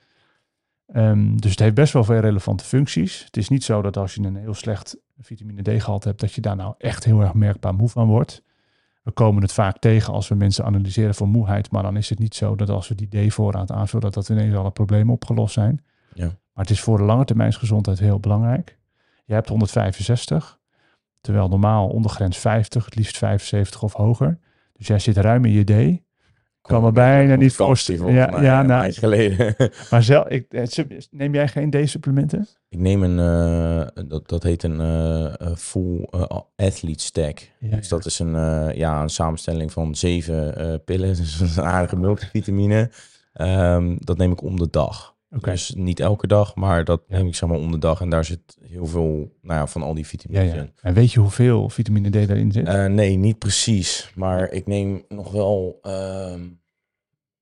[0.86, 3.24] Ehm, dus het heeft best wel veel relevante functies.
[3.24, 6.32] Het is niet zo dat als je een heel slecht vitamine D gehalte hebt, dat
[6.32, 8.42] je daar nou echt heel erg merkbaar moe van wordt.
[9.02, 12.18] We komen het vaak tegen als we mensen analyseren voor moeheid, maar dan is het
[12.18, 15.84] niet zo dat als we die D-voorraad aanvullen, dat dat ineens alle problemen opgelost zijn.
[16.14, 16.24] Ja.
[16.24, 18.78] Maar het is voor de lange termijnsgezondheid heel belangrijk.
[19.24, 20.58] Je hebt 165,
[21.26, 24.38] terwijl normaal ondergrens 50, het liefst 75 of hoger.
[24.72, 26.04] Dus jij zit ruim in je D.
[26.62, 28.12] Kan me bijna niet voorstellen.
[28.12, 29.54] Ja, ja, nou, geleden.
[29.90, 32.46] maar zelf, ik, eh, neem jij geen D-supplementen?
[32.68, 36.08] ik neem een, eh, dat, dat heet een eh, full
[36.56, 37.38] athlete stack.
[37.58, 38.34] Ja, dus dat is een,
[38.76, 41.08] ja, een samenstelling van zeven pillen.
[41.08, 42.90] Dus dat is een aardige multivitamine.
[43.32, 45.15] Ehm, dat neem ik om de dag.
[45.28, 47.16] Dus niet elke dag, maar dat Ja.
[47.16, 48.00] neem ik zeg maar om de dag.
[48.00, 49.08] En daar zit heel veel
[49.42, 50.60] nou ja, van al die Ja, vitamines ja.
[50.60, 50.72] in.
[50.82, 52.66] En weet je hoeveel vitamine D daarin zit?
[52.66, 54.12] Eh, nee, niet precies.
[54.14, 55.78] Maar ik neem nog wel.
[55.82, 56.40] ehm,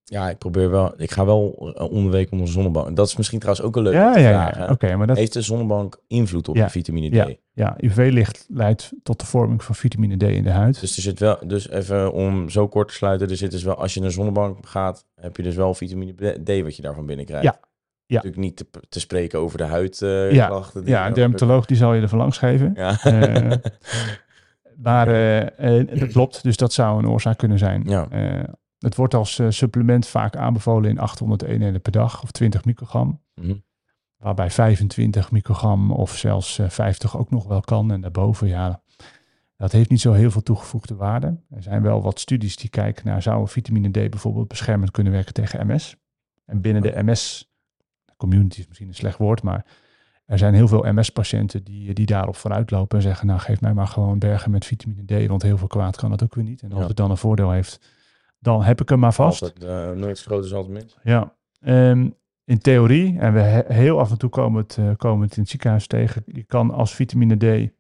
[0.05, 0.95] ja, ik probeer wel.
[0.97, 2.97] Ik ga wel eh, om de week onder de zonnebank.
[2.97, 4.69] Dat is misschien trouwens ook een leuke ja, te ja, ja.
[4.71, 7.15] Oké, maar dat, Heeft de zonnebank invloed op Ja, de vitamine D?
[7.15, 7.29] ja.
[7.53, 10.81] ja, UV-licht leidt tot de vorming van vitamine D in de huid.
[10.81, 13.75] Dus er zit wel, dus even om zo kort te sluiten, er zit dus wel,
[13.75, 16.13] als je naar de zonnebank gaat, heb je dus wel vitamine
[16.45, 17.45] D wat je daarvan binnenkrijgt.
[17.45, 17.61] Ja,
[18.07, 18.15] ja.
[18.15, 20.81] Natuurlijk niet te, te spreken over de huidklachten.
[20.85, 22.73] Ja, ja, een dermatoloog die zal je ervan langs geven.
[22.75, 23.01] Ja.
[23.03, 23.53] Eh,
[24.77, 25.09] Maar
[25.57, 27.83] eh, dat klopt, dus dat zou een oorzaak kunnen zijn.
[27.87, 28.09] Ja.
[28.79, 33.21] Het wordt als supplement vaak aanbevolen in 800 eenheden per dag of 20 microgram.
[33.35, 33.55] Mhm.
[34.25, 37.93] Waarbij 25 microgram of zelfs eh, 50 ook nog wel kan.
[37.93, 38.83] En daarboven, ja,
[39.57, 41.41] dat heeft niet zo heel veel toegevoegde waarde.
[41.51, 45.35] Er zijn wel wat studies die kijken naar, zou vitamine D bijvoorbeeld beschermend kunnen werken
[45.35, 45.97] tegen MS?
[46.45, 47.54] En binnen de MS,
[48.29, 49.65] community is misschien een slecht woord, maar
[50.27, 53.87] er zijn heel veel MS-patiënten die, die daarop vooruitlopen en zeggen, nou geef mij maar
[53.87, 56.63] gewoon bergen met vitamine D, want heel veel kwaad kan dat ook weer niet.
[56.63, 56.87] En als Ja.
[56.87, 57.93] het dan een voordeel heeft,
[58.39, 59.43] dan heb ik hem maar vast.
[59.43, 60.97] Altijd, eh, nooit groot is altijd mis.
[61.03, 62.09] Ja, ehm,
[62.45, 65.43] in theorie, en we he- heel af en toe komen het, eh, komen het in
[65.43, 67.71] het ziekenhuis tegen, je kan als vitamine D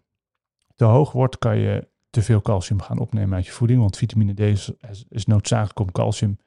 [0.74, 4.34] te hoog wordt, kan je te veel calcium gaan opnemen uit je voeding, want vitamine
[4.34, 6.38] D is, is- is noodzakelijk om calcium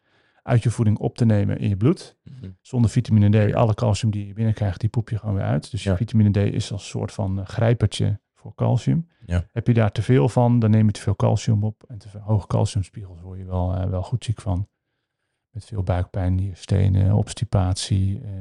[0.47, 2.17] uit je voeding op te nemen in je bloed.
[2.23, 2.49] Mhm.
[2.61, 5.71] Zonder vitamine D, alle calcium die je binnenkrijgt, die poep je gewoon weer uit.
[5.71, 5.95] Dus Ja.
[5.97, 9.07] vitamine D is als soort van eh, grijpertje voor calcium.
[9.25, 9.47] Ja.
[9.51, 11.83] Heb je daar te veel van, dan neem je te veel calcium op.
[11.87, 14.67] En te veel hoge calciumspiegels word je wel, eh, wel goed ziek van.
[15.49, 18.31] Met veel buikpijn, nierstenen, obstipatie, eh,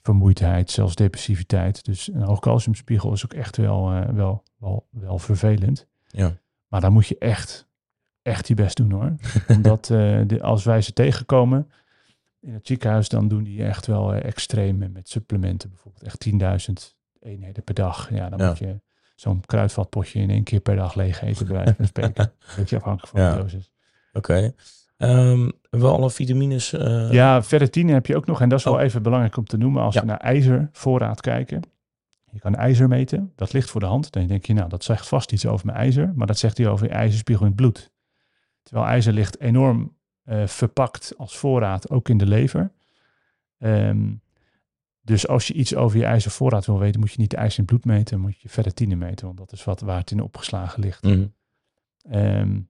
[0.00, 1.84] vermoeidheid, zelfs depressiviteit.
[1.84, 5.86] Dus een hoog calciumspiegel is ook echt wel, wel, wel, wel vervelend.
[6.06, 6.36] Ja.
[6.68, 7.68] Maar dan moet je echt,
[8.24, 9.14] echt je best doen hoor.
[9.56, 11.70] Omdat eh, de, als wij ze tegenkomen
[12.40, 15.68] in het ziekenhuis, dan doen die echt wel eh, extreem met supplementen.
[15.70, 18.10] Bijvoorbeeld echt 10.000 eenheden per dag.
[18.14, 18.48] Ja, dan Ja.
[18.48, 18.80] moet je
[19.14, 22.32] zo'n kruidvatpotje in één keer per dag leeg eten, bij wijze van spreken.
[22.56, 23.34] Beetje afhankelijk van Ja.
[23.36, 23.70] de dosis.
[24.12, 24.52] Oké.
[24.96, 26.72] Ehm, wel alle vitamines.
[26.72, 28.40] eh, Ja, ferritine heb je ook nog.
[28.40, 28.82] En dat is wel Oh.
[28.82, 29.82] even belangrijk om te noemen.
[29.82, 30.00] Als Ja.
[30.00, 31.60] we naar ijzervoorraad kijken.
[32.30, 33.32] Je kan ijzer meten.
[33.36, 34.12] Dat ligt voor de hand.
[34.12, 36.12] Dan denk je, nou, dat zegt vast iets over mijn ijzer.
[36.14, 37.90] Maar dat zegt hij over je ijzerspiegel in het bloed.
[38.64, 42.72] Terwijl ijzer ligt enorm eh, verpakt als voorraad, ook in de lever.
[43.58, 44.12] Ehm,
[45.00, 47.64] dus als je iets over je ijzervoorraad wil weten, moet je niet de ijzer in
[47.64, 49.26] het bloed meten, moet je ferritine meten.
[49.26, 51.02] Want dat is wat, waar het in opgeslagen ligt.
[51.02, 51.26] mhm.
[52.10, 52.60] Ehm,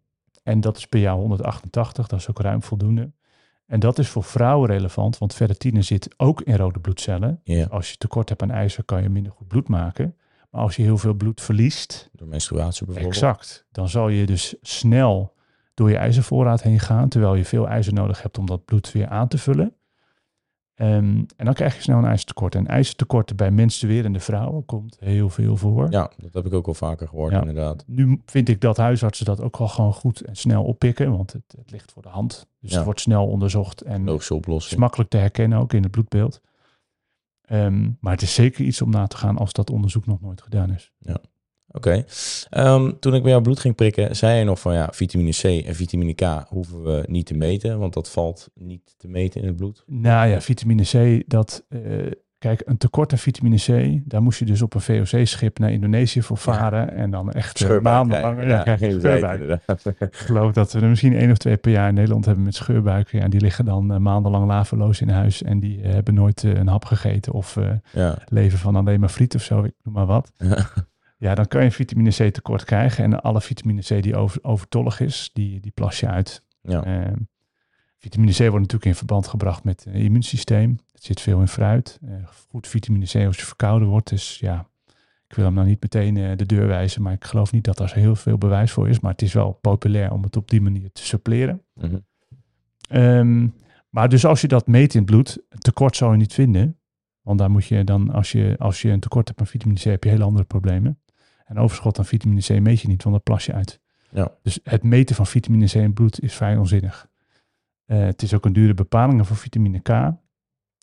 [0.43, 3.13] en dat is per jaar 188, dat is ook ruim voldoende.
[3.67, 7.41] En dat is voor vrouwen relevant, want ferritine zit ook in rode bloedcellen.
[7.45, 10.17] Ja, Als je tekort hebt aan ijzer, kan je minder goed bloed maken.
[10.51, 13.15] Maar als je heel veel bloed verliest, door menstruatie bijvoorbeeld.
[13.15, 15.35] exact, dan zal je dus snel
[15.75, 19.09] door je ijzervoorraad heen gaan, terwijl je veel ijzer nodig hebt om dat bloed weer
[19.09, 19.75] aan te vullen.
[20.75, 22.55] Ehm, en dan krijg je snel een ijzertekort.
[22.55, 25.91] En ijzertekorten bij menstruerende vrouwen komt heel veel voor.
[25.91, 27.39] Ja, dat heb ik ook al vaker gehoord, Ja.
[27.41, 27.85] inderdaad.
[27.87, 31.55] Nu vind ik dat huisartsen dat ook wel gewoon goed en snel oppikken, want het,
[31.57, 32.47] het ligt voor de hand.
[32.61, 32.77] Dus Ja.
[32.77, 34.09] het wordt snel onderzocht en
[34.73, 36.41] is makkelijk te herkennen ook in het bloedbeeld.
[37.41, 40.43] Ehm, maar het is zeker iets om na te gaan als dat onderzoek nog nooit
[40.43, 40.93] gedaan is.
[41.71, 42.05] Oké.
[42.51, 45.67] Ehm, toen ik bij jouw bloed ging prikken, zei je nog van ja, vitamine C
[45.67, 49.47] en vitamine K hoeven we niet te meten, want dat valt niet te meten in
[49.47, 49.83] het bloed.
[49.87, 51.81] Nou ja, vitamine C, dat, eh,
[52.39, 56.23] kijk, een tekort aan vitamine C, daar moest je dus op een VOC-schip naar Indonesië
[56.23, 56.95] voor varen.
[56.95, 58.45] En dan echt uh, maandenlang.
[58.47, 59.61] Ja, krijg je scheurbuik.
[59.99, 62.55] Ik geloof dat we er misschien één of twee per jaar in Nederland hebben met
[62.55, 63.19] scheurbuiken.
[63.19, 66.85] Ja, die liggen dan uh, maandenlang laveloos in huis en die hebben nooit een hap
[66.85, 67.59] gegeten of
[67.93, 68.19] Ja.
[68.29, 70.33] leven van alleen maar friet of zo, ik noem maar wat.
[71.25, 73.05] Ja, dan kan je vitamine C tekort krijgen.
[73.05, 76.43] En alle vitamine C die over, overtollig is, die, die plas je uit.
[76.63, 76.85] Ja.
[76.85, 77.17] Ehm,
[77.99, 80.79] vitamine C wordt natuurlijk in verband gebracht met het immuunsysteem.
[80.93, 81.99] Het zit veel in fruit.
[82.03, 82.15] Eh,
[82.51, 84.09] goed vitamine C als je verkouden wordt.
[84.09, 84.69] Dus ja,
[85.29, 87.03] ik wil hem nou niet meteen eh, de deur wijzen.
[87.03, 89.01] Maar ik geloof niet dat daar heel veel bewijs voor is.
[89.01, 91.63] Maar het is wel populair om het op die manier te suppleren.
[91.75, 91.97] Mhm.
[92.89, 93.49] Ehm,
[93.89, 96.79] maar dus als je dat meet in het bloed, tekort zou je niet vinden.
[97.23, 99.83] Want daar moet je dan, als je, als je een tekort hebt aan vitamine C,
[99.83, 100.99] heb je hele andere problemen.
[101.45, 103.81] En overschot aan vitamine C meet je niet, want dat plas je uit.
[104.11, 104.33] Ja.
[104.43, 107.09] Dus het meten van vitamine C in bloed is vrij onzinnig.
[107.85, 110.13] Eh, het is ook een dure bepaling voor vitamine K.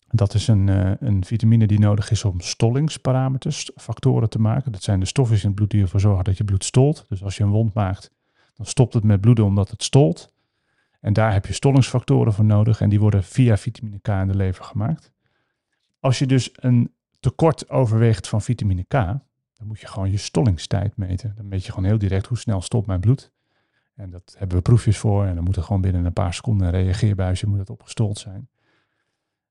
[0.07, 4.71] Dat is een, eh, een vitamine die nodig is om stollingsparameters, factoren te maken.
[4.71, 7.05] Dat zijn de stofjes in het bloed die ervoor zorgen dat je bloed stolt.
[7.09, 8.11] Dus als je een wond maakt,
[8.53, 10.33] dan stopt het met bloeden omdat het stolt.
[10.99, 14.35] En daar heb je stollingsfactoren voor nodig en die worden via vitamine K in de
[14.35, 15.11] lever gemaakt.
[15.99, 19.19] Als je dus een tekort overweegt van vitamine K,
[19.61, 21.33] dan moet je gewoon je stollingstijd meten.
[21.35, 23.31] Dan meet je gewoon heel direct hoe snel stopt mijn bloed.
[23.95, 25.25] En dat hebben we proefjes voor.
[25.25, 28.49] En dan moet het gewoon binnen een paar seconden een reageerbuisje moet het opgestold zijn.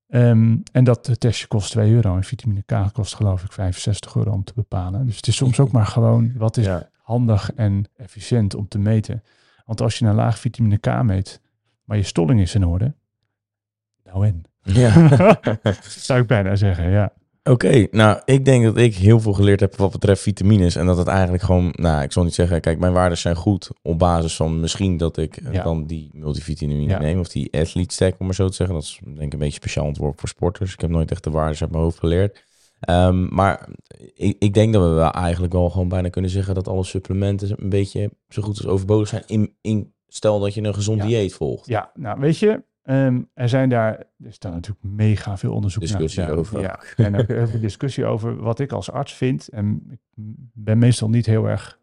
[0.09, 2.17] Ehm, en dat testje kost 2 euro.
[2.17, 5.07] En vitamine K kost geloof ik 65 euro om te bepalen.
[5.07, 6.89] Dus het is soms ook maar gewoon wat is Ja.
[7.03, 9.23] handig en efficiënt om te meten.
[9.65, 11.41] Want als je een laag vitamine K meet,
[11.85, 12.95] maar je stolling is in orde.
[14.05, 14.43] Nou en.
[14.63, 14.93] Ja.
[16.09, 17.13] Zou ik bijna zeggen, ja.
[17.43, 20.77] Oké, nou, ik denk dat ik heel veel geleerd heb wat betreft vitamines.
[20.77, 23.71] En dat het eigenlijk gewoon, nou, ik zal niet zeggen, kijk, mijn waarden zijn goed
[23.83, 25.63] op basis van misschien dat ik eh, Ja.
[25.63, 26.99] dan die multivitamine Ja.
[26.99, 27.19] neem.
[27.19, 28.75] Of die athlete stack, om maar zo te zeggen.
[28.77, 30.73] Dat is denk ik een beetje speciaal ontworpen voor sporters.
[30.73, 32.45] Ik heb nooit echt de waarden uit mijn hoofd geleerd.
[32.81, 33.69] Ehm, maar
[34.15, 37.63] ik, ik denk dat we wel eigenlijk wel gewoon bijna kunnen zeggen dat alle supplementen
[37.63, 39.23] een beetje zo goed als overbodig zijn.
[39.27, 41.07] In, in, stel dat je een gezond Ja.
[41.07, 41.67] dieet volgt.
[41.67, 45.83] Ja, nou weet je, ehm, er zijn daar, er is daar natuurlijk mega veel onderzoek
[45.83, 46.45] Discussie naar gedaan.
[46.45, 46.61] over.
[46.61, 49.49] Ja, en ook heel veel discussie over wat ik als arts vind.
[49.49, 50.01] En ik
[50.53, 51.79] ben meestal niet heel erg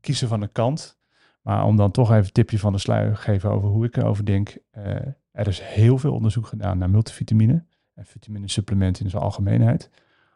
[0.00, 1.00] kiezen van een kant.
[1.42, 3.96] Maar om dan toch even een tipje van de sluier te geven over hoe ik
[3.96, 4.56] erover denk.
[4.70, 4.96] eh,
[5.32, 7.64] er is heel veel onderzoek gedaan naar multivitamine
[7.94, 9.90] en vitamine supplementen in zijn algemeenheid.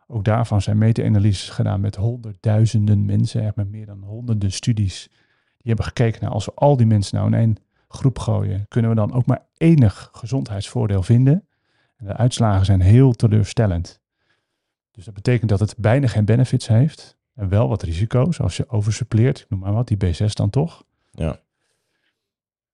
[0.07, 5.09] Ook daarvan zijn meta-analyses gedaan met honderdduizenden mensen, echt met meer dan honderden studies.
[5.57, 7.57] Die hebben gekeken naar als we al die mensen nou in één
[7.89, 11.49] groep gooien, kunnen we dan ook maar enig gezondheidsvoordeel vinden.
[11.97, 14.01] En de uitslagen zijn heel teleurstellend.
[14.91, 18.69] Dus dat betekent dat het bijna geen benefits heeft en wel wat risico's als je
[18.69, 20.85] oversuppleert, ik noem maar wat, die B6 dan toch.
[21.11, 21.41] Ja.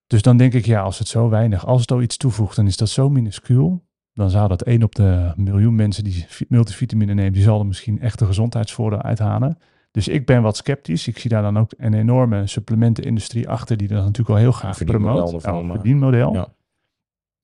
[0.06, 2.66] Dus dan denk ik, ja, als het zo weinig, als het al iets toevoegt, dan
[2.66, 3.84] is dat zo minuscuul.
[4.14, 7.66] Dan zou dat één op de miljoen mensen die vi- multivitamine neemt, die zal er
[7.66, 9.58] misschien echt een gezondheidsvoordeel uithalen.
[9.92, 11.08] Dus ik ben wat sceptisch.
[11.08, 14.84] Ik zie daar dan ook een enorme supplementenindustrie achter, die dat natuurlijk al heel graag
[14.84, 15.32] promoot.
[15.32, 16.34] een verdienmodel.
[16.34, 16.48] Ja.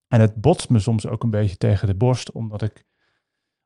[0.08, 2.84] En het botst me soms ook een beetje tegen de borst, omdat ik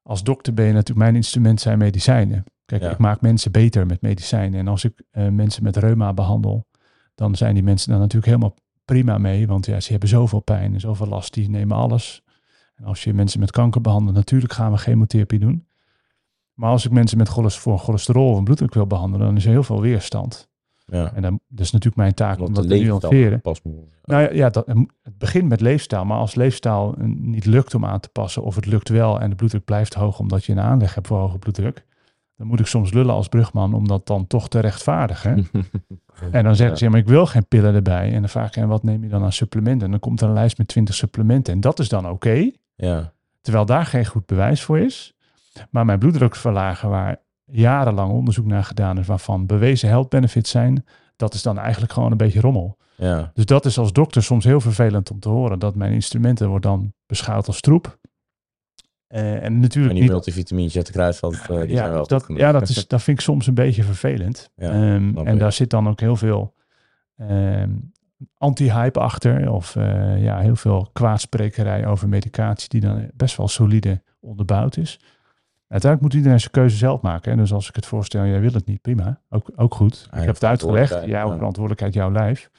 [0.03, 2.45] als dokter ben je natuurlijk, mijn instrument zijn medicijnen.
[2.65, 2.91] Kijk, Ja.
[2.91, 4.61] ik maak mensen beter met medicijnen.
[4.61, 6.67] En als ik eh, mensen met reuma behandel,
[7.15, 8.55] dan zijn die mensen daar natuurlijk helemaal
[8.85, 9.47] prima mee.
[9.47, 12.23] Want ja, ze hebben zoveel pijn en zoveel last, die nemen alles.
[12.75, 15.67] En als je mensen met kanker behandelt, natuurlijk gaan we chemotherapie doen.
[16.55, 19.51] Maar als ik mensen met voor cholesterol of een bloeddruk wil behandelen, dan is er
[19.51, 20.51] heel veel weerstand.
[20.87, 21.13] Ja.
[21.15, 23.41] En dan, dat is natuurlijk mijn taak om dat te nuanceren.
[24.05, 24.67] Nou ja, ja dat,
[25.03, 26.05] het begint met leefstijl.
[26.05, 29.37] Maar als leefstijl niet lukt om aan te passen, of het lukt wel en de
[29.37, 31.85] bloeddruk blijft hoog omdat je een aanleg hebt voor hoge bloeddruk,
[32.37, 35.47] dan moet ik soms lullen als brugman om dat dan toch te rechtvaardigen.
[36.31, 38.13] en dan zeggen ze, ja, maar ik wil geen pillen erbij.
[38.13, 39.85] En dan vraag ik, en wat neem je dan aan supplementen?
[39.85, 41.53] En dan komt er een lijst met 20 supplementen.
[41.53, 43.13] En dat is dan oké, ja.
[43.41, 45.15] terwijl daar geen goed bewijs voor is.
[45.71, 50.85] Maar mijn bloeddruk verlagen, waar jarenlang onderzoek naar gedaan is, waarvan bewezen health benefits zijn,
[51.17, 52.77] dat is dan eigenlijk gewoon een beetje rommel.
[52.97, 53.31] Ja.
[53.35, 55.59] Dus dat is als dokter soms heel vervelend om te horen.
[55.59, 57.99] Dat mijn instrumenten worden dan beschouwd als troep.
[59.07, 60.13] Eh, en natuurlijk En die niet...
[60.13, 63.19] multivitamines uit de kruidvat, eh, die ja, zijn wel dat, ja, dat, is, dat vind
[63.19, 64.51] ik soms een beetje vervelend.
[64.57, 66.55] Ja, Ehm, en daar zit dan ook heel veel
[67.17, 67.71] ehm,
[68.37, 69.51] anti-hype achter.
[69.51, 75.01] Of eh, ja, heel veel kwaadsprekerij over medicatie die dan best wel solide onderbouwd is.
[75.73, 77.33] Uiteindelijk moet iedereen zijn keuze zelf maken.
[77.33, 79.21] En dus als ik het voorstel, jij wil het niet, prima.
[79.29, 80.09] Ook, ook goed.
[80.13, 80.91] ik heb het uitgelegd.
[80.91, 81.35] Jouw ja.
[81.35, 82.51] verantwoordelijkheid, jouw lijf.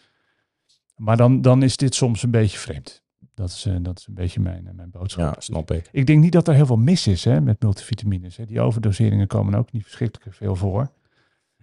[0.96, 3.04] Maar dan, dan is dit soms een beetje vreemd.
[3.34, 5.34] Dat is, eh, dat is een beetje mijn, eh, mijn boodschap.
[5.34, 5.90] Ja, snap ik.
[5.92, 8.38] Ik denk niet dat er heel veel mis is hè, met multivitamines.
[8.38, 8.46] Hè.
[8.46, 10.92] Die overdoseringen komen ook niet verschrikkelijk veel voor.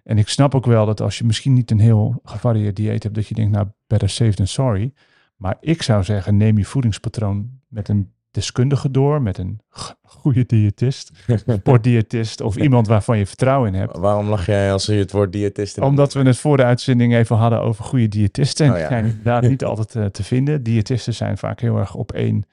[0.02, 3.14] En ik snap ook wel dat als je misschien niet een heel gevarieerd dieet hebt,
[3.14, 4.92] dat je denkt, nou, better safe than sorry.
[5.36, 9.60] Maar ik zou zeggen, neem je voedingspatroon met een deskundige door, met een
[10.02, 11.10] goede diëtist,
[11.58, 13.96] sportdiëtist of iemand waarvan je vertrouwen in hebt.
[13.96, 15.86] Waarom lach jij als je het woord diëtist hebt?
[15.86, 18.66] Omdat we het voor de uitzending even hadden over goede diëtisten.
[18.66, 18.90] En Oh die ja.
[18.90, 20.62] zijn inderdaad niet altijd eh, te vinden.
[20.62, 22.44] Diëtisten zijn vaak heel erg op één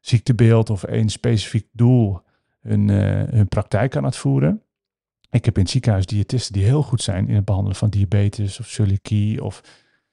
[0.00, 2.20] ziektebeeld of één specifiek doel
[2.60, 4.62] hun, eh, hun praktijk aan het voeren.
[5.30, 8.60] Ik heb in het ziekenhuis diëtisten die heel goed zijn in het behandelen van diabetes
[8.60, 9.44] of celiakie.
[9.44, 9.60] Of,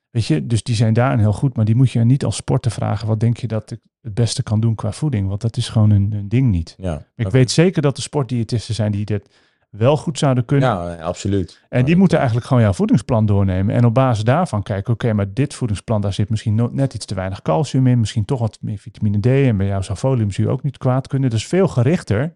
[0.09, 1.55] weet je, dus die zijn daarin heel goed.
[1.55, 3.07] Maar die moet je niet als sporter vragen.
[3.07, 5.27] Wat denk je dat ik het beste kan doen qua voeding?
[5.27, 6.75] Want dat is gewoon een, een ding niet.
[6.77, 9.29] Ja, Ik weet zeker dat er sportdiëtisten zijn die dit
[9.69, 10.69] wel goed zouden kunnen.
[10.69, 11.61] Ja, absoluut.
[11.69, 13.75] En die moeten eigenlijk gewoon jouw voedingsplan doornemen.
[13.75, 17.15] En op basis daarvan kijken, oké, maar dit voedingsplan, daar zit misschien net iets te
[17.15, 17.99] weinig calcium in.
[17.99, 19.25] Misschien toch wat meer vitamine D.
[19.25, 21.29] En bij jou zou foliumzuur ook niet kwaad kunnen.
[21.29, 22.33] Dus veel gerichter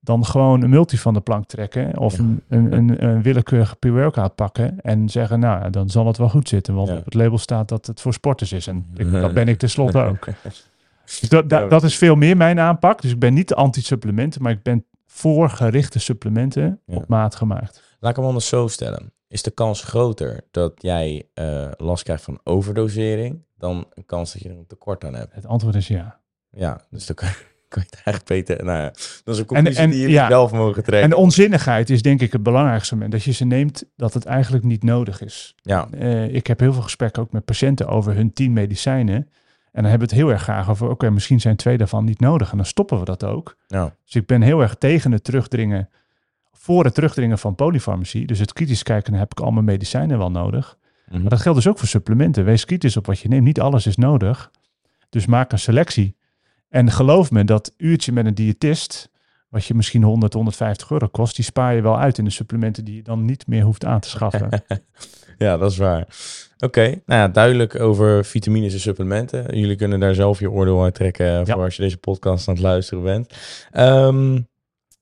[0.00, 1.98] dan gewoon een multi van de plank trekken.
[1.98, 2.24] Of Ja.
[2.48, 4.80] een, een, een, willekeurige pre-workout pakken.
[4.80, 6.74] En zeggen, nou, dan zal het wel goed zitten.
[6.74, 6.96] Want Ja.
[6.96, 8.66] op het label staat dat het voor sporters is.
[8.66, 10.26] En ik- dat ben ik tenslotte ook.
[11.20, 13.02] Dus dat, dat, is veel meer mijn aanpak.
[13.02, 16.96] Dus ik ben niet anti-supplementen, maar ik ben voor gerichte supplementen Ja.
[16.96, 17.82] op maat gemaakt.
[18.00, 19.12] Laat ik hem anders zo stellen.
[19.28, 24.42] Is de kans groter dat jij eh, last krijgt van overdosering dan een kans dat
[24.42, 25.34] je er een tekort aan hebt?
[25.34, 26.20] Het antwoord is ja.
[26.50, 27.28] Ja, dus dan kan,
[27.68, 28.64] kan je het eigenlijk beter...
[28.64, 28.90] Nou ja,
[29.24, 30.28] dat is een conclusie en- die je ja.
[30.28, 31.10] zelf mogen trekken.
[31.10, 33.12] En onzinnigheid is denk ik het belangrijkste moment.
[33.12, 35.54] Dat je ze neemt dat het eigenlijk niet nodig is.
[35.62, 39.28] ja, Eh, ik heb heel veel gesprekken ook met patiënten over hun tien medicijnen.
[39.76, 42.20] En dan hebben we het heel erg graag over, oké, misschien zijn twee daarvan niet
[42.20, 42.50] nodig.
[42.50, 43.56] En dan stoppen we dat ook.
[43.66, 45.88] ja, Dus ik ben heel erg tegen het terugdringen,
[46.52, 48.26] voor het terugdringen van polyfarmacie.
[48.26, 50.78] Dus het kritisch kijken, heb ik al mijn medicijnen wel nodig.
[51.08, 51.20] mhm.
[51.20, 52.44] Maar dat geldt dus ook voor supplementen.
[52.44, 53.44] Wees kritisch op wat je neemt.
[53.44, 54.50] Niet alles is nodig.
[55.10, 56.16] Dus maak een selectie.
[56.68, 59.10] En geloof me, dat uurtje met een diëtist,
[59.56, 62.84] wat je misschien 100, 150 euro kost, die spaar je wel uit in de supplementen
[62.84, 64.48] die je dan niet meer hoeft aan te schaffen.
[65.38, 66.06] ja, dat is waar.
[66.58, 69.58] Oké, nou ja, duidelijk over vitamines en supplementen.
[69.58, 72.54] Jullie kunnen daar zelf je oordeel uit trekken eh, voor als je deze podcast aan
[72.54, 73.34] het luisteren bent.
[73.70, 74.40] Ehm,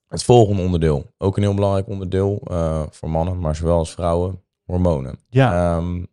[0.09, 4.43] het volgende onderdeel, ook een heel belangrijk onderdeel eh, voor mannen, maar zowel als vrouwen,
[4.65, 5.19] hormonen.
[5.29, 6.05] Ja, Ehm,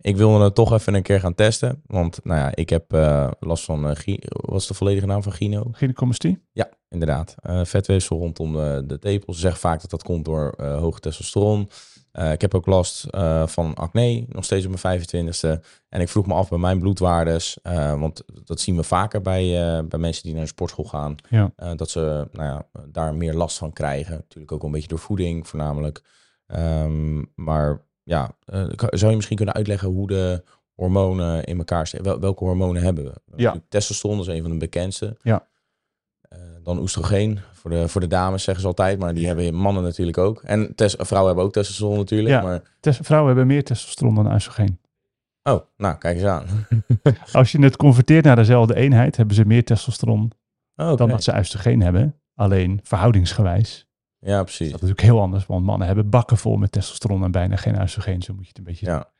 [0.00, 3.30] ik wilde het toch even een keer gaan testen, want nou ja, ik heb eh,
[3.40, 5.62] last van, Gi- wat is de volledige naam van Gino?
[5.72, 6.42] gynecomastie?
[6.52, 7.34] Ja, inderdaad.
[7.42, 9.34] Eh vetweefsel rondom de, de tepels.
[9.36, 11.68] Ze zeggen vaak dat dat komt door eh, hoge testosteron.
[12.12, 15.64] Eh, ik heb ook last eh, van acne, nog steeds op mijn 25ste.
[15.88, 19.76] En ik vroeg me af bij mijn bloedwaardes, eh, want dat zien we vaker bij,
[19.78, 21.52] eh, bij mensen die naar de sportschool gaan, Ja.
[21.56, 24.14] eh, dat ze nou ja, daar meer last van krijgen.
[24.14, 26.02] Natuurlijk ook een beetje door voeding voornamelijk.
[26.46, 30.42] Ehm, maar ja, eh, zou je misschien kunnen uitleggen hoe de
[30.74, 32.10] hormonen in elkaar zitten?
[32.10, 33.12] Wel, welke hormonen hebben we?
[33.36, 33.54] Ja.
[33.68, 35.16] Testosteron is een van de bekendste.
[35.22, 35.48] Ja.
[36.64, 40.18] Dan oestrogeen voor de, voor de dames zeggen ze altijd, maar die hebben mannen natuurlijk
[40.18, 40.42] ook.
[40.42, 42.28] En tes- vrouwen hebben ook testosteron natuurlijk.
[42.28, 42.42] Ja.
[42.42, 44.78] Maar, Tes- vrouwen hebben meer testosteron dan oestrogeen.
[45.42, 46.44] oh, nou, kijk eens aan.
[47.32, 50.32] Als je het converteert naar dezelfde eenheid, hebben ze meer testosteron
[50.76, 52.14] Oh, dan dat ze oestrogeen hebben.
[52.34, 53.86] Alleen verhoudingsgewijs.
[54.18, 54.58] Ja, precies.
[54.58, 57.80] Dat is natuurlijk heel anders, want mannen hebben bakken vol met testosteron en bijna geen
[57.82, 58.22] oestrogeen.
[58.22, 59.10] Zo moet je het een beetje Ja,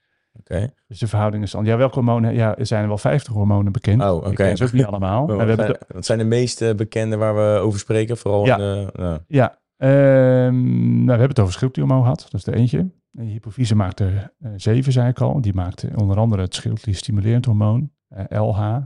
[0.87, 2.35] Dus de verhouding is dan, ja, welke hormonen?
[2.35, 4.03] Ja, er zijn er wel 50 hormonen bekend.
[4.03, 4.33] Oh, oké.
[4.35, 5.27] Ken ze ook niet allemaal.
[5.27, 8.17] We hebben Wat zijn- wat zijn de meest eh, bekende waar we over spreken?
[8.17, 8.59] Vooral Ja.
[8.59, 9.21] in de, ja.
[9.29, 10.55] Ja, ehm,
[10.95, 12.21] nou, we hebben het over schildklierhormoon gehad.
[12.23, 12.79] Dat is de eentje.
[12.79, 15.41] En de hypofyse maakt er eh, zeven, zei ik al.
[15.41, 18.77] Die maakt eh, onder andere het schildklierstimulerend hormoon, eh, LH.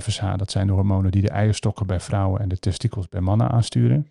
[0.00, 3.48] FSH, dat zijn de hormonen die de eierstokken bij vrouwen en de testikels bij mannen
[3.50, 4.06] aansturen.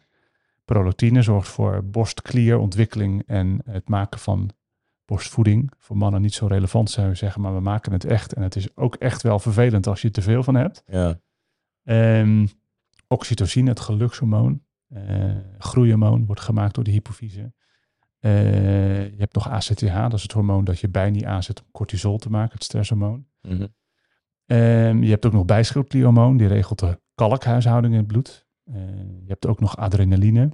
[0.66, 4.50] Prolactine zorgt voor borstklierontwikkeling en het maken van
[5.08, 5.72] borstvoeding.
[5.78, 8.34] Voor mannen niet zo relevant zou je zeggen, maar we maken het echt.
[8.34, 10.84] En het is ook echt wel vervelend als je er te veel van hebt.
[10.88, 11.20] ja.
[11.84, 12.48] Ehm,
[13.08, 14.62] oxytocine, het gelukshormoon.
[14.88, 17.54] eh groeihormoon wordt gemaakt door de hypofyse.
[18.20, 21.68] Eh, je hebt nog ACTH, dat is het hormoon dat je bij niet aanzet om
[21.72, 23.26] cortisol te maken, het stresshormoon.
[24.46, 28.46] Ehm, je hebt ook nog bijschildklierhormoon, die regelt de kalkhuishouding in het bloed.
[28.64, 30.50] Eh, je hebt ook nog adrenaline.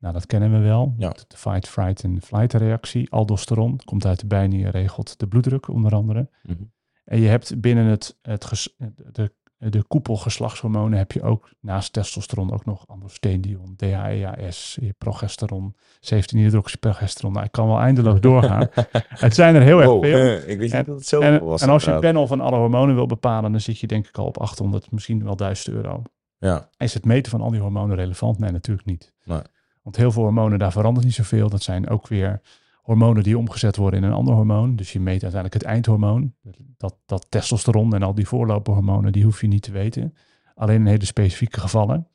[0.00, 0.94] Nou, dat kennen we wel.
[0.98, 1.08] Ja.
[1.08, 3.10] De fight, fright en flight reactie.
[3.10, 6.28] Aldosteron komt uit de bijnier, regelt de bloeddruk onder andere.
[6.42, 6.62] Mhm.
[7.04, 8.74] En je hebt binnen het, het ges-
[9.12, 15.74] de, de koepel geslachtshormonen heb je ook naast testosteron ook nog androstenedion, DHEAS, progesteron,
[16.14, 17.32] 17-hydroxyprogesteron.
[17.32, 18.68] Nou, ik kan wel eindeloos doorgaan.
[19.08, 20.02] het zijn er heel erg veel.
[20.02, 21.62] eh, ik En- niet dat het zo En, was.
[21.62, 24.18] en als je een panel van alle hormonen wil bepalen, dan zit je denk ik
[24.18, 26.02] al op 800, misschien wel 1000 euro.
[26.38, 28.38] Ja, Is het meten van al die hormonen relevant?
[28.38, 29.12] Nee, natuurlijk niet.
[29.24, 29.40] Nee.
[29.82, 31.48] Want heel veel hormonen, daar verandert niet zoveel.
[31.48, 32.40] Dat zijn ook weer
[32.82, 34.76] hormonen die omgezet worden in een ander hormoon.
[34.76, 36.34] Dus je meet uiteindelijk het eindhormoon.
[36.76, 40.14] Dat, dat testosteron en al die voorloperhormonen, die hoef je niet te weten.
[40.54, 42.08] Alleen in hele specifieke gevallen.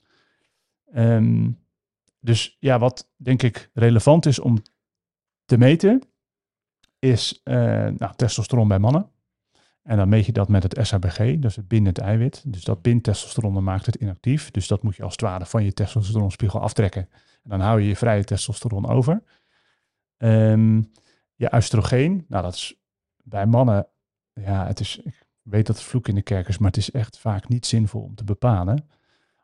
[0.92, 1.52] Ehm,
[2.20, 4.58] dus ja, wat denk ik relevant is om
[5.46, 6.02] te meten,
[7.00, 7.56] is uh,
[7.98, 9.10] nou, testosteron bij mannen.
[9.84, 12.44] En dan meet je dat met het SHBG, dus het bindend eiwit.
[12.46, 14.52] Dus dat bindt testosteron dan maakt het inactief.
[14.52, 17.10] Dus dat moet je als het ware van je testosteronspiegel aftrekken.
[17.46, 19.24] En dan hou je je vrije testosteron over.
[20.18, 20.92] Um,
[21.36, 22.80] je oestrogeen, nou dat is
[23.24, 23.88] bij mannen,
[24.34, 26.92] ja, het is, ik weet dat het vloek in de kerk is, maar het is
[26.92, 28.90] echt vaak niet zinvol om te bepalen.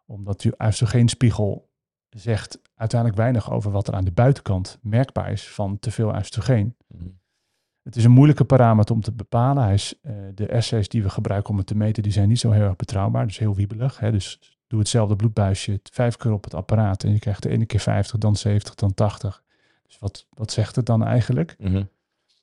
[0.05, 1.69] Omdat je oestrogeenspiegel
[2.09, 6.75] zegt uiteindelijk weinig over wat er aan de buitenkant merkbaar is van te veel oestrogeen.
[6.87, 7.19] Mm
[7.83, 9.63] het is een moeilijke parameter om te bepalen.
[9.63, 12.39] Hij is, uh, de assays die we gebruiken om het te meten, die zijn niet
[12.39, 13.27] zo heel erg betrouwbaar.
[13.27, 13.99] Dus heel wiebelig.
[13.99, 14.11] Hè?
[14.11, 17.79] Dus doe hetzelfde bloedbuisje vijf keer op het apparaat en je krijgt de ene keer
[17.79, 19.43] 50, dan 70, dan 80.
[19.87, 21.55] Dus wat, wat zegt het dan eigenlijk?
[21.59, 21.83] Mhm.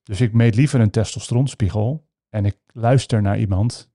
[0.03, 3.91] Dus ik meet liever een testosteronspiegel en ik luister naar iemand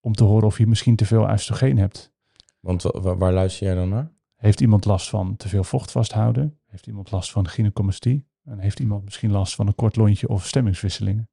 [0.00, 2.12] om te horen of je misschien te veel oestrogeen hebt.
[2.60, 4.12] Want waar luister jij dan naar?
[4.36, 6.58] Heeft iemand last van te veel vocht vasthouden?
[6.66, 8.26] Heeft iemand last van gynecomastie?
[8.44, 11.28] En heeft iemand misschien last van een kort lontje of stemmingswisselingen.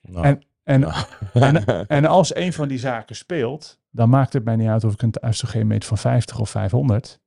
[0.00, 0.84] Nou, en, en,
[1.32, 4.92] en, en, als een van die zaken speelt, dan maakt het mij niet uit of
[4.92, 7.20] ik een oestrogeen meet van 50 of 500.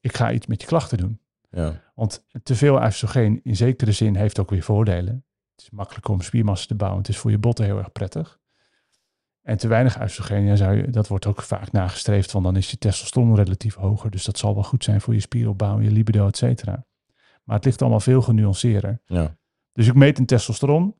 [0.00, 1.20] Ik ga iets met je klachten doen.
[1.50, 1.82] Ja.
[1.94, 5.24] Want te veel oestrogeen in zekere zin heeft ook weer voordelen.
[5.50, 7.00] Het is makkelijker om spiermassa te bouwen.
[7.00, 8.38] Het is voor je botten heel erg prettig.
[9.42, 12.70] En te weinig oestrogeen, ja, zou je, dat wordt ook vaak nagestreefd, want dan is
[12.70, 14.10] je testosteron relatief hoger.
[14.10, 16.86] Dus dat zal wel goed zijn voor je spieropbouw, je libido, et cetera.
[17.44, 19.00] Maar het ligt allemaal veel genuanceerder.
[19.04, 19.36] Ja.
[19.72, 20.96] Dus ik meet een testosteron.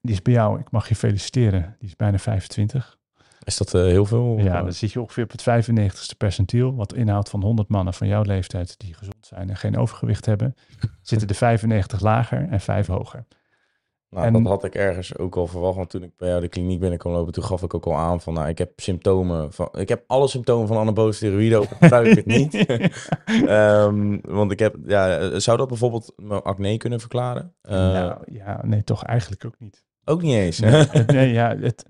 [0.00, 2.98] Die is bij jou, ik mag je feliciteren, die is bijna 25.
[3.44, 4.38] Is dat uh, heel veel?
[4.38, 6.74] Ja, dan zit je ongeveer op het 95ste percentiel.
[6.74, 10.54] Wat inhoudt van 100 mannen van jouw leeftijd die gezond zijn en geen overgewicht hebben.
[11.02, 13.26] zitten de 95 lager en 5 hoger.
[14.14, 15.76] Nou, dat had ik ergens ook al verwacht.
[15.76, 18.20] Want toen ik bij jou de kliniek binnenkwam lopen, toen gaf ik ook al aan
[18.20, 22.06] van, nou, ik heb symptomen van, ik heb alle symptomen van anabole steroïden, ook gebruik
[22.06, 22.54] ik het niet.
[23.50, 27.54] um, want ik heb, ja, zou dat bijvoorbeeld mijn acne kunnen verklaren?
[27.62, 29.84] Uh, nou, ja, nee, toch eigenlijk ook niet.
[30.04, 30.58] Ook niet eens.
[30.58, 31.84] Nee, nee ja, het,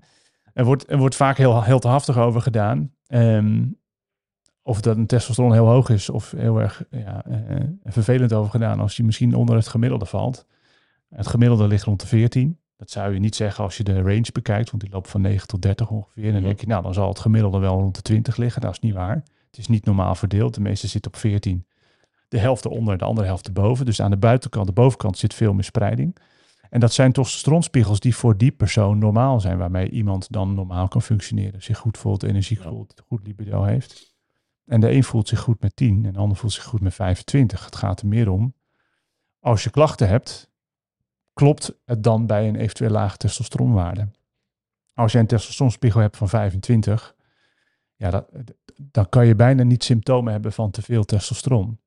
[0.55, 2.91] er wordt, er wordt vaak heel, heel te haftig over gedaan.
[3.07, 3.79] Um,
[4.61, 8.79] of dat een testosteron heel hoog is of heel erg ja, uh, vervelend over gedaan
[8.79, 10.45] als je misschien onder het gemiddelde valt.
[11.09, 12.59] Het gemiddelde ligt rond de 14.
[12.77, 15.47] Dat zou je niet zeggen als je de range bekijkt, want die loopt van 9
[15.47, 16.27] tot 30 ongeveer.
[16.27, 18.61] En dan denk je, nou, dan zal het gemiddelde wel rond de 20 liggen.
[18.61, 19.23] Dat is niet waar.
[19.47, 20.53] Het is niet normaal verdeeld.
[20.53, 21.65] De meeste zitten op 14.
[22.27, 23.85] De helft eronder, de andere helft erboven.
[23.85, 26.17] Dus aan de buitenkant, de bovenkant zit veel meer spreiding.
[26.69, 31.01] En dat zijn testosteronspiegels die voor die persoon normaal zijn, waarmee iemand dan normaal kan
[31.01, 31.63] functioneren.
[31.63, 34.15] Zich goed voelt, energie voelt, goed libido heeft.
[34.65, 36.93] En de een voelt zich goed met 10 en de ander voelt zich goed met
[36.93, 37.65] 25.
[37.65, 38.53] Het gaat er meer om,
[39.39, 40.51] als je klachten hebt,
[41.33, 44.07] klopt het dan bij een eventueel lage testosteronwaarde?
[44.93, 47.15] Als je een testosteronspiegel hebt van 25,
[47.95, 48.27] ja, dat,
[48.81, 51.79] dan kan je bijna niet symptomen hebben van te veel testosteron.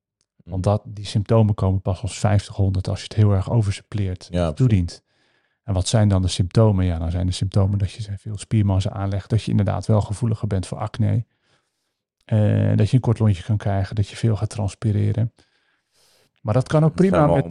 [0.43, 4.27] Want dat, die symptomen komen pas als 50, 100 als je het heel erg oversuppleert
[4.31, 5.03] ja, toedient.
[5.63, 6.85] En wat zijn dan de symptomen?
[6.85, 10.47] Ja, dan zijn de symptomen dat je veel spiermassa aanlegt, dat je inderdaad wel gevoeliger
[10.47, 11.25] bent voor acne,
[12.25, 15.33] uh, dat je een kort lontje kan krijgen, dat je veel gaat transpireren.
[16.41, 17.45] Maar dat kan ook prima met...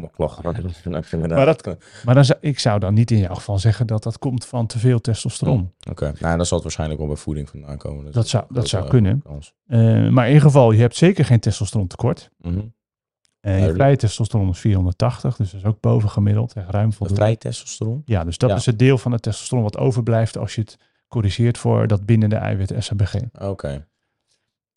[1.29, 4.19] maar, dat, maar dan zou, ik zou dan niet in jouw geval zeggen dat dat
[4.19, 5.73] komt van te veel testosteron.
[5.91, 8.13] Oké, nou dan zal het waarschijnlijk wel bij voeding vandaan komen.
[8.13, 9.23] Dat, zou, dat zou kunnen.
[9.67, 12.31] Uh, maar in ieder geval, je hebt zeker geen testosteron tekort.
[12.39, 12.75] Mm -hmm.
[13.41, 16.53] Uh, je vrije testosteron is 480, dus dat is ook boven gemiddeld.
[16.53, 17.23] Echt ruim voldoende.
[17.23, 18.03] Vrij testosteron?
[18.05, 20.79] Ja, dus dat is het deel van het testosteron wat overblijft als je het
[21.09, 23.15] corrigeert voor dat bindende eiwit SHBG.
[23.39, 23.87] Oké.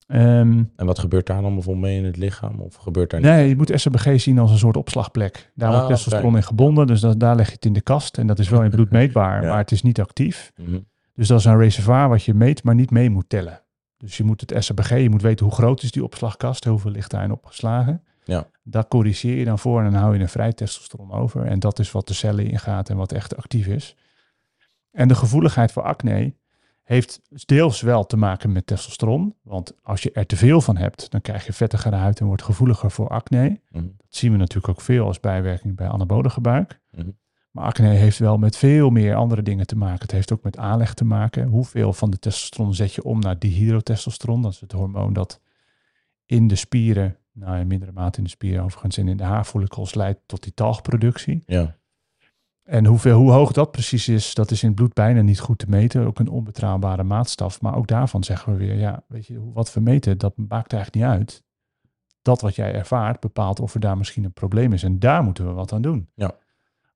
[0.07, 2.59] Um, en wat gebeurt daar dan bijvoorbeeld mee in het lichaam?
[2.59, 5.51] Of gebeurt daar Nee, je moet SHBG zien als een soort opslagplek.
[5.55, 6.39] Daar wordt ah, testosteron okay.
[6.39, 8.17] in gebonden, dus dat, daar leg je het in de kast.
[8.17, 9.49] En dat is wel in bloed meetbaar, ja.
[9.49, 10.51] maar het is niet actief.
[10.55, 10.85] Mm -hmm.
[11.13, 13.61] Dus dat is een reservoir wat je meet, maar niet mee moet tellen.
[13.97, 17.11] Dus je moet het SHBG, je moet weten hoe groot is die opslagkast, hoeveel ligt
[17.11, 18.03] daarin opgeslagen.
[18.23, 18.49] Ja.
[18.63, 21.45] Daar corrigeer je dan voor en dan hou je een vrij testosteron over.
[21.45, 23.95] En dat is wat de cellen ingaat en wat echt actief is.
[24.91, 26.33] En de gevoeligheid voor acne,
[26.91, 29.35] heeft deels wel te maken met testosteron.
[29.41, 32.43] Want als je er te veel van hebt, dan krijg je vettigere huid en wordt
[32.43, 33.49] gevoeliger voor acne.
[33.49, 33.93] Mm -hmm.
[33.97, 36.79] Dat zien we natuurlijk ook veel als bijwerking bij anabole gebruik.
[36.91, 37.19] Mm -hmm.
[37.51, 40.01] Maar acne heeft wel met veel meer andere dingen te maken.
[40.01, 41.47] Het heeft ook met aanleg te maken.
[41.47, 44.41] Hoeveel van de testosteron zet je om naar dihydrotestosteron?
[44.41, 45.39] Dat is het hormoon dat
[46.25, 49.93] in de spieren, nou in mindere mate in de spieren overigens, en in de haarfollicels
[49.93, 51.43] leidt tot die talgproductie.
[51.45, 51.79] Ja.
[52.63, 55.57] En hoeveel, hoe hoog dat precies is, dat is in het bloed bijna niet goed
[55.57, 56.05] te meten.
[56.05, 57.61] Ook een onbetrouwbare maatstaf.
[57.61, 61.05] Maar ook daarvan zeggen we weer, ja, weet je, wat we meten, dat maakt eigenlijk
[61.05, 61.43] niet uit.
[62.21, 64.83] dat wat jij ervaart bepaalt of er daar misschien een probleem is.
[64.83, 66.09] En daar moeten we wat aan doen.
[66.15, 66.31] Ja.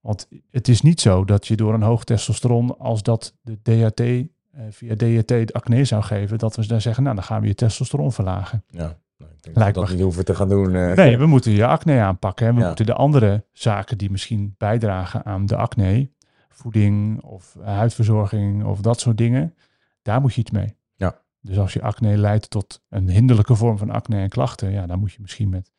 [0.02, 4.00] Want het is niet zo dat je door een hoog testosteron, als dat de DHT
[4.00, 4.26] eh,
[4.70, 8.12] via DHT acne zou geven, dat we dan zeggen, nou dan gaan we je testosteron
[8.12, 8.64] verlagen.
[8.70, 10.76] Ja, nou, ik denk Lijkt dat we dat niet hoeven te gaan doen.
[10.76, 10.96] eh.
[10.96, 12.48] Nee, we moeten je acne aanpakken.
[12.48, 12.68] En we Ja.
[12.68, 16.10] moeten de andere zaken die misschien bijdragen aan de acne,
[16.50, 19.54] voeding of huidverzorging of dat soort dingen,
[20.02, 20.76] daar moet je iets mee.
[20.96, 21.22] Ja.
[21.42, 25.00] Dus als je acne leidt tot een hinderlijke vorm van acne en klachten, ja, dan
[25.00, 25.72] moet je misschien met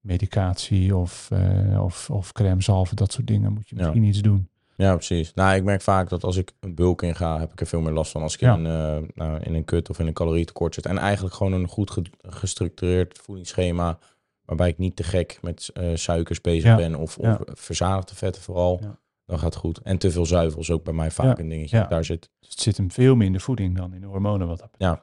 [0.00, 3.82] medicatie of, eh of, of crème zalven, dat soort dingen, moet je Ja.
[3.82, 4.48] misschien iets doen.
[4.78, 5.34] Ja, precies.
[5.34, 7.80] Nou, ik merk vaak dat als ik een bulk in ga, heb ik er veel
[7.80, 8.22] meer last van.
[8.22, 8.54] Als ik Ja.
[8.54, 10.86] in, een, eh, nou, in een kut of in een calorietekort zit.
[10.86, 13.98] En eigenlijk gewoon een goed ge- gestructureerd voedingsschema.
[14.44, 16.76] Waarbij ik niet te gek met eh, suikers bezig Ja.
[16.76, 16.94] ben.
[16.94, 17.38] Of, of Ja.
[17.44, 18.78] verzadigde vetten vooral.
[18.82, 18.98] Ja.
[19.26, 19.78] Dan gaat het goed.
[19.82, 21.42] En te veel zuivel is ook bij mij vaak Ja.
[21.42, 21.76] een dingetje.
[21.76, 21.84] Ja.
[21.86, 24.46] Daar zit Dus het zit hem veel meer in de voeding dan in de hormonen
[24.48, 25.02] wat dat betreft.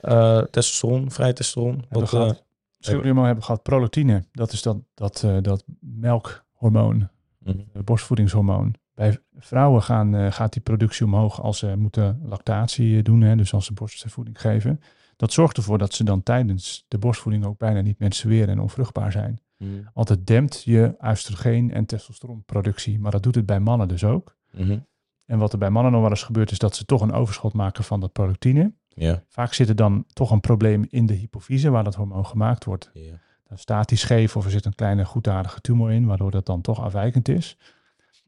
[0.00, 1.72] eh testosteron, vrij testosteron.
[1.78, 2.44] Hebben we Wat, gehad.
[2.80, 3.62] eh, hebben we gehad.
[3.62, 7.08] Prolactine, dat is dat, dat, dat melkhormoon.
[7.56, 7.64] Mhm.
[7.72, 8.74] eh, borstvoedingshormoon.
[8.94, 13.36] Bij vrouwen gaan, eh, gaat die productie omhoog als ze moeten lactatie eh, doen, hè,
[13.36, 14.80] dus als ze borstvoeding geven.
[15.16, 19.12] Dat zorgt ervoor dat ze dan tijdens de borstvoeding ook bijna niet menstrueren en onvruchtbaar
[19.12, 19.40] zijn.
[19.56, 19.70] Mhm.
[19.94, 24.36] Want het dempt je oestrogeen en testosteronproductie, maar dat doet het bij mannen dus ook.
[24.52, 24.78] Mhm.
[25.26, 27.52] En wat er bij mannen nog wel eens gebeurt, is dat ze toch een overschot
[27.52, 28.72] maken van dat prolactine.
[28.88, 29.24] Ja.
[29.28, 32.90] Vaak zit er dan toch een probleem in de hypofyse, waar dat hormoon gemaakt wordt.
[32.92, 33.20] ja.
[33.48, 36.60] Dan staat die scheef of er zit een kleine goedaardige tumor in, waardoor dat dan
[36.60, 37.56] toch afwijkend is.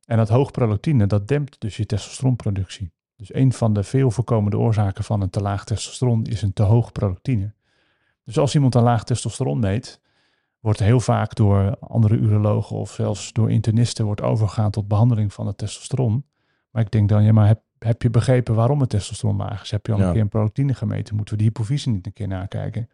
[0.05, 2.93] En dat hoog prolactine, dat dempt dus je testosteronproductie.
[3.17, 6.63] Dus een van de veel voorkomende oorzaken van een te laag testosteron is een te
[6.63, 7.53] hoog prolactine.
[8.25, 10.01] Dus als iemand een laag testosteron meet,
[10.61, 15.47] wordt heel vaak door andere urologen of zelfs door internisten wordt overgegaan tot behandeling van
[15.47, 16.25] het testosteron.
[16.71, 19.71] Maar ik denk dan, ja, maar heb, heb je begrepen waarom het testosteron laag is?
[19.71, 20.07] Heb je al Ja.
[20.07, 21.17] een keer een prolactine gemeten?
[21.17, 22.89] Moeten we die hypofyse niet een keer nakijken?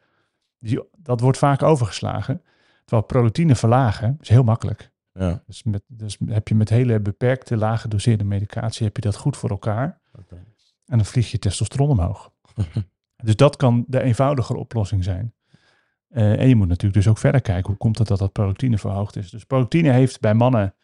[0.58, 2.42] Die, dat wordt vaak overgeslagen.
[2.84, 4.92] Terwijl prolactine verlagen is heel makkelijk.
[5.12, 5.42] Ja.
[5.46, 9.36] Dus, met, dus heb je met hele beperkte, lage doseerde medicatie, heb je dat goed
[9.36, 10.00] voor elkaar.
[10.86, 12.32] En dan vliegt je testosteron omhoog.
[13.24, 15.34] dus dat kan de eenvoudigere oplossing zijn.
[16.08, 18.78] Eh, en je moet natuurlijk dus ook verder kijken, hoe komt het dat dat prolactine
[18.78, 19.30] verhoogd is?
[19.30, 20.74] Dus prolactine heeft bij mannen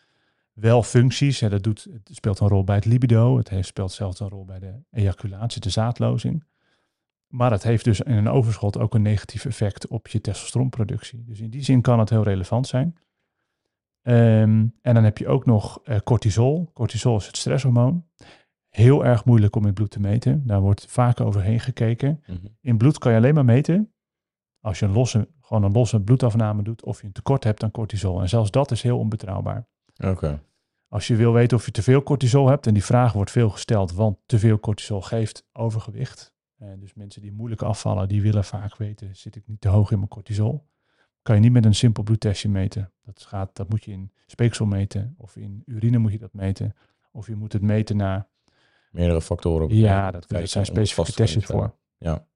[0.53, 1.41] wel functies.
[1.41, 3.37] Hè, dat doet, het speelt een rol bij het libido.
[3.37, 6.45] Het heeft, speelt zelfs een rol bij de ejaculatie, de zaadlozing.
[7.33, 11.25] Maar het heeft dus in een overschot ook een negatief effect op je testosteronproductie.
[11.25, 12.97] Dus in die zin kan het heel relevant zijn.
[14.03, 16.71] Ehm, en dan heb je ook nog eh, cortisol.
[16.73, 18.05] Cortisol is het stresshormoon.
[18.69, 20.47] Heel erg moeilijk om in bloed te meten.
[20.47, 22.23] Daar wordt vaak overheen gekeken.
[22.27, 22.39] Mhm.
[22.61, 23.93] In bloed kan je alleen maar meten
[24.61, 27.71] als je een losse, gewoon een losse bloedafname doet of je een tekort hebt aan
[27.71, 28.21] cortisol.
[28.21, 29.67] En zelfs dat is heel onbetrouwbaar.
[30.05, 30.43] Oké.
[30.89, 33.51] Als je wil weten of je te veel cortisol hebt, en die vraag wordt veel
[33.51, 36.35] gesteld, want te veel cortisol geeft overgewicht.
[36.63, 39.91] Eh, dus mensen die moeilijk afvallen, die willen vaak weten, zit ik niet te hoog
[39.91, 40.67] in mijn cortisol?
[41.23, 42.93] Kan je niet met een simpel bloedtestje meten.
[43.05, 46.77] Dat, gaat, dat moet je in speeksel meten, of in urine moet je dat meten.
[47.11, 48.29] Of je moet het meten naar,
[48.91, 49.77] Meerdere factoren.
[49.77, 51.75] ja, dat, zijn specifieke testjes voor.
[51.99, 52.27] Ja.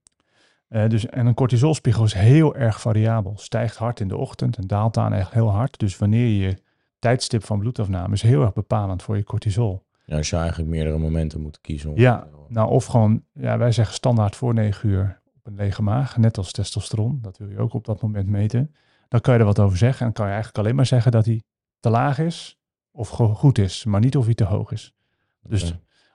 [0.68, 3.38] Eh, dus, en een cortisolspiegel is heel erg variabel.
[3.38, 5.78] Stijgt hard in de ochtend en daalt aan echt heel hard.
[5.78, 6.56] Dus wanneer je
[6.98, 9.85] tijdstip van bloedafname is heel erg bepalend voor je cortisol.
[10.06, 11.90] Ja, als je eigenlijk meerdere momenten moet kiezen.
[11.90, 15.82] om- Ja, nou of gewoon, ja, wij zeggen standaard voor 9 uur op een lege
[15.82, 17.18] maag, net als testosteron.
[17.22, 18.74] Dat wil je ook op dat moment meten.
[19.08, 21.24] Dan kan je er wat over zeggen en kan je eigenlijk alleen maar zeggen dat
[21.26, 21.42] hij
[21.80, 22.58] te laag is
[22.90, 24.94] of go- goed is, maar niet of hij te hoog is.
[25.42, 25.62] Dus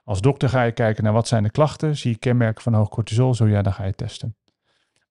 [0.04, 2.88] als dokter ga je kijken naar wat zijn de klachten, zie je kenmerken van hoog
[2.88, 4.36] cortisol, zo ja, dan ga je testen.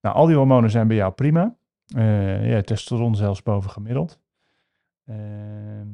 [0.01, 1.55] Nou, al die hormonen zijn bij jou prima.
[1.95, 4.19] Eh, ja, testosteron zelfs boven gemiddeld.
[5.05, 5.87] Ehm,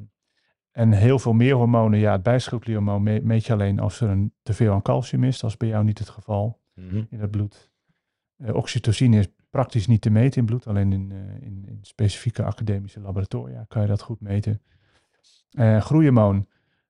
[0.78, 4.34] en heel veel meer hormonen, ja, het bijschildklierhormoon me- meet je alleen als er een
[4.43, 5.39] teveel aan calcium is.
[5.39, 7.03] Dat is bij jou niet het geval Mhm.
[7.10, 7.72] in het bloed.
[8.38, 12.43] Eh, oxytocine is praktisch niet te meten in bloed, alleen in, eh, in, in specifieke
[12.43, 14.61] academische laboratoria kan je dat goed meten.
[15.52, 16.47] Eh groeihormoon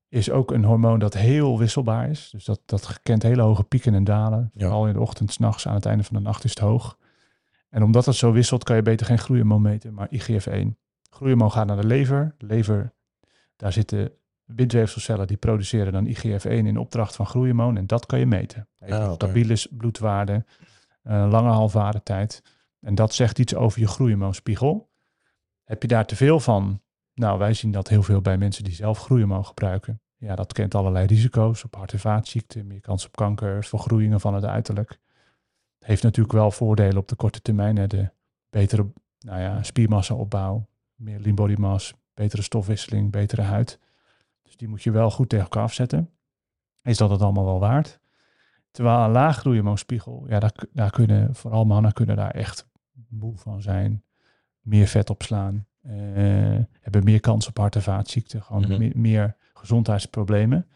[0.10, 2.30] is ook een hormoon dat heel wisselbaar is.
[2.30, 4.50] Dus dat, dat kent hele hoge pieken en dalen.
[4.54, 4.62] Ja.
[4.66, 6.98] Vooral in de ochtend, 's nachts, aan het einde van de nacht is het hoog.
[7.70, 10.78] En omdat het zo wisselt, kan je beter geen groeihormoon meten, maar IGF-1.
[11.10, 12.36] Groeihormoon gaat naar de lever.
[12.38, 12.94] De lever,
[13.58, 14.12] daar zitten
[14.46, 17.78] bindweefselcellen die produceren dan IGF-1 in opdracht van groeihormoon.
[17.78, 18.68] En dat kan je meten.
[18.78, 20.46] Heeft Ah, stabiele bloedwaarde,
[21.04, 22.42] een lange halfwaardetijd.
[22.80, 24.90] En dat zegt iets over je groeihormoonspiegel.
[25.64, 26.82] Heb je daar te veel van?
[27.14, 30.02] Nou, wij zien dat heel veel bij mensen die zelf groeihormoon gebruiken.
[30.18, 34.34] Ja, dat kent allerlei risico's op hart- en vaatziekten, meer kans op kanker, vergroeien van
[34.34, 35.00] het uiterlijk.
[35.80, 37.78] Heeft natuurlijk wel voordelen op de korte termijn.
[37.78, 37.88] Hè.
[37.88, 38.10] De
[38.50, 43.80] betere nou ja, spiermassaopbouw, meer lean body mass, betere stofwisseling, betere huid.
[44.44, 46.10] Dus die moet je wel goed tegen elkaar afzetten.
[46.84, 48.00] Is dat het allemaal wel waard?
[48.72, 52.68] Terwijl een laag groeihormoonspiegel, ja, daar, daar kunnen vooral mannen kunnen daar echt
[53.10, 54.02] moe van zijn.
[54.62, 55.94] meer vet opslaan, eh,
[56.82, 58.78] hebben meer kans op hart- en vaatziekten, gewoon Mhm.
[58.78, 60.68] meer, meer gezondheidsproblemen.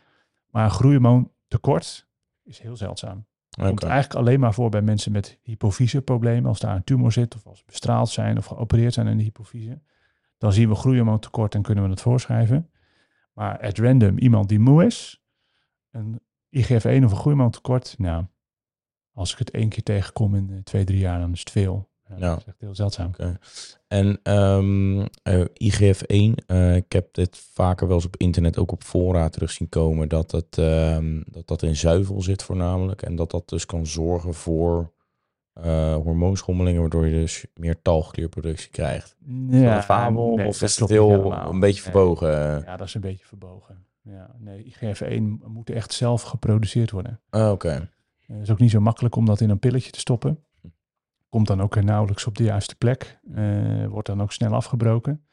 [0.49, 2.07] Maar een groeihormoontekort
[2.43, 3.25] is heel zeldzaam.
[3.57, 3.67] Oké.
[3.67, 6.49] Komt eigenlijk alleen maar voor bij mensen met hypofyseproblemen.
[6.49, 9.23] Als daar een tumor zit of als ze bestraald zijn of geopereerd zijn in de
[9.23, 9.81] hypofyse.
[10.41, 12.69] Dan zien we groeihormoontekort en kunnen we het voorschrijven.
[13.33, 15.23] Maar at random, iemand die moe is,
[15.91, 16.19] een
[16.57, 18.25] IGF-1 of een groeihormoontekort, nou,
[19.13, 21.89] als ik het één keer tegenkom in eh, twee, drie jaar, dan is het veel.
[22.07, 22.29] Ja, Ja.
[22.29, 23.11] Dat is echt heel zeldzaam.
[23.87, 28.83] En ehm, eh, IGF-1, eh, ik heb dit vaker wel eens op internet, ook op
[28.83, 33.01] fora terug zien komen, dat het, ehm, dat, dat in zuivel zit voornamelijk.
[33.01, 34.91] En dat dat dus kan zorgen voor
[35.61, 39.15] eh, hormoonschommelingen, waardoor je dus meer talgklierproductie krijgt.
[39.49, 41.49] Is dat een fabel nee, of is het heel helemaal.
[41.49, 41.91] een beetje Nee.
[41.91, 42.29] verbogen?
[42.65, 43.85] Ja, dat is een beetje verbogen.
[44.03, 47.19] Ja, nee, IGF-1 moet echt zelf geproduceerd worden.
[47.29, 47.89] Ah, Oké.
[48.27, 50.43] Het is ook niet zo makkelijk om dat in een pilletje te stoppen.
[51.29, 53.19] Komt dan ook nauwelijks op de juiste plek.
[53.33, 55.25] Eh, wordt dan ook snel afgebroken.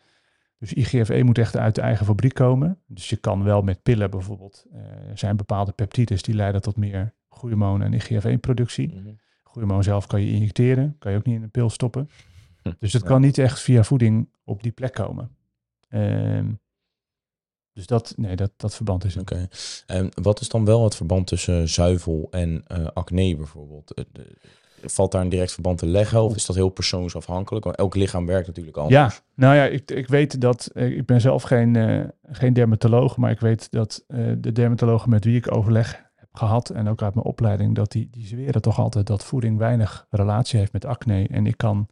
[0.59, 2.79] Dus IGF-1 moet echt uit de eigen fabriek komen.
[2.87, 4.65] Dus je kan wel met pillen bijvoorbeeld.
[4.73, 4.81] eh,
[5.11, 8.89] er zijn bepaalde peptides die leiden tot meer groeihormoon en IGF-1-productie.
[8.95, 9.09] Mhm.
[9.51, 10.97] Groeihormoon zelf kan je injecteren.
[10.99, 12.11] Kan je ook niet in een pil stoppen.
[12.63, 12.71] Hm.
[12.79, 13.09] Dus het Ja.
[13.09, 15.37] kan niet echt via voeding op die plek komen.
[15.89, 16.47] Ehm,
[17.73, 19.17] dus dat, nee, dat, dat verband is.
[19.17, 19.49] Oké.
[19.87, 23.95] En wat is dan wel het verband tussen zuivel en eh, acne bijvoorbeeld?
[23.95, 24.37] Eh, de-
[24.83, 27.65] Valt daar een direct verband te leggen of is dat heel persoonsafhankelijk?
[27.65, 29.23] Want elk lichaam werkt natuurlijk Ja, anders.
[29.35, 33.31] nou ja, ik, ik weet dat, eh, ik ben zelf geen, eh, geen dermatoloog, maar
[33.31, 37.15] ik weet dat eh, de dermatologen met wie ik overleg heb gehad en ook uit
[37.15, 41.29] mijn opleiding, dat die, die zweren toch altijd dat voeding weinig relatie heeft met acne.
[41.29, 41.89] En ik kan,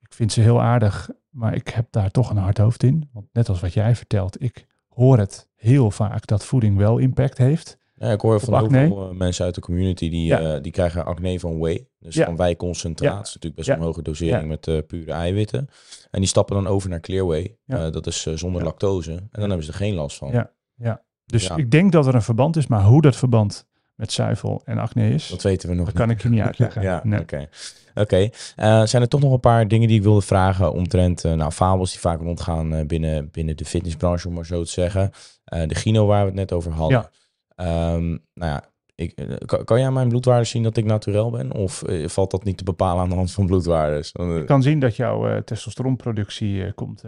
[0.00, 3.08] ik vind ze heel aardig, maar ik heb daar toch een hard hoofd in.
[3.12, 7.38] Want net als wat jij vertelt, ik hoor het heel vaak dat voeding wel impact
[7.38, 7.80] heeft.
[7.94, 8.86] Ja, ik hoor van Op heel acne?
[8.86, 10.40] veel eh, mensen uit de community die, Ja.
[10.54, 11.88] eh, die krijgen acne van whey.
[11.98, 12.24] Dus Ja.
[12.24, 13.10] van wijconcentraat.
[13.10, 13.16] Ja.
[13.16, 13.76] Dat is natuurlijk best Ja.
[13.76, 14.46] een hoge dosering Ja.
[14.46, 15.68] met eh, pure eiwitten.
[16.10, 17.56] En die stappen dan over naar clear whey.
[17.64, 17.84] Ja.
[17.86, 18.66] Eh, dat is zonder Ja.
[18.66, 19.12] lactose.
[19.12, 20.30] En dan hebben ze er geen last van.
[20.76, 21.04] Ja.
[21.32, 21.56] Dus Ja.
[21.56, 25.08] ik denk dat er een verband is, maar hoe dat verband met zuivel en acne
[25.10, 26.04] is, Dat weten we nog dat niet.
[26.04, 26.82] kan ik je niet uitleggen.
[26.90, 27.20] Ja, Nee.
[27.20, 27.48] oké.
[27.94, 28.28] Oké.
[28.56, 31.50] Eh, zijn er toch nog een paar dingen die ik wilde vragen omtrent eh, nou,
[31.50, 35.10] fabels die vaak rondgaan eh, binnen, binnen de fitnessbranche, om maar zo te zeggen.
[35.44, 36.98] De gyno waar we het net over hadden.
[36.98, 37.10] Ja.
[37.64, 38.20] Ehm, nou
[38.52, 38.64] ja,
[38.94, 39.14] ik,
[39.46, 41.52] kan, kan jij aan mijn bloedwaarden zien dat ik naturel ben?
[41.52, 44.12] Of valt dat niet te bepalen aan de hand van bloedwaardes?
[44.12, 47.04] Eh, Je kan zien dat jouw testosteronproductie komt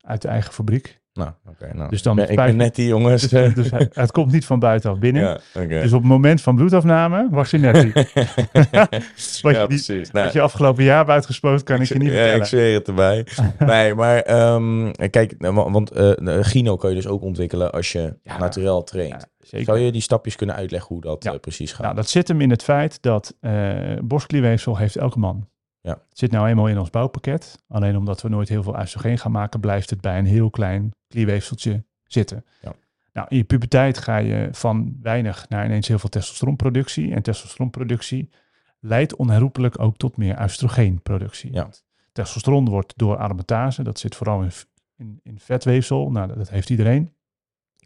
[0.00, 0.99] uit de eigen fabriek.
[1.12, 1.70] Nou, oké.
[1.74, 1.90] nou.
[1.90, 3.28] Dus dan ik, ben, ik ben net die jongens.
[3.28, 5.22] Dus, dus het, het komt niet van buitenaf binnen.
[5.54, 5.66] ja.
[5.66, 7.92] Dus op het moment van bloedafname was je net die.
[8.52, 10.10] Wat ja, je, die, precies.
[10.10, 12.36] Nou, wat je afgelopen jaar hebt uitgesproken, kan ik je niet ja, vertellen.
[12.36, 13.26] ik zweer het erbij.
[13.58, 17.92] nee, maar ehm, kijk, nou, wa- want eh Gino kan je dus ook ontwikkelen als
[17.92, 18.38] je Ja.
[18.38, 19.10] naturel traint.
[19.12, 19.66] Ja, zeker.
[19.66, 21.32] Zou je die stapjes kunnen uitleggen hoe dat Ja.
[21.32, 21.82] eh, precies gaat?
[21.82, 23.70] Nou, dat zit hem in het feit dat eh
[24.02, 25.48] borstklierweefsel heeft elke man.
[25.80, 25.92] Ja.
[26.08, 27.62] Het zit nou eenmaal in ons bouwpakket.
[27.68, 30.90] Alleen omdat we nooit heel veel oestrogeen gaan maken, blijft het bij een heel klein
[31.08, 32.44] klierweefseltje zitten.
[32.62, 32.72] Ja.
[33.12, 37.14] Nou, in je puberteit ga je van weinig naar ineens heel veel testosteronproductie.
[37.14, 38.30] En testosteronproductie
[38.78, 41.52] leidt onherroepelijk ook tot meer oestrogeenproductie.
[41.52, 41.68] Ja.
[42.12, 44.50] Testosteron wordt door aromatase, dat zit vooral in,
[44.96, 46.10] in, in vetweefsel.
[46.10, 47.12] Nou, dat, dat heeft iedereen,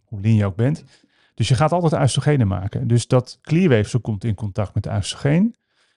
[0.04, 0.84] hoe lean je ook bent.
[1.34, 2.88] Dus je gaat altijd oestrogenen maken.
[2.88, 5.54] Dus dat klierweefsel komt in contact met oestrogeen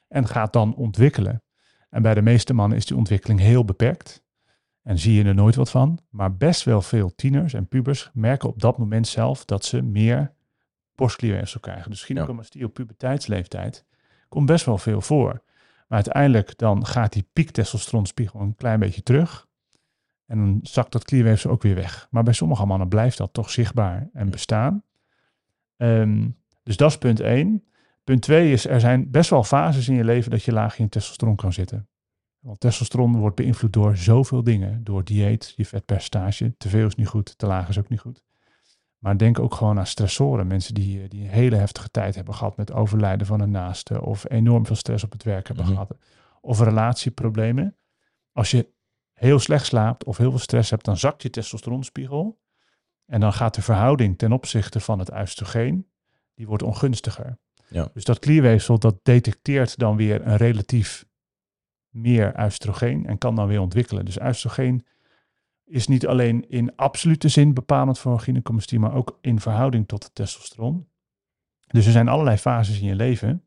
[0.07, 1.41] en gaat dan ontwikkelen.
[1.89, 4.23] En bij de meeste mannen is die ontwikkeling heel beperkt.
[4.83, 5.99] En zie je er nooit wat van.
[6.09, 10.33] Maar best wel veel tieners en pubers merken op dat moment zelf dat ze meer
[10.95, 11.91] borstklierweefsel krijgen.
[11.91, 13.85] Dus gynecomastie op puberteitsleeftijd
[14.29, 15.41] komt best wel veel voor.
[15.87, 19.47] Maar uiteindelijk dan gaat die piek testosteronspiegel een klein beetje terug.
[20.25, 22.07] En dan zakt dat klierweefsel ook weer weg.
[22.11, 24.83] Maar bij sommige mannen blijft dat toch zichtbaar en bestaan.
[25.77, 26.27] Ehm,
[26.63, 27.63] dus dat is punt 1.
[28.07, 30.89] Punt 2 is, er zijn best wel fases in je leven dat je laag in
[30.89, 31.89] testosteron kan zitten.
[32.39, 34.83] Want testosteron wordt beïnvloed door zoveel dingen.
[34.83, 36.57] Door dieet, je vetpercentage.
[36.57, 38.23] Te veel is niet goed, te laag is ook niet goed.
[38.97, 40.47] Maar denk ook gewoon aan stressoren.
[40.47, 44.01] Mensen die, eh, die een hele heftige tijd hebben gehad met overlijden van een naaste.
[44.01, 45.73] Of enorm veel stress op het werk hebben Mhm.
[45.73, 45.97] gehad.
[46.41, 47.77] Of relatieproblemen.
[48.31, 48.69] Als je
[49.13, 52.39] heel slecht slaapt of heel veel stress hebt, dan zakt je testosteronspiegel.
[53.05, 55.87] En dan gaat de verhouding ten opzichte van het oestrogeen,
[56.33, 57.37] die wordt ongunstiger.
[57.69, 57.89] Ja.
[57.93, 61.05] Dus dat klierweefsel, dat detecteert dan weer een relatief
[61.89, 64.05] meer oestrogeen en kan dan weer ontwikkelen.
[64.05, 64.85] Dus oestrogeen
[65.65, 70.15] is niet alleen in absolute zin bepalend voor gynecomastie, maar ook in verhouding tot het
[70.15, 70.87] testosteron.
[71.67, 73.43] Dus er zijn allerlei fases in je leven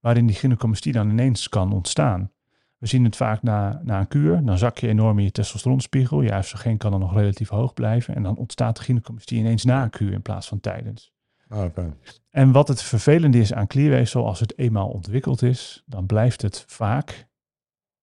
[0.00, 2.32] waarin die gynecomastie dan ineens kan ontstaan.
[2.78, 6.22] We zien het vaak na, na een kuur, dan zak je enorm in je testosteronspiegel,
[6.22, 9.82] je oestrogeen kan dan nog relatief hoog blijven en dan ontstaat de gynecomastie ineens na
[9.82, 11.12] een kuur in plaats van tijdens.
[11.48, 11.64] Ah.
[12.30, 16.64] En wat het vervelende is aan klierweefsel, als het eenmaal ontwikkeld is, dan blijft het
[16.66, 17.26] vaak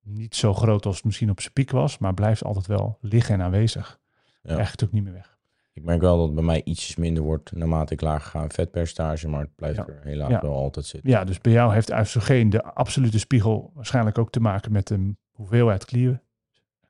[0.03, 3.35] niet zo groot als het misschien op zijn piek was, maar blijft altijd wel liggen
[3.35, 3.99] en aanwezig.
[4.41, 4.57] Ja.
[4.57, 5.37] Het ook niet meer weg.
[5.73, 8.51] Ik merk wel dat het bij mij ietsjes minder wordt naarmate ik lager ga in
[8.51, 9.85] vetpercentage, maar het blijft Ja.
[9.87, 10.41] er helaas Ja.
[10.41, 11.09] wel altijd zitten.
[11.09, 15.15] Ja, dus bij jou heeft oestrogeen de absolute spiegel waarschijnlijk ook te maken met de
[15.31, 16.21] hoeveelheid klier,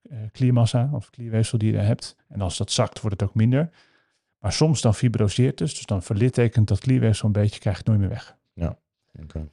[0.09, 2.15] eh, kliermassa of klierweefsel die je hebt.
[2.27, 3.69] En als dat zakt, wordt het ook minder.
[4.45, 7.87] Maar soms dan fibroseert het, dus dan verlittekent dat klierweefsel een beetje, krijg je het
[7.91, 8.37] nooit meer weg.
[9.23, 9.49] Oké.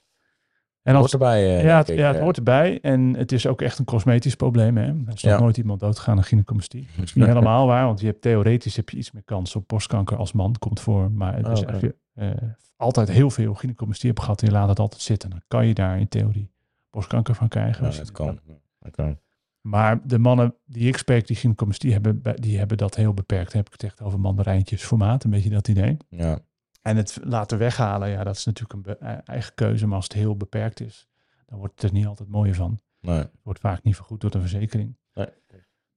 [0.83, 1.59] En Hoort als, erbij.
[1.59, 2.23] eh, ja, het, ik, ja, het eh.
[2.23, 2.81] hoort erbij.
[2.81, 4.77] En het is ook echt een cosmetisch probleem.
[4.77, 4.83] Hè?
[4.87, 5.39] Er is nog Ja.
[5.39, 6.87] nooit iemand doodgegaan aan gynecomastie.
[6.97, 9.69] Dat is niet helemaal waar, want je hebt theoretisch heb je iets meer kans op
[9.69, 10.55] borstkanker als man.
[10.59, 12.31] Komt voor, maar het Oh, is eh,
[12.77, 15.31] altijd heel veel gynecomastie hebt gehad en je laat het altijd zitten.
[15.31, 16.51] Dan kan je daar in theorie
[16.91, 17.83] borstkanker van krijgen.
[17.83, 19.19] Ja, Dus het dat kan.
[19.63, 23.53] Maar de mannen die ik spreek die gynecomastie hebben, bij- die hebben dat heel beperkt.
[23.53, 25.97] Dan heb ik het echt over mandarijntjes formaat, een beetje dat idee.
[26.09, 26.39] Ja.
[26.83, 29.87] En het laten weghalen, ja, dat is natuurlijk een eh, eigen keuze.
[29.87, 31.09] Maar als het heel beperkt is,
[31.47, 32.79] dan wordt het er niet altijd mooier van.
[33.01, 33.19] Nee.
[33.19, 34.97] Het wordt vaak niet vergoed door de verzekering.
[35.15, 35.27] Nee.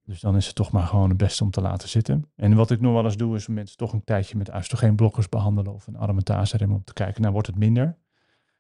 [0.04, 2.32] Dus dan is het toch maar gewoon het beste om te laten zitten.
[2.36, 5.74] En wat ik nog wel eens doe, is mensen toch een tijdje met oestrogeenblokkers behandelen
[5.74, 7.98] of een aromatase rem om te kijken, nou wordt het minder.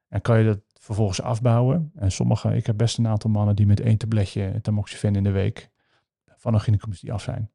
[0.07, 1.91] En kan je dat vervolgens afbouwen.
[1.95, 5.31] En sommige, ik heb best een aantal mannen die met één tabletje tamoxifen in de
[5.31, 5.69] week
[6.35, 7.49] van een gynecomastie af zijn.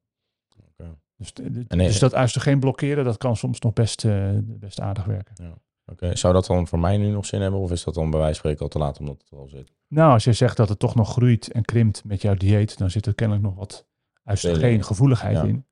[1.16, 1.32] Dus,
[1.68, 5.54] En nee, dus dat oestrogeen blokkeren, dat kan soms nog best, eh, best aardig werken.
[5.86, 6.16] Oké.
[6.16, 7.60] Zou dat dan voor mij nu nog zin hebben?
[7.60, 9.72] Of is dat dan bij wijze van spreken al te laat omdat het al zit?
[9.88, 12.90] Nou, als je zegt dat het toch nog groeit en krimpt met jouw dieet, dan
[12.90, 13.86] zit er kennelijk nog wat
[14.30, 15.42] oestrogeen gevoeligheid Ja.
[15.42, 15.66] in.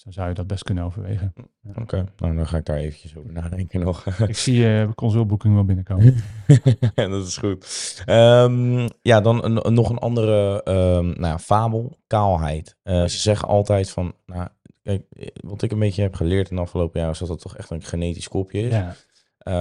[0.00, 1.32] Dus dan zou je dat best kunnen overwegen.
[1.74, 2.04] Oké.
[2.16, 4.06] Nou, dan ga ik daar eventjes over nadenken nog.
[4.28, 6.16] Ik zie je consultboeking wel binnenkomen.
[6.94, 8.02] dat is goed.
[8.06, 12.76] Ehm, ja, dan een, nog een andere ehm, nou fabel, kaalheid.
[12.82, 14.48] Eh, ze zeggen altijd van, nou,
[14.82, 17.40] kijk, eh, wat ik een beetje heb geleerd in de afgelopen jaar is dat het
[17.40, 18.72] toch echt een genetisch kopje is.
[18.72, 18.96] Ja,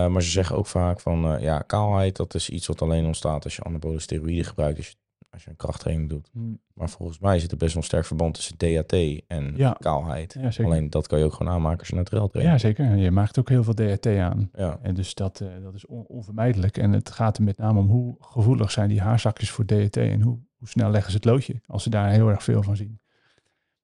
[0.08, 3.56] maar ze zeggen ook vaak van, ja, kaalheid, dat is iets wat alleen ontstaat als
[3.56, 4.96] je anabole steroïden gebruikt, als je,
[5.32, 6.30] als je een krachttraining doet.
[6.34, 8.94] Hm, Maar volgens mij zit er best wel een sterk verband tussen DHT
[9.28, 9.72] en Ja.
[9.80, 10.38] kaalheid.
[10.42, 10.64] ja.
[10.66, 12.50] Alleen dat kan je ook gewoon aanmaken als je naturel traint.
[12.52, 12.96] Ja, zeker.
[12.96, 14.50] Je maakt ook heel veel DHT aan.
[14.54, 14.80] Ja.
[14.82, 16.78] En dus dat, eh, dat is on- onvermijdelijk.
[16.78, 20.22] En het gaat er met name om hoe gevoelig zijn die haarzakjes voor DHT en
[20.22, 23.00] hoe, hoe snel leggen ze het loodje als ze daar heel erg veel van zien.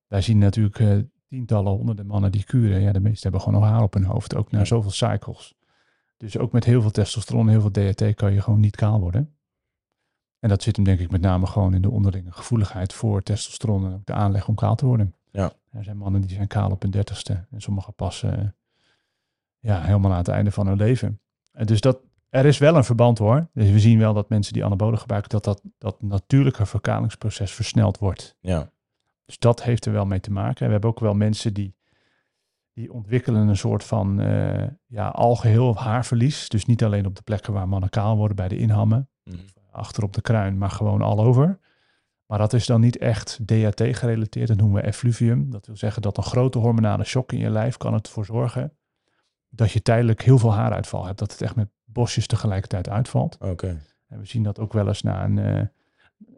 [0.07, 0.97] Wij zien natuurlijk eh,
[1.27, 2.81] tientallen, honderden mannen die kuren.
[2.81, 5.53] Ja, de meesten hebben gewoon nog haar op hun hoofd, ook na zoveel cycles.
[6.17, 9.34] Dus ook met heel veel testosteron, heel veel DHT kan je gewoon niet kaal worden.
[10.45, 13.85] En dat zit hem denk ik met name gewoon in de onderlinge gevoeligheid voor testosteron
[13.85, 15.15] en ook de aanleg om kaal te worden.
[15.31, 15.51] Ja.
[15.71, 18.31] Er zijn mannen die zijn kaal op hun dertigste en sommigen pas eh,
[19.59, 21.19] ja, helemaal aan het einde van hun leven.
[21.51, 21.99] En dus dat,
[22.29, 23.47] er is wel een verband hoor.
[23.53, 27.97] Dus we zien wel dat mensen die anabolen gebruiken, dat dat, dat natuurlijke verkalingsproces versneld
[27.97, 28.35] wordt.
[28.39, 28.69] Ja.
[29.25, 30.65] Dus dat heeft er wel mee te maken.
[30.65, 31.75] We hebben ook wel mensen die,
[32.73, 36.49] die ontwikkelen een soort van eh ja, algeheel haarverlies.
[36.49, 39.37] Dus niet alleen op de plekken waar mannen kaal worden bij de inhammen, Mhm.
[39.75, 41.59] Achter op de kruin, maar gewoon all over.
[42.25, 44.47] Maar dat is dan niet echt DHT gerelateerd.
[44.47, 45.49] Dat noemen we effluvium.
[45.49, 48.77] Dat wil zeggen dat een grote hormonale shock in je lijf kan ervoor zorgen
[49.55, 51.19] dat je tijdelijk heel veel haaruitval hebt.
[51.19, 53.37] Dat het echt met bosjes tegelijkertijd uitvalt.
[53.39, 53.81] Oké.
[54.07, 55.61] En we zien dat ook wel eens na een, eh,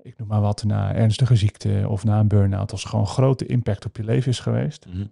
[0.02, 2.72] ik noem maar wat, na ernstige ziekte of na een burn-out.
[2.72, 4.86] Als er gewoon grote impact op je leven is geweest.
[4.86, 5.06] Mhm.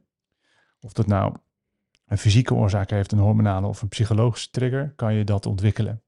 [0.82, 1.36] Of dat nou
[2.06, 6.02] een fysieke oorzaak heeft, een hormonale of een psychologische trigger, kan je dat ontwikkelen.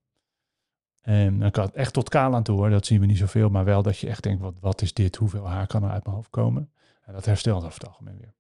[1.07, 3.49] En dan kan het echt tot kaal aan toe hoor, dat zien we niet zoveel,
[3.49, 6.03] maar wel dat je echt denkt, wat, wat is dit, hoeveel haar kan er uit
[6.03, 6.71] mijn hoofd komen?
[7.05, 8.35] En dat herstelt over het algemeen weer.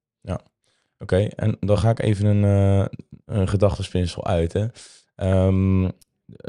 [0.99, 2.85] Oké, en dan ga ik even een, eh
[3.25, 4.53] een gedachtespinsel uit.
[4.53, 4.65] Hè.
[5.15, 5.89] Ehm,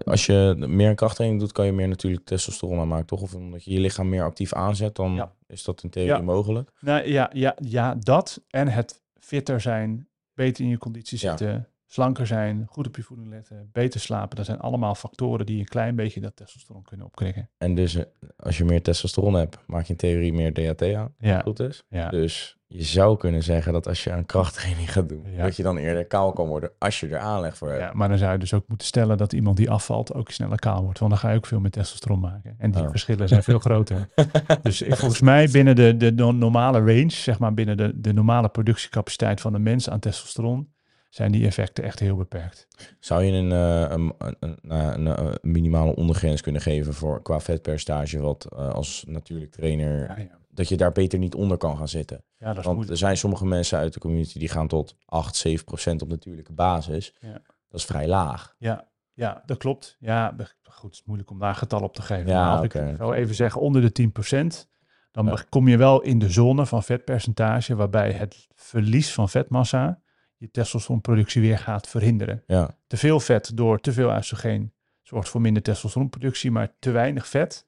[0.05, 3.21] als je meer krachttraining doet, kan je meer natuurlijk testosteron aanmaken, toch?
[3.21, 5.33] Of omdat je je lichaam meer actief aanzet, dan Ja.
[5.47, 6.21] is dat in theorie Ja.
[6.23, 6.71] mogelijk.
[6.81, 11.29] Nou ja, ja, ja, dat en het fitter zijn, beter in je conditie Ja.
[11.37, 14.37] zitten, slanker zijn, goed op je voeding letten, beter slapen.
[14.37, 17.49] Dat zijn allemaal factoren die een klein beetje dat testosteron kunnen opkrikken.
[17.59, 18.05] En dus eh,
[18.37, 21.85] als je meer testosteron hebt, maak je in theorie meer DHT aan, Ja, goed is.
[21.89, 22.09] ja.
[22.09, 25.43] Dus je zou kunnen zeggen dat als je een krachttraining gaat doen, Ja.
[25.43, 27.81] dat je dan eerder kaal kan worden als je er aanleg voor hebt.
[27.81, 30.59] Ja, maar dan zou je dus ook moeten stellen dat iemand die afvalt ook sneller
[30.59, 30.99] kaal wordt.
[30.99, 32.55] Want dan ga je ook veel meer testosteron maken.
[32.59, 32.91] En die Oh.
[32.91, 34.09] verschillen zijn veel groter.
[34.63, 38.13] Dus ik, volgens mij binnen de, de no- normale range, zeg maar binnen de, de
[38.13, 40.69] normale productiecapaciteit van de mens aan testosteron,
[41.09, 42.67] zijn die effecten echt heel beperkt.
[43.01, 47.23] Zou je een, eh, een, een, een, nou, een, eh, minimale ondergrens kunnen geven voor
[47.23, 50.39] qua vetpercentage, wat eh, als natuurlijk trainer, Ja, ja.
[50.51, 52.25] dat je daar beter niet onder kan gaan zitten?
[52.39, 52.91] ja dat is Want moeilijk.
[52.91, 56.53] er zijn sommige mensen uit de community die gaan tot 8, 7 procent op natuurlijke
[56.53, 57.15] basis.
[57.21, 57.33] Ja.
[57.69, 58.55] Dat is vrij laag.
[58.59, 59.97] Ja, ja, dat klopt.
[60.01, 62.27] Ja, goed, het is moeilijk om daar getal op te geven.
[62.31, 64.69] Ja, maar als ik zou even zeggen onder de 10%,
[65.11, 65.43] dan Ja.
[65.49, 70.01] kom je wel in de zone van vetpercentage waarbij het verlies van vetmassa
[70.39, 72.43] je testosteronproductie weer gaat verhinderen.
[72.47, 77.27] Ja, Te veel vet door te veel oestrogeen zorgt voor minder testosteronproductie, maar te weinig
[77.27, 77.67] vet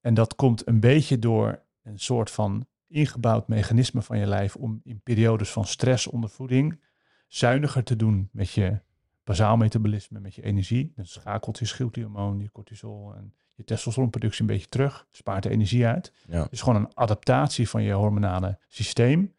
[0.00, 4.80] En dat komt een beetje door een soort van ingebouwd mechanisme van je lijf om
[4.84, 6.80] in periodes van stress onder voeding
[7.28, 8.80] zuiniger te doen met je
[9.24, 10.92] bazaal metabolisme, met je energie.
[10.96, 15.86] Dan schakelt je schildhormoon, je cortisol en je testosteronproductie een beetje terug, spaart de energie
[15.86, 16.12] uit.
[16.28, 16.42] Ja.
[16.42, 19.34] Het is gewoon een adaptatie van je hormonale systeem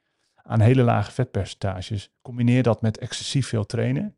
[0.47, 2.09] aan hele lage vetpercentages.
[2.21, 4.15] Combineer dat met excessief veel trainen.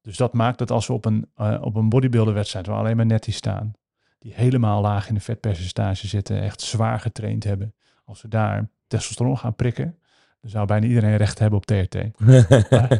[0.00, 3.06] Dus dat maakt dat als we op een, uh, op een bodybuilderwedstrijd waar alleen maar
[3.06, 3.72] netties staan,
[4.18, 7.74] die helemaal laag in de vetpercentage zitten, echt zwaar getraind hebben,
[8.04, 9.98] als we daar testosteron gaan prikken,
[10.40, 11.94] dan zou bijna iedereen recht hebben op TRT.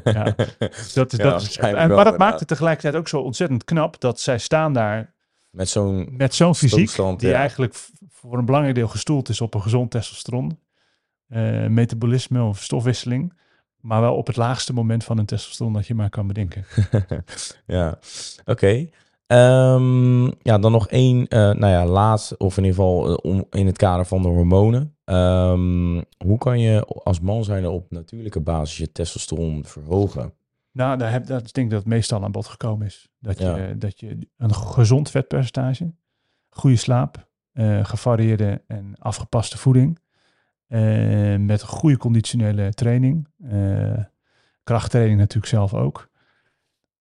[0.04, 0.34] ja.
[0.34, 2.18] Dat is, Ja, dat is, waarschijnlijk en, maar dat inderdaad.
[2.18, 5.14] maakt het tegelijkertijd ook zo ontzettend knap dat zij staan daar
[5.50, 6.16] Met zo'n...
[6.16, 7.74] met zo'n fysiek, die eigenlijk
[8.08, 10.58] voor een belangrijk deel gestoeld is op een gezond testosteron,
[11.32, 13.32] eh, metabolisme of stofwisseling,
[13.80, 16.64] maar wel op het laagste moment van een testosteron dat je maar kan bedenken.
[17.66, 17.98] ja,
[18.44, 18.88] oké.
[19.26, 23.44] Ehm, ja, dan nog één, eh, nou ja, laatst, of in ieder geval eh, om,
[23.50, 24.96] in het kader van de hormonen.
[25.04, 30.34] Ehm, hoe kan je als man zijn op natuurlijke basis je testosteron verhogen?
[30.72, 33.08] Nou, daar heb, dat, ik denk dat het meestal aan bod gekomen is.
[33.18, 33.74] Dat je, Ja.
[33.76, 35.92] dat je een gezond vetpercentage,
[36.50, 37.28] goede slaap,
[37.82, 39.98] gevarieerde en afgepaste voeding,
[40.72, 44.04] eh, met goede conditionele training, eh,
[44.62, 46.10] krachttraining natuurlijk zelf ook.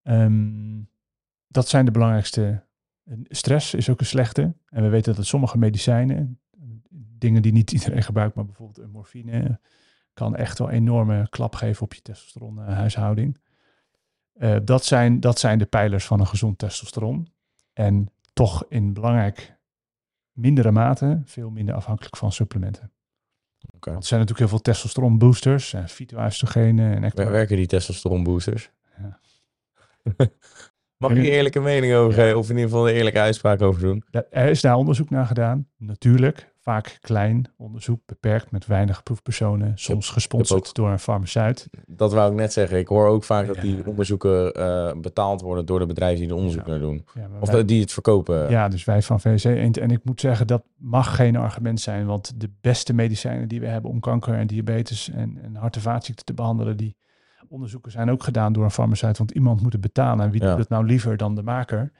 [0.03, 0.81] Ehm,
[1.47, 2.63] dat zijn de belangrijkste.
[3.23, 4.53] Stress is ook een slechte.
[4.65, 6.39] En we weten dat sommige medicijnen,
[6.91, 9.59] dingen die niet iedereen gebruikt, maar bijvoorbeeld morfine,
[10.13, 13.37] kan echt wel enorme klap geven op je testosteronhuishouding.
[14.33, 17.27] Eh, dat, zijn, dat zijn de pijlers van een gezond testosteron.
[17.73, 19.57] En toch in belangrijk
[20.31, 22.91] mindere mate veel minder afhankelijk van supplementen.
[23.69, 28.23] Want er zijn natuurlijk heel veel testosteron boosters en fytoöstrogenen en Wer- Werken die testosteron
[28.23, 28.71] boosters?
[28.97, 29.19] Ja.
[30.97, 33.81] Mag je je eerlijke mening over geven, of in ieder geval een eerlijke uitspraak over
[33.81, 34.03] doen?
[34.29, 35.67] Er is daar onderzoek naar gedaan.
[35.77, 41.67] Natuurlijk, vaak klein onderzoek, beperkt met weinig proefpersonen, soms gesponsord ook- door een farmaceut.
[41.87, 42.77] Dat wou ik net zeggen.
[42.77, 46.35] Ik hoor ook vaak dat die onderzoeken eh, betaald worden door de bedrijven die de
[46.35, 46.77] onderzoek Ja.
[46.77, 47.05] doen.
[47.13, 48.49] Ja, Of wij- die het verkopen.
[48.49, 49.77] Ja, dus wij van VC Eend.
[49.77, 52.05] En ik moet zeggen, dat mag geen argument zijn.
[52.05, 55.81] Want de beste medicijnen die we hebben om kanker en diabetes en, en hart- en
[55.81, 56.95] vaatziekten te behandelen, die
[57.47, 59.17] onderzoeken zijn ook gedaan door een farmaceut.
[59.17, 60.25] Want iemand moet het betalen.
[60.25, 61.91] En wie doet het nou liever dan de maker?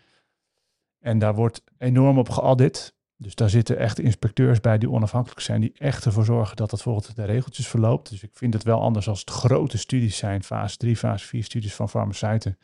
[0.99, 2.93] En daar wordt enorm op geaudit.
[3.22, 6.81] Dus daar zitten echt inspecteurs bij die onafhankelijk zijn, die echt ervoor zorgen dat het
[6.81, 8.10] volgens de regeltjes verloopt.
[8.10, 11.43] Dus ik vind het wel anders als het grote studies zijn, fase 3, fase 4
[11.43, 12.57] studies van farmaceuten,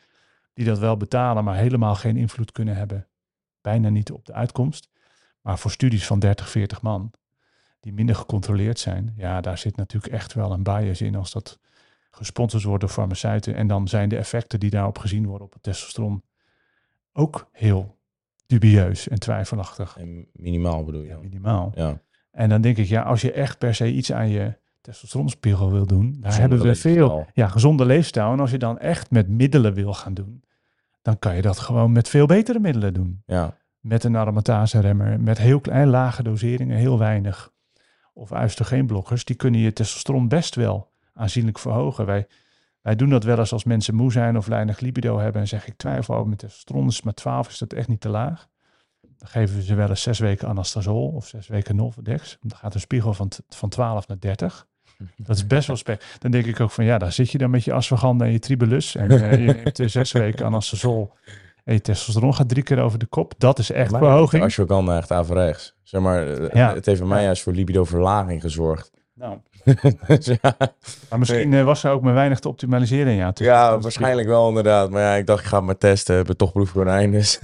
[0.52, 3.06] die dat wel betalen, maar helemaal geen invloed kunnen hebben
[3.60, 4.88] bijna niet op de uitkomst.
[5.40, 7.10] Maar voor studies van 30, 40 man,
[7.80, 11.58] die minder gecontroleerd zijn, ja, daar zit natuurlijk echt wel een bias in als dat
[12.10, 13.54] gesponsord wordt door farmaceuten.
[13.54, 16.22] En dan zijn de effecten die daarop gezien worden op het testosteron
[17.12, 17.97] ook heel
[18.48, 19.96] dubieus en twijfelachtig.
[19.98, 21.72] En minimaal bedoel je Ja, minimaal.
[21.74, 22.00] Ja.
[22.30, 25.86] En dan denk ik, ja, als je echt per se iets aan je testosteronspiegel wil
[25.86, 27.26] doen, daar Gezonde hebben we veel.
[27.32, 28.32] Ja, gezonde leefstijl.
[28.32, 30.42] En als je dan echt met middelen wil gaan doen,
[31.02, 33.56] dan kan je dat gewoon met veel betere middelen doen Ja.
[33.80, 37.52] met een aromatase-remmer, met heel klein lage doseringen, heel weinig.
[38.12, 42.06] Of oestrogeenblokkers, die kunnen je testosteron best wel aanzienlijk verhogen.
[42.06, 42.26] Wij,
[42.88, 45.72] wij doen dat wel eens als mensen moe zijn of weinig libido hebben en zeggen
[45.72, 48.48] ik twijfel over mijn testosteron, is maar 12, is dat echt niet te laag.
[49.00, 52.38] Dan geven we ze wel eens zes weken anastasol of zes weken Nolvadex.
[52.40, 54.66] Dan gaat de spiegel van, van 12 naar 30.
[55.16, 56.16] Dat is best wel spek.
[56.18, 58.38] Dan denk ik ook van ja, daar zit je dan met je ashwagandha en je
[58.38, 58.94] tribulus.
[58.94, 61.12] En eh, je neemt zes weken anastasol.
[61.64, 63.34] En je testosteron gaat drie keer over de kop.
[63.38, 64.42] Dat is echt Maar verhoging.
[64.42, 65.74] Ashwagandha echt averechts.
[65.82, 66.74] Zeg maar, eh, Ja.
[66.74, 68.90] het heeft mij juist voor libido-verlaging gezorgd.
[69.14, 69.38] Nou,
[70.06, 70.56] Dus ja,
[71.10, 73.12] maar misschien eh, was er ook maar weinig te optimaliseren.
[73.12, 74.90] Ja, ja, waarschijnlijk wel inderdaad.
[74.90, 76.18] Maar ja, ik dacht, ik ga het maar testen.
[76.18, 77.38] Ik ben toch proefkonijn, dus...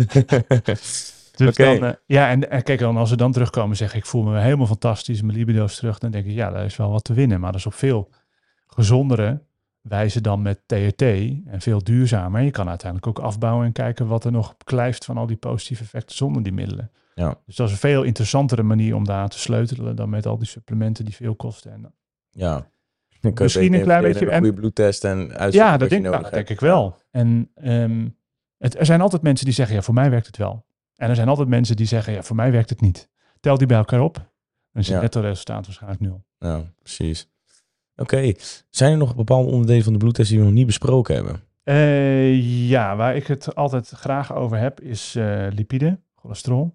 [1.37, 4.07] Dus dan, eh, ja, en, en kijk, dan als ze dan terugkomen en zeggen ik
[4.07, 6.91] voel me helemaal fantastisch, mijn libido is terug, dan denk ik ja, daar is wel
[6.91, 7.41] wat te winnen.
[7.41, 8.11] Maar dat is op veel
[8.67, 9.43] gezondere
[9.81, 12.39] wijze dan met THT en veel duurzamer.
[12.39, 15.37] En je kan uiteindelijk ook afbouwen en kijken wat er nog blijft van al die
[15.37, 16.91] positieve effecten zonder die middelen.
[17.15, 17.39] Ja.
[17.47, 20.47] Dus dat is een veel interessantere manier om daar te sleutelen dan met al die
[20.47, 21.73] supplementen die veel kosten.
[21.73, 21.95] En,
[22.35, 22.67] ja.
[23.21, 25.19] Dan Misschien een klein beetje- Een goede bloedtest en
[25.51, 26.97] ja, dat denk, nou, dat denk ik wel.
[27.11, 28.09] En ehm,
[28.59, 30.65] het, er zijn altijd mensen die zeggen, ja, voor mij werkt het wel.
[30.97, 33.09] En er zijn altijd mensen die zeggen, ja, voor mij werkt het niet.
[33.41, 35.01] Tel die bij elkaar op, dan is het Ja.
[35.03, 36.25] netto resultaat waarschijnlijk nul.
[36.39, 37.29] Ja, precies.
[37.97, 38.33] Oké.
[38.71, 41.41] Zijn er nog bepaalde onderdelen van de bloedtest die we nog niet besproken hebben?
[41.63, 46.75] Eh, ja, waar ik het altijd graag over heb, is eh, lipide, cholesterol.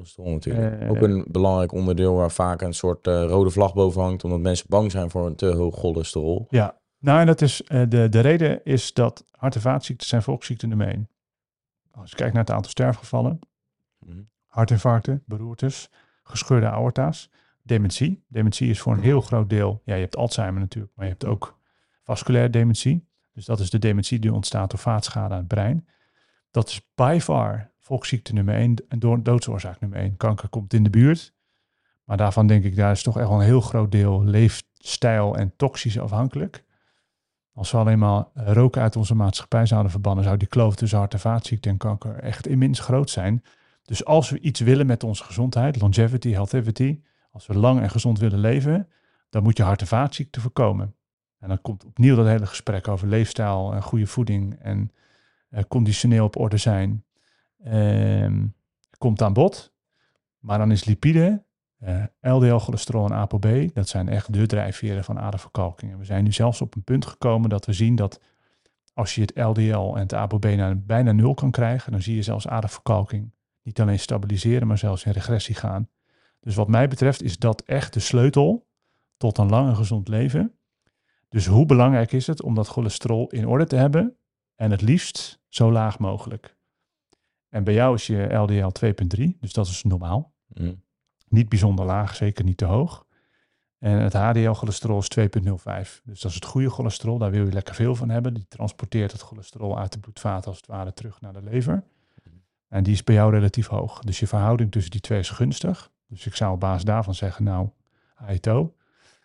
[0.00, 0.90] Cholesterol natuurlijk.
[0.90, 4.66] Ook een belangrijk onderdeel waar vaak een soort eh, rode vlag boven hangt, omdat mensen
[4.68, 6.46] bang zijn voor een te hoog cholesterol.
[6.50, 10.22] Ja, nou en dat is, eh, de, de reden is dat hart- en vaatziekten zijn
[10.22, 11.08] volksziekten nummer één.
[11.90, 13.38] Als je kijkt naar het aantal sterfgevallen,
[13.98, 14.18] Mhm.
[14.46, 15.90] hartinfarcten, beroertes,
[16.22, 17.30] gescheurde aorta's,
[17.62, 18.24] dementie.
[18.28, 21.26] Dementie is voor een heel groot deel, ja, je hebt Alzheimer natuurlijk, maar je hebt
[21.26, 21.58] ook
[22.02, 23.08] vasculaire dementie.
[23.32, 25.86] Dus dat is de dementie die ontstaat door vaatschade aan het brein.
[26.50, 30.16] Dat is by far volksziekte nummer 1 en doodsoorzaak nummer 1.
[30.16, 31.34] Kanker komt in de buurt.
[32.04, 35.52] Maar daarvan denk ik, daar is toch echt wel een heel groot deel leefstijl en
[35.56, 36.64] toxisch afhankelijk.
[37.52, 41.12] Als we alleen maar roken uit onze maatschappij zouden verbannen, zou die kloof tussen hart-
[41.12, 43.44] en vaatziekte en kanker echt immens groot zijn.
[43.82, 47.00] Dus als we iets willen met onze gezondheid, longevity, healthivity,
[47.30, 48.88] als we lang en gezond willen leven,
[49.30, 50.94] dan moet je hart- en vaatziekten voorkomen.
[51.38, 54.92] En dan komt opnieuw dat hele gesprek over leefstijl en goede voeding en
[55.50, 57.04] uh, conditioneel op orde zijn.
[57.64, 58.44] Uh,
[58.98, 59.72] komt aan bod.
[60.38, 61.44] Maar dan is lipide,
[61.84, 65.92] uh, LDL-cholesterol en ApoB, dat zijn echt de drijfveren van aderverkalking.
[65.92, 68.20] En we zijn nu zelfs op een punt gekomen dat we zien dat
[68.94, 72.22] als je het LDL en het ApoB naar bijna nul kan krijgen, dan zie je
[72.22, 73.32] zelfs aderverkalking
[73.62, 75.88] niet alleen stabiliseren, maar zelfs in regressie gaan.
[76.40, 78.66] Dus wat mij betreft is dat echt de sleutel
[79.16, 80.54] tot een lang en gezond leven.
[81.28, 84.16] Dus hoe belangrijk is het om dat cholesterol in orde te hebben
[84.54, 86.56] en het liefst zo laag mogelijk.
[87.50, 90.32] En bij jou is je LDL 2,3, dus dat is normaal.
[90.46, 90.82] Mm.
[91.28, 93.06] Niet bijzonder laag, zeker niet te hoog.
[93.78, 96.02] En het HDL-cholesterol is 2,05.
[96.04, 98.34] Dus dat is het goede cholesterol, daar wil je lekker veel van hebben.
[98.34, 101.84] Die transporteert het cholesterol uit de bloedvaten als het ware terug naar de lever.
[102.68, 104.00] En die is bij jou relatief hoog.
[104.00, 105.90] Dus je verhouding tussen die twee is gunstig.
[106.06, 107.68] Dus ik zou op basis daarvan zeggen, nou,
[108.14, 108.74] AITO.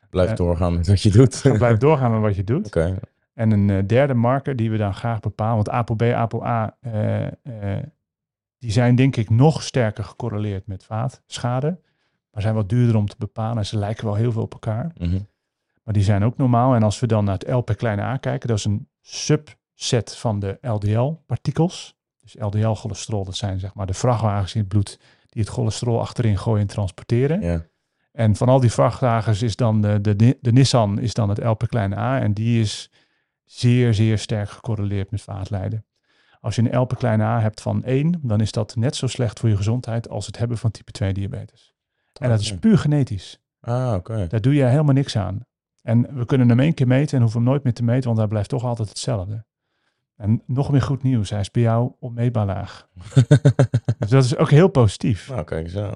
[0.09, 1.41] Blijf uh, doorgaan met wat je doet.
[1.57, 2.65] blijf doorgaan met wat je doet.
[2.65, 2.99] Oké.
[3.33, 7.27] En een uh, derde marker die we dan graag bepalen, want ApoB, ApoA, uh,
[8.65, 11.79] die zijn denk ik nog sterker gecorreleerd met vaatschade.
[12.31, 14.91] Maar zijn wat duurder om te bepalen en ze lijken wel heel veel op elkaar.
[14.97, 15.27] Mm -hmm.
[15.83, 16.75] Maar die zijn ook normaal.
[16.75, 20.15] En als we dan naar het L per kleine a kijken, dat is een subset
[20.15, 21.95] van de LDL-partikels.
[22.21, 26.37] Dus LDL-cholesterol, dat zijn zeg maar de vrachtwagens in het bloed die het cholesterol achterin
[26.37, 27.41] gooien en transporteren.
[27.41, 27.65] Ja.
[28.11, 31.53] En van al die vrachtwagens is dan de, de, de Nissan is dan het L
[31.53, 32.19] per kleine a.
[32.19, 32.91] En die is
[33.43, 35.85] zeer, zeer sterk gecorreleerd met vaatlijden.
[36.45, 39.07] Als je een L per kleine a hebt van 1, dan is dat net zo
[39.07, 41.73] slecht voor je gezondheid als het hebben van type 2 diabetes.
[42.19, 43.39] En dat is puur genetisch.
[43.59, 44.27] Ah, oké.
[44.27, 45.45] Daar doe je helemaal niks aan.
[45.81, 48.17] En we kunnen hem één keer meten en hoeven hem nooit meer te meten, want
[48.17, 49.45] hij blijft toch altijd hetzelfde.
[50.15, 52.87] En nog meer goed nieuws, hij is bij jou onmeetbaar laag.
[53.99, 55.29] dus dat is ook heel positief.
[55.29, 55.95] Nou, kijk eens aan.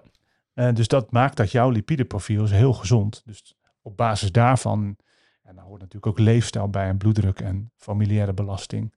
[0.53, 3.21] Uh, dus dat maakt dat jouw lipideprofiel is heel gezond.
[3.25, 4.97] Dus op basis daarvan,
[5.43, 8.93] en daar hoort natuurlijk ook leefstijl bij en bloeddruk en familiaire belasting,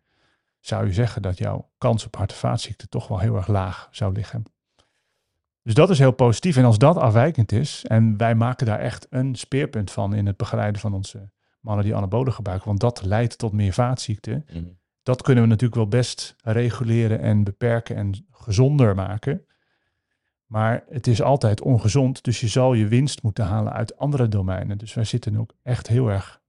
[0.62, 3.88] zou je zeggen dat jouw kans op hart- en vaatziekten toch wel heel erg laag
[3.90, 4.44] zou liggen.
[5.62, 6.56] Dus dat is heel positief.
[6.56, 10.36] En als dat afwijkend is, en wij maken daar echt een speerpunt van in het
[10.36, 11.30] begeleiden van onze
[11.60, 14.44] mannen die anabolen gebruiken, want dat leidt tot meer vaatziekten.
[14.52, 14.64] Mhm.
[15.02, 19.46] Dat kunnen we natuurlijk wel best reguleren en beperken en gezonder maken.
[20.46, 24.78] Maar het is altijd ongezond, dus je zal je winst moeten halen uit andere domeinen.
[24.78, 26.42] Dus wij zitten ook echt heel erg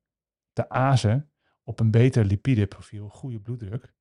[0.54, 1.32] te azen
[1.64, 3.94] op een beter lipideprofiel, goede bloeddruk,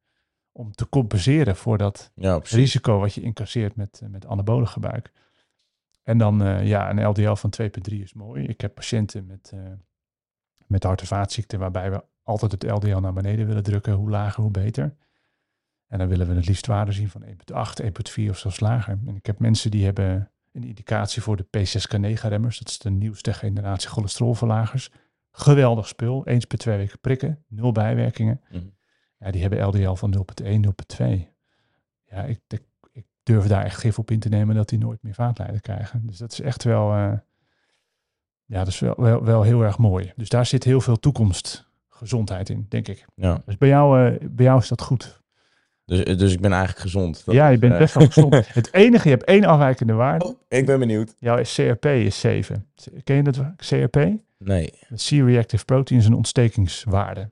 [0.53, 5.12] om te compenseren voor dat Ja, risico wat je incasseert met, eh, met anabole gebruik.
[6.03, 8.45] En dan, eh, ja, een LDL van 2,3 is mooi.
[8.45, 9.61] Ik heb patiënten met, eh,
[10.66, 13.93] met hart- en vaatziekten waarbij we altijd het LDL naar beneden willen drukken.
[13.93, 14.95] Hoe lager, hoe beter.
[15.87, 18.99] En dan willen we het liefst waarde zien van 1,8, 1,4 of zelfs lager.
[19.07, 22.59] En ik heb mensen die hebben een indicatie voor de P6K9-remmers.
[22.59, 24.91] Dat is de nieuwste generatie cholesterolverlagers.
[25.31, 26.27] Geweldig spul.
[26.27, 27.45] Eens per twee weken prikken.
[27.49, 28.41] Nul bijwerkingen.
[28.51, 28.65] Mhm.
[29.23, 31.05] Ja, die hebben LDL van 0,1, 0,2.
[32.05, 32.62] Ja, ik, ik,
[32.93, 36.03] ik, durf daar echt gif op in te nemen dat die nooit meer vaatlijden krijgen.
[36.07, 37.12] Dus dat is echt wel, uh,
[38.44, 40.12] ja, dat is wel, wel, wel, heel erg mooi.
[40.16, 43.05] Dus daar zit heel veel toekomstgezondheid in, denk ik.
[43.15, 43.43] Ja.
[43.44, 45.20] Dus bij jou, uh, bij jou is dat goed.
[45.85, 47.24] Dus, dus ik ben eigenlijk gezond.
[47.24, 48.35] Dat ja, je bent uh, best wel gezond.
[48.55, 50.24] Het enige, je hebt één afwijkende waarde.
[50.24, 51.15] Oh, ik ben benieuwd.
[51.19, 52.66] Jouw CRP is 7.
[53.05, 53.97] Ken je dat CRP?
[54.39, 54.73] Nee.
[54.94, 57.31] C-reactive protein is een ontstekingswaarde.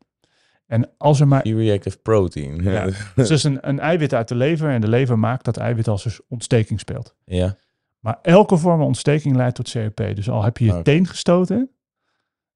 [0.71, 1.43] En als er maar.
[1.43, 2.63] C-reactive protein.
[2.63, 2.89] Ja.
[3.15, 6.05] dus is een, een eiwit uit de lever en de lever maakt dat eiwit als
[6.05, 7.15] er ontsteking speelt.
[7.25, 7.57] Ja.
[8.01, 9.97] Maar elke vorm van ontsteking leidt tot CRP.
[9.97, 10.83] Dus al heb je je Oké.
[10.83, 11.71] teen gestoten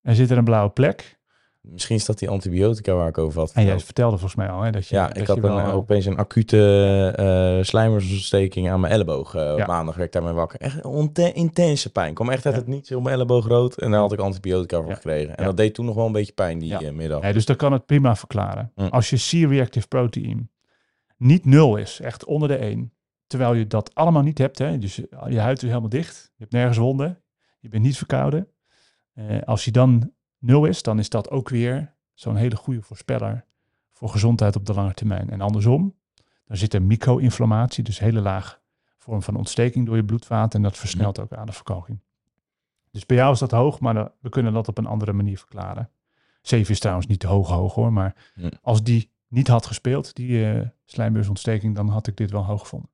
[0.02, 1.18] en zit er een blauwe plek.
[1.70, 3.48] Misschien is dat die antibiotica waar ik over had.
[3.48, 3.84] En jij verteld.
[3.84, 4.94] vertelde volgens mij al hè, dat je.
[4.94, 9.34] Ja, dat ik had wel, een, eh, opeens een acute slijmersontsteking aan mijn elleboog.
[9.34, 9.66] eh, Ja.
[9.66, 10.60] maandag werd ik daarmee wakker.
[10.60, 10.84] Echt
[11.34, 12.08] intense pijn.
[12.08, 12.60] Ik kwam echt uit Ja.
[12.60, 13.76] het niets op mijn elleboog rood.
[13.76, 14.94] En daar had ik antibiotica voor Ja.
[14.94, 15.28] gekregen.
[15.36, 15.44] En Ja.
[15.44, 16.92] dat deed toen nog wel een beetje pijn die Ja.
[16.92, 17.20] middag.
[17.22, 18.72] Nee, dus dat kan het prima verklaren.
[18.74, 18.86] Mm.
[18.88, 20.50] Als je C-reactive protein
[21.16, 22.92] niet nul is, echt onder de 1,
[23.26, 26.40] terwijl je dat allemaal niet hebt, hè, dus je je huid is helemaal dicht, je
[26.42, 27.22] hebt nergens wonden,
[27.60, 28.48] je bent niet verkouden.
[29.44, 30.12] Als je dan
[30.44, 33.44] nul is, dan is dat ook weer zo'n hele goede voorspeller
[33.92, 35.30] voor gezondheid op de lange termijn.
[35.30, 35.94] En andersom,
[36.46, 38.60] dan zit er micro-inflammatie, dus hele laag
[38.98, 40.56] vorm van ontsteking door je bloedvaten.
[40.58, 41.98] En dat versnelt ook aderverkalking.
[42.90, 45.38] Dus bij jou is dat hoog, maar dat- we kunnen dat op een andere manier
[45.38, 45.90] verklaren.
[46.42, 50.50] 7 is trouwens niet te hoog hoog hoor, maar als die niet had gespeeld, die
[50.52, 52.90] eh slijmbeursontsteking, dan had ik dit wel hoog gevonden.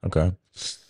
[0.00, 0.36] Oké.
[0.50, 0.80] Volgens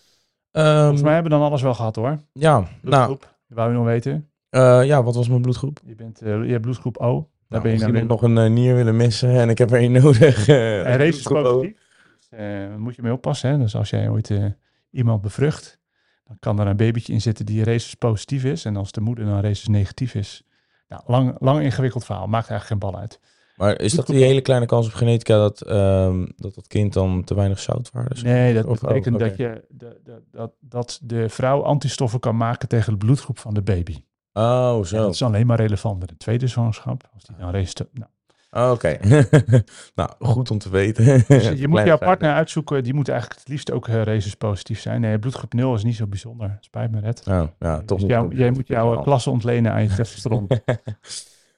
[0.53, 2.19] Ehm, mij hebben we dan alles wel gehad hoor.
[2.33, 4.31] ja, nou, Bloedgroep, wou je nog weten?
[4.53, 5.81] Eh, ja, wat was mijn bloedgroep?
[5.87, 7.13] Je, bent, eh, je hebt bloedgroep O.
[7.13, 9.71] Daar Nou, ben je mocht nou nog een eh, nier willen missen en ik heb
[9.71, 10.49] er een nodig.
[10.49, 11.77] En race is positief.
[12.19, 13.51] Dus, daar moet je mee oppassen.
[13.51, 13.59] Hè?
[13.59, 14.45] Dus als jij ooit eh,
[14.91, 15.79] iemand bevrucht,
[16.27, 18.65] dan kan er een babytje in zitten die races positief is.
[18.65, 20.43] En als de moeder dan races negatief is.
[20.89, 22.27] Nou, lang, lang ingewikkeld verhaal.
[22.27, 23.21] Maakt eigenlijk geen bal uit.
[23.57, 27.25] Maar is dat die hele kleine kans op genetica dat ehm, dat, dat kind dan
[27.25, 28.23] te weinig zoutwaarde is?
[28.23, 32.37] Nee, dat Of- oh, betekent dat, je, de, de, dat, dat de vrouw antistoffen kan
[32.37, 34.03] maken tegen de bloedgroep van de baby.
[34.33, 34.97] Oh, En zo.
[34.97, 37.03] dat is alleen maar relevant bij de tweede zwangerschap.
[37.15, 38.11] Als die dan race te- nou,
[38.55, 38.97] Oh, Oké.
[39.95, 41.25] nou, goed om te weten.
[41.29, 42.85] Dus je moet jouw partner uitzoeken.
[42.85, 45.01] Die moet eigenlijk het liefst ook uh, races positief zijn.
[45.01, 46.57] Nee, bloedgroep 0 is niet zo bijzonder.
[46.61, 47.23] Spijt me, Red.
[47.29, 50.47] Oh, ja, toch Dus jou- jij moet jouw uh, klasse ontlenen aan je testosteron.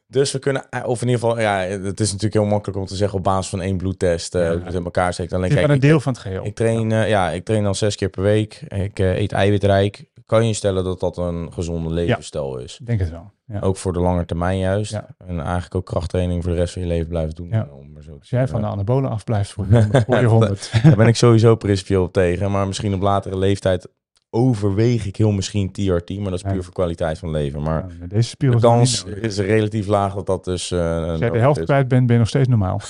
[0.06, 2.86] Dus we kunnen, eh, of in ieder geval, ja, het is natuurlijk heel makkelijk om
[2.86, 4.58] te zeggen op basis van één bloedtest, uh, Ja.
[4.64, 5.32] het in elkaar steekt.
[5.32, 6.44] Alleen Het is kijk, maar een ik, deel van het geheel.
[6.44, 8.54] ik train, uh, ja, ik train dan zes keer per week.
[8.68, 10.04] Ik uh, eet eiwitrijk.
[10.34, 12.78] Kan je stellen dat dat een gezonde levensstijl is?
[12.80, 13.32] Ik denk het wel.
[13.46, 13.60] Ja.
[13.60, 14.92] Ook voor de lange termijn juist.
[14.92, 15.06] Ja.
[15.26, 17.48] En eigenlijk ook krachttraining voor de rest van je leven blijven doen.
[17.48, 17.68] Ja.
[17.72, 20.70] Om maar zo Als jij van de anabolen afblijft voor je, voor je 100.
[20.82, 22.50] Daar ben ik sowieso principieel op tegen.
[22.50, 23.88] Maar misschien op latere leeftijd
[24.34, 26.10] overweeg ik heel misschien TRT.
[26.10, 26.62] Maar dat is puur Ja.
[26.62, 27.62] voor kwaliteit van leven.
[27.62, 30.70] Maar deze de kans is relatief laag dat dat dus...
[30.70, 32.80] eh, Als jij de helft kwijt bent, ben je nog steeds normaal.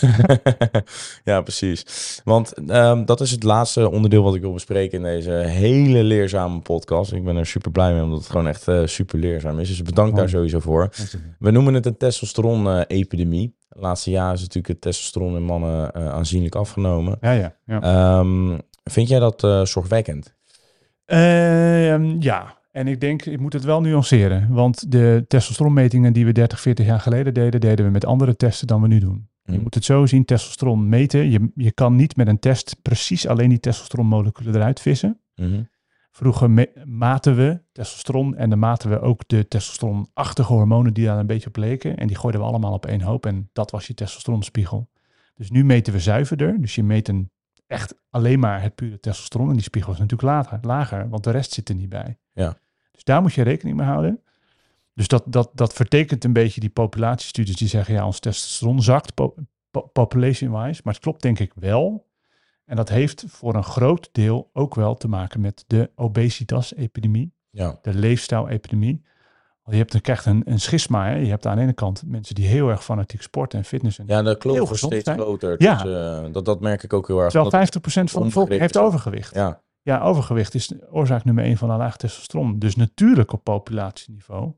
[1.25, 1.85] ja, precies.
[2.25, 6.61] Want um, dat is het laatste onderdeel wat ik wil bespreken in deze hele leerzame
[6.61, 7.12] podcast.
[7.12, 9.69] Ik ben er super blij mee, omdat het gewoon echt uh, super leerzaam is.
[9.69, 10.91] Dus bedankt daar sowieso voor.
[11.39, 13.55] We noemen het een testosteron-epidemie.
[13.69, 17.16] De laatste jaren is natuurlijk het testosteron in mannen uh, aanzienlijk afgenomen.
[17.21, 17.55] Ja, ja.
[17.66, 18.19] ja.
[18.19, 20.35] Um, vind jij dat zorgwekkend?
[21.06, 24.52] Uh, ja, en ik denk, ik moet het wel nuanceren.
[24.52, 28.66] Want de testosteronmetingen die we 30, 40 jaar geleden deden, deden we met andere testen
[28.66, 29.28] dan we nu doen.
[29.43, 29.55] Hmm.
[29.55, 31.31] Je moet het zo zien, testosteron meten.
[31.31, 35.20] Je, je kan niet met een test precies alleen die testosteronmoleculen eruit vissen.
[35.35, 35.68] Mm -hmm.
[36.10, 41.26] Vroeger maten we testosteron en dan maten we ook de testosteronachtige hormonen die daar een
[41.26, 41.97] beetje op leken.
[41.97, 44.89] En die gooiden we allemaal op één hoop en dat was je testosteronspiegel.
[45.35, 46.60] Dus nu meten we zuiverder.
[46.60, 47.31] Dus je meet een
[47.74, 49.48] echt alleen maar het pure testosteron.
[49.48, 52.18] En die spiegel is natuurlijk lager, lager want de rest zit er niet bij.
[52.32, 52.56] Ja.
[52.90, 54.22] Dus daar moet je rekening mee houden.
[54.94, 59.14] Dus dat, dat, dat vertekent een beetje die populatiestudies die zeggen, ja, ons testosteron zakt
[59.14, 59.34] po
[59.70, 60.80] po population-wise.
[60.84, 62.06] Maar het klopt denk ik wel.
[62.64, 67.78] En dat heeft voor een groot deel ook wel te maken met de obesitas-epidemie, ja.
[67.82, 69.05] de leefstijl-epidemie.
[69.70, 71.07] Je hebt, krijgt een, een schisma.
[71.07, 71.15] Hè?
[71.15, 73.99] Je hebt aan de ene kant mensen die heel erg fanatiek sporten en fitness.
[73.99, 75.19] En ja, de kloof wordt gezond steeds zijn.
[75.19, 75.62] groter.
[75.62, 75.82] Ja.
[75.82, 75.93] Dus,
[76.27, 77.32] uh, dat, dat merk ik ook heel erg.
[77.32, 77.70] Terwijl 50%
[78.05, 79.35] van het volk heeft overgewicht.
[79.35, 79.61] Ja.
[79.82, 82.59] ja, overgewicht is de oorzaak nummer één van een laag testosteron.
[82.59, 84.53] Dus natuurlijk op populatieniveau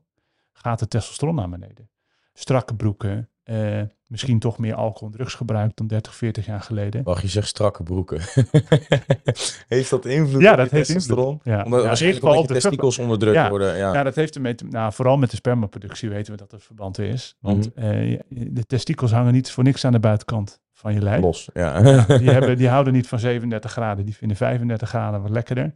[0.53, 1.89] gaat het testosteron naar beneden.
[2.33, 7.03] Strakke broeken, uh, misschien toch meer alcohol en drugs gebruikt dan 30, 40 jaar geleden.
[7.03, 8.21] Wacht, je zegt strakke broeken.
[9.67, 11.39] heeft dat invloed ja, op dat heeft invloed.
[11.43, 11.63] Ja.
[11.63, 13.49] Omdat ja, waarschijnlijk omdat je testikels onderdrukt ja.
[13.49, 13.77] worden.
[13.77, 13.93] Ja.
[13.93, 16.99] ja, dat heeft ermee te nou, vooral met de spermaproductie weten we dat er verband
[16.99, 17.35] is.
[17.39, 17.85] Want Mhm.
[17.85, 21.21] uh, de testikels hangen niet voor niks aan de buitenkant van je lijf.
[21.21, 21.81] Los, ja.
[22.05, 25.73] die, hebben, die houden niet van 37 graden, die vinden 35 graden wat lekkerder.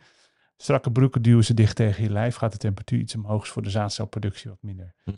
[0.58, 3.62] Strakke broeken duwen ze dicht tegen je lijf, gaat de temperatuur iets omhoog, is voor
[3.62, 4.94] de zaadcelproductie wat minder.
[5.04, 5.12] Hm.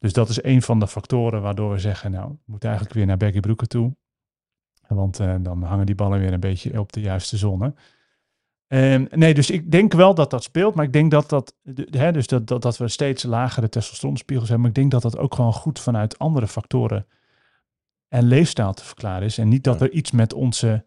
[0.00, 3.06] Dus dat is een van de factoren waardoor we zeggen, nou, we moeten eigenlijk weer
[3.06, 3.96] naar baggy broeken toe.
[4.88, 7.74] Want uh, dan hangen die ballen weer een beetje op de juiste zone.
[8.68, 11.86] Um, nee, dus ik denk wel dat dat speelt, maar ik denk dat, dat, de,
[11.90, 15.22] hè, dus dat, dat, dat we steeds lagere testosteronspiegels hebben, maar ik denk dat dat
[15.22, 17.06] ook gewoon goed vanuit andere factoren
[18.08, 19.38] en leefstijl te verklaren is.
[19.38, 19.84] En niet dat ja.
[19.84, 20.84] er iets met onze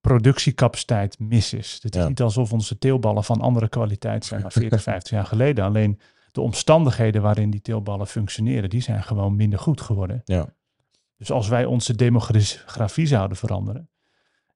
[0.00, 1.78] productiecapaciteit mis is.
[1.82, 2.08] Het is Ja.
[2.08, 5.64] niet alsof onze teelballen van andere kwaliteit zijn dan 40, 50 jaar geleden.
[5.64, 6.00] Alleen
[6.32, 10.22] de omstandigheden waarin die teelballen functioneren, die zijn gewoon minder goed geworden.
[10.24, 10.46] Ja.
[11.16, 13.88] Dus als wij onze demografie zouden veranderen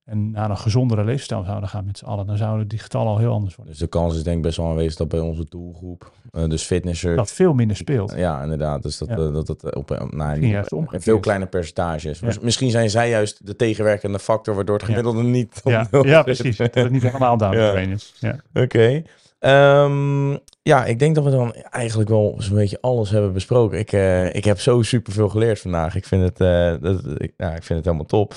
[0.04, 3.18] en naar een gezondere leefstijl zouden gaan met z'n allen, dan zouden die getallen al
[3.18, 3.74] heel anders worden.
[3.74, 6.62] Dus de kans is denk ik best wel aanwezig dat bij onze doelgroep, uh, dus
[6.62, 7.16] fitnessers...
[7.16, 8.14] Dat veel minder speelt.
[8.16, 8.82] Ja, inderdaad.
[8.82, 9.16] Dus dat Ja.
[9.16, 11.02] uh, dat, dat op, uh, nou, juist een omgekeerd.
[11.02, 12.20] veel kleiner percentages.
[12.20, 12.32] Ja.
[12.40, 15.60] Misschien zijn zij juist de tegenwerkende factor waardoor het gemiddelde niet...
[15.90, 16.56] op Ja, precies.
[16.56, 18.14] Dat het niet helemaal drain is.
[18.18, 18.36] Ja.
[18.54, 19.02] Oké.
[19.38, 20.36] Ehm,
[20.66, 23.78] ja, ik denk dat we dan eigenlijk wel zo'n beetje alles hebben besproken.
[23.78, 25.94] Ik, eh, ik heb zo superveel geleerd vandaag.
[25.94, 28.34] Ik vind het, eh, dat, ik, ik vind het helemaal top.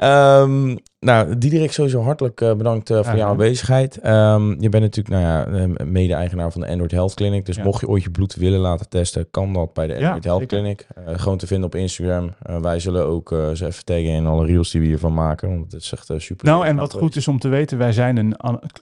[0.00, 3.98] Ehm, nou, Diederik, sowieso hartelijk eh, bedankt eh, voor Ja, jouw aanwezigheid.
[3.98, 7.46] Ehm, je bent natuurlijk nou ja, eh, mede-eigenaar van de Android Health Clinic.
[7.46, 7.62] Dus Ja.
[7.64, 10.46] mocht je ooit je bloed willen laten testen, kan dat bij de Android Health.
[10.46, 10.86] Clinic.
[10.94, 12.34] Eh, gewoon te vinden op Instagram.
[12.60, 15.48] Wij zullen ook ze even taggen in alle reels die we hiervan maken.
[15.48, 16.46] Want het is echt super.
[16.46, 18.36] Nou, en wat goed is om te weten, wij zijn een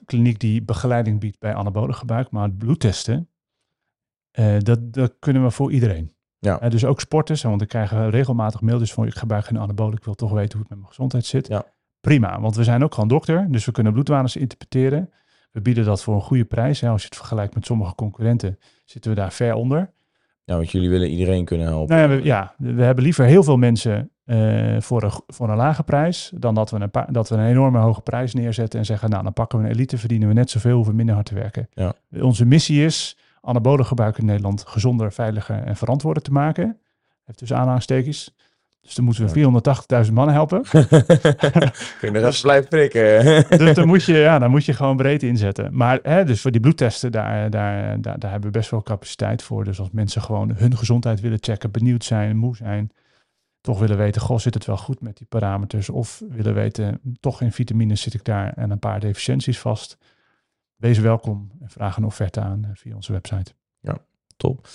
[0.05, 3.29] kliniek die begeleiding biedt bij anabole gebruik, maar het bloedtesten,
[4.57, 6.11] dat, dat kunnen we voor iedereen.
[6.39, 6.59] Ja.
[6.59, 10.03] Eh, dus ook sporters, want ik krijg regelmatig mailtjes van ik gebruik geen anabole, ik
[10.03, 11.47] wil toch weten hoe het met mijn gezondheid zit.
[11.47, 11.65] Ja.
[12.01, 15.09] Prima, want we zijn ook gewoon dokter, dus we kunnen bloedwaardes interpreteren.
[15.51, 16.81] We bieden dat voor een goede prijs.
[16.81, 16.89] Hè.
[16.89, 19.91] Als je het vergelijkt met sommige concurrenten, zitten we daar ver onder.
[20.43, 21.95] Ja, want jullie willen iedereen kunnen helpen.
[21.95, 25.55] Nou ja, we, ja, we hebben liever heel veel mensen eh, voor, een, voor een
[25.55, 29.09] lage prijs, dan dat we, een dat we een enorme hoge prijs neerzetten en zeggen,
[29.09, 31.69] nou dan pakken we een elite, verdienen we net zoveel, hoeven minder hard te werken.
[31.73, 31.93] Ja.
[32.21, 36.79] Onze missie is anabolen gebruik in Nederland gezonder, veiliger en verantwoorder te maken.
[37.23, 38.35] Heeft dus aanhalingstekens.
[38.81, 40.61] Dus dan moeten we 480.000 mannen helpen.
[41.99, 43.45] Kun je blijven prikken?
[43.57, 45.75] dus dan moet, je, ja, dan moet je gewoon breed inzetten.
[45.77, 49.43] Maar hè, dus voor die bloedtesten, daar, daar, daar, daar hebben we best wel capaciteit
[49.43, 49.63] voor.
[49.63, 52.91] Dus als mensen gewoon hun gezondheid willen checken, benieuwd zijn, moe zijn,
[53.61, 55.89] toch willen weten, goh, zit het wel goed met die parameters?
[55.89, 59.97] Of willen weten, toch geen vitamines zit ik daar en een paar deficiënties vast.
[60.79, 63.53] Wees welkom en vraag een offerte aan eh, via onze website.
[64.37, 64.67] Top.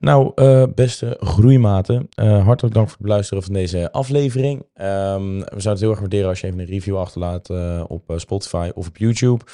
[0.00, 4.66] Nou, eh, beste groeimaten, eh, hartelijk dank voor het beluisteren van deze aflevering.
[4.74, 8.12] Ehm, we zouden het heel erg waarderen als je even een review achterlaat eh, op
[8.16, 9.44] Spotify of op YouTube.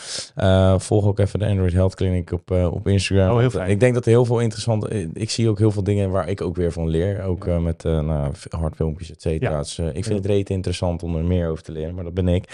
[0.76, 3.30] Volg ook even de Android Health Clinic op, op Instagram.
[3.30, 3.70] Oh, heel fijn.
[3.70, 4.92] Ik denk dat er heel veel interessant...
[5.12, 7.22] Ik zie ook heel veel dingen waar ik ook weer van leer.
[7.22, 9.50] Ook met nou, hardfilmpjes, et cetera.
[9.50, 9.58] Ja.
[9.58, 12.28] Dus, ik vind het reet interessant om er meer over te leren, maar dat ben
[12.28, 12.44] ik.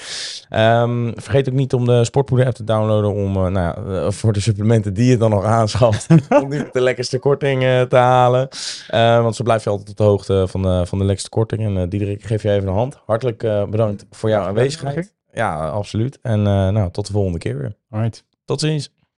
[0.48, 4.94] Ehm, vergeet ook niet om de Sportpoeder app te downloaden om, nou voor de supplementen
[4.94, 6.06] die je dan nog aanschaft,
[6.42, 8.48] om niet de lekkerste korting te halen.
[8.88, 11.64] Eh, want zo blijf je altijd op de hoogte van de, van de lekkerste korting.
[11.64, 12.98] En eh, Diederik, ik geef je even de hand.
[13.06, 15.14] Hartelijk eh, bedankt voor jouw aanwezigheid.
[15.32, 16.18] Ja, absoluut.
[16.22, 17.76] En eh, nou, tot de volgende keer weer.
[17.90, 18.24] Alright.
[18.44, 18.92] Tot ziens.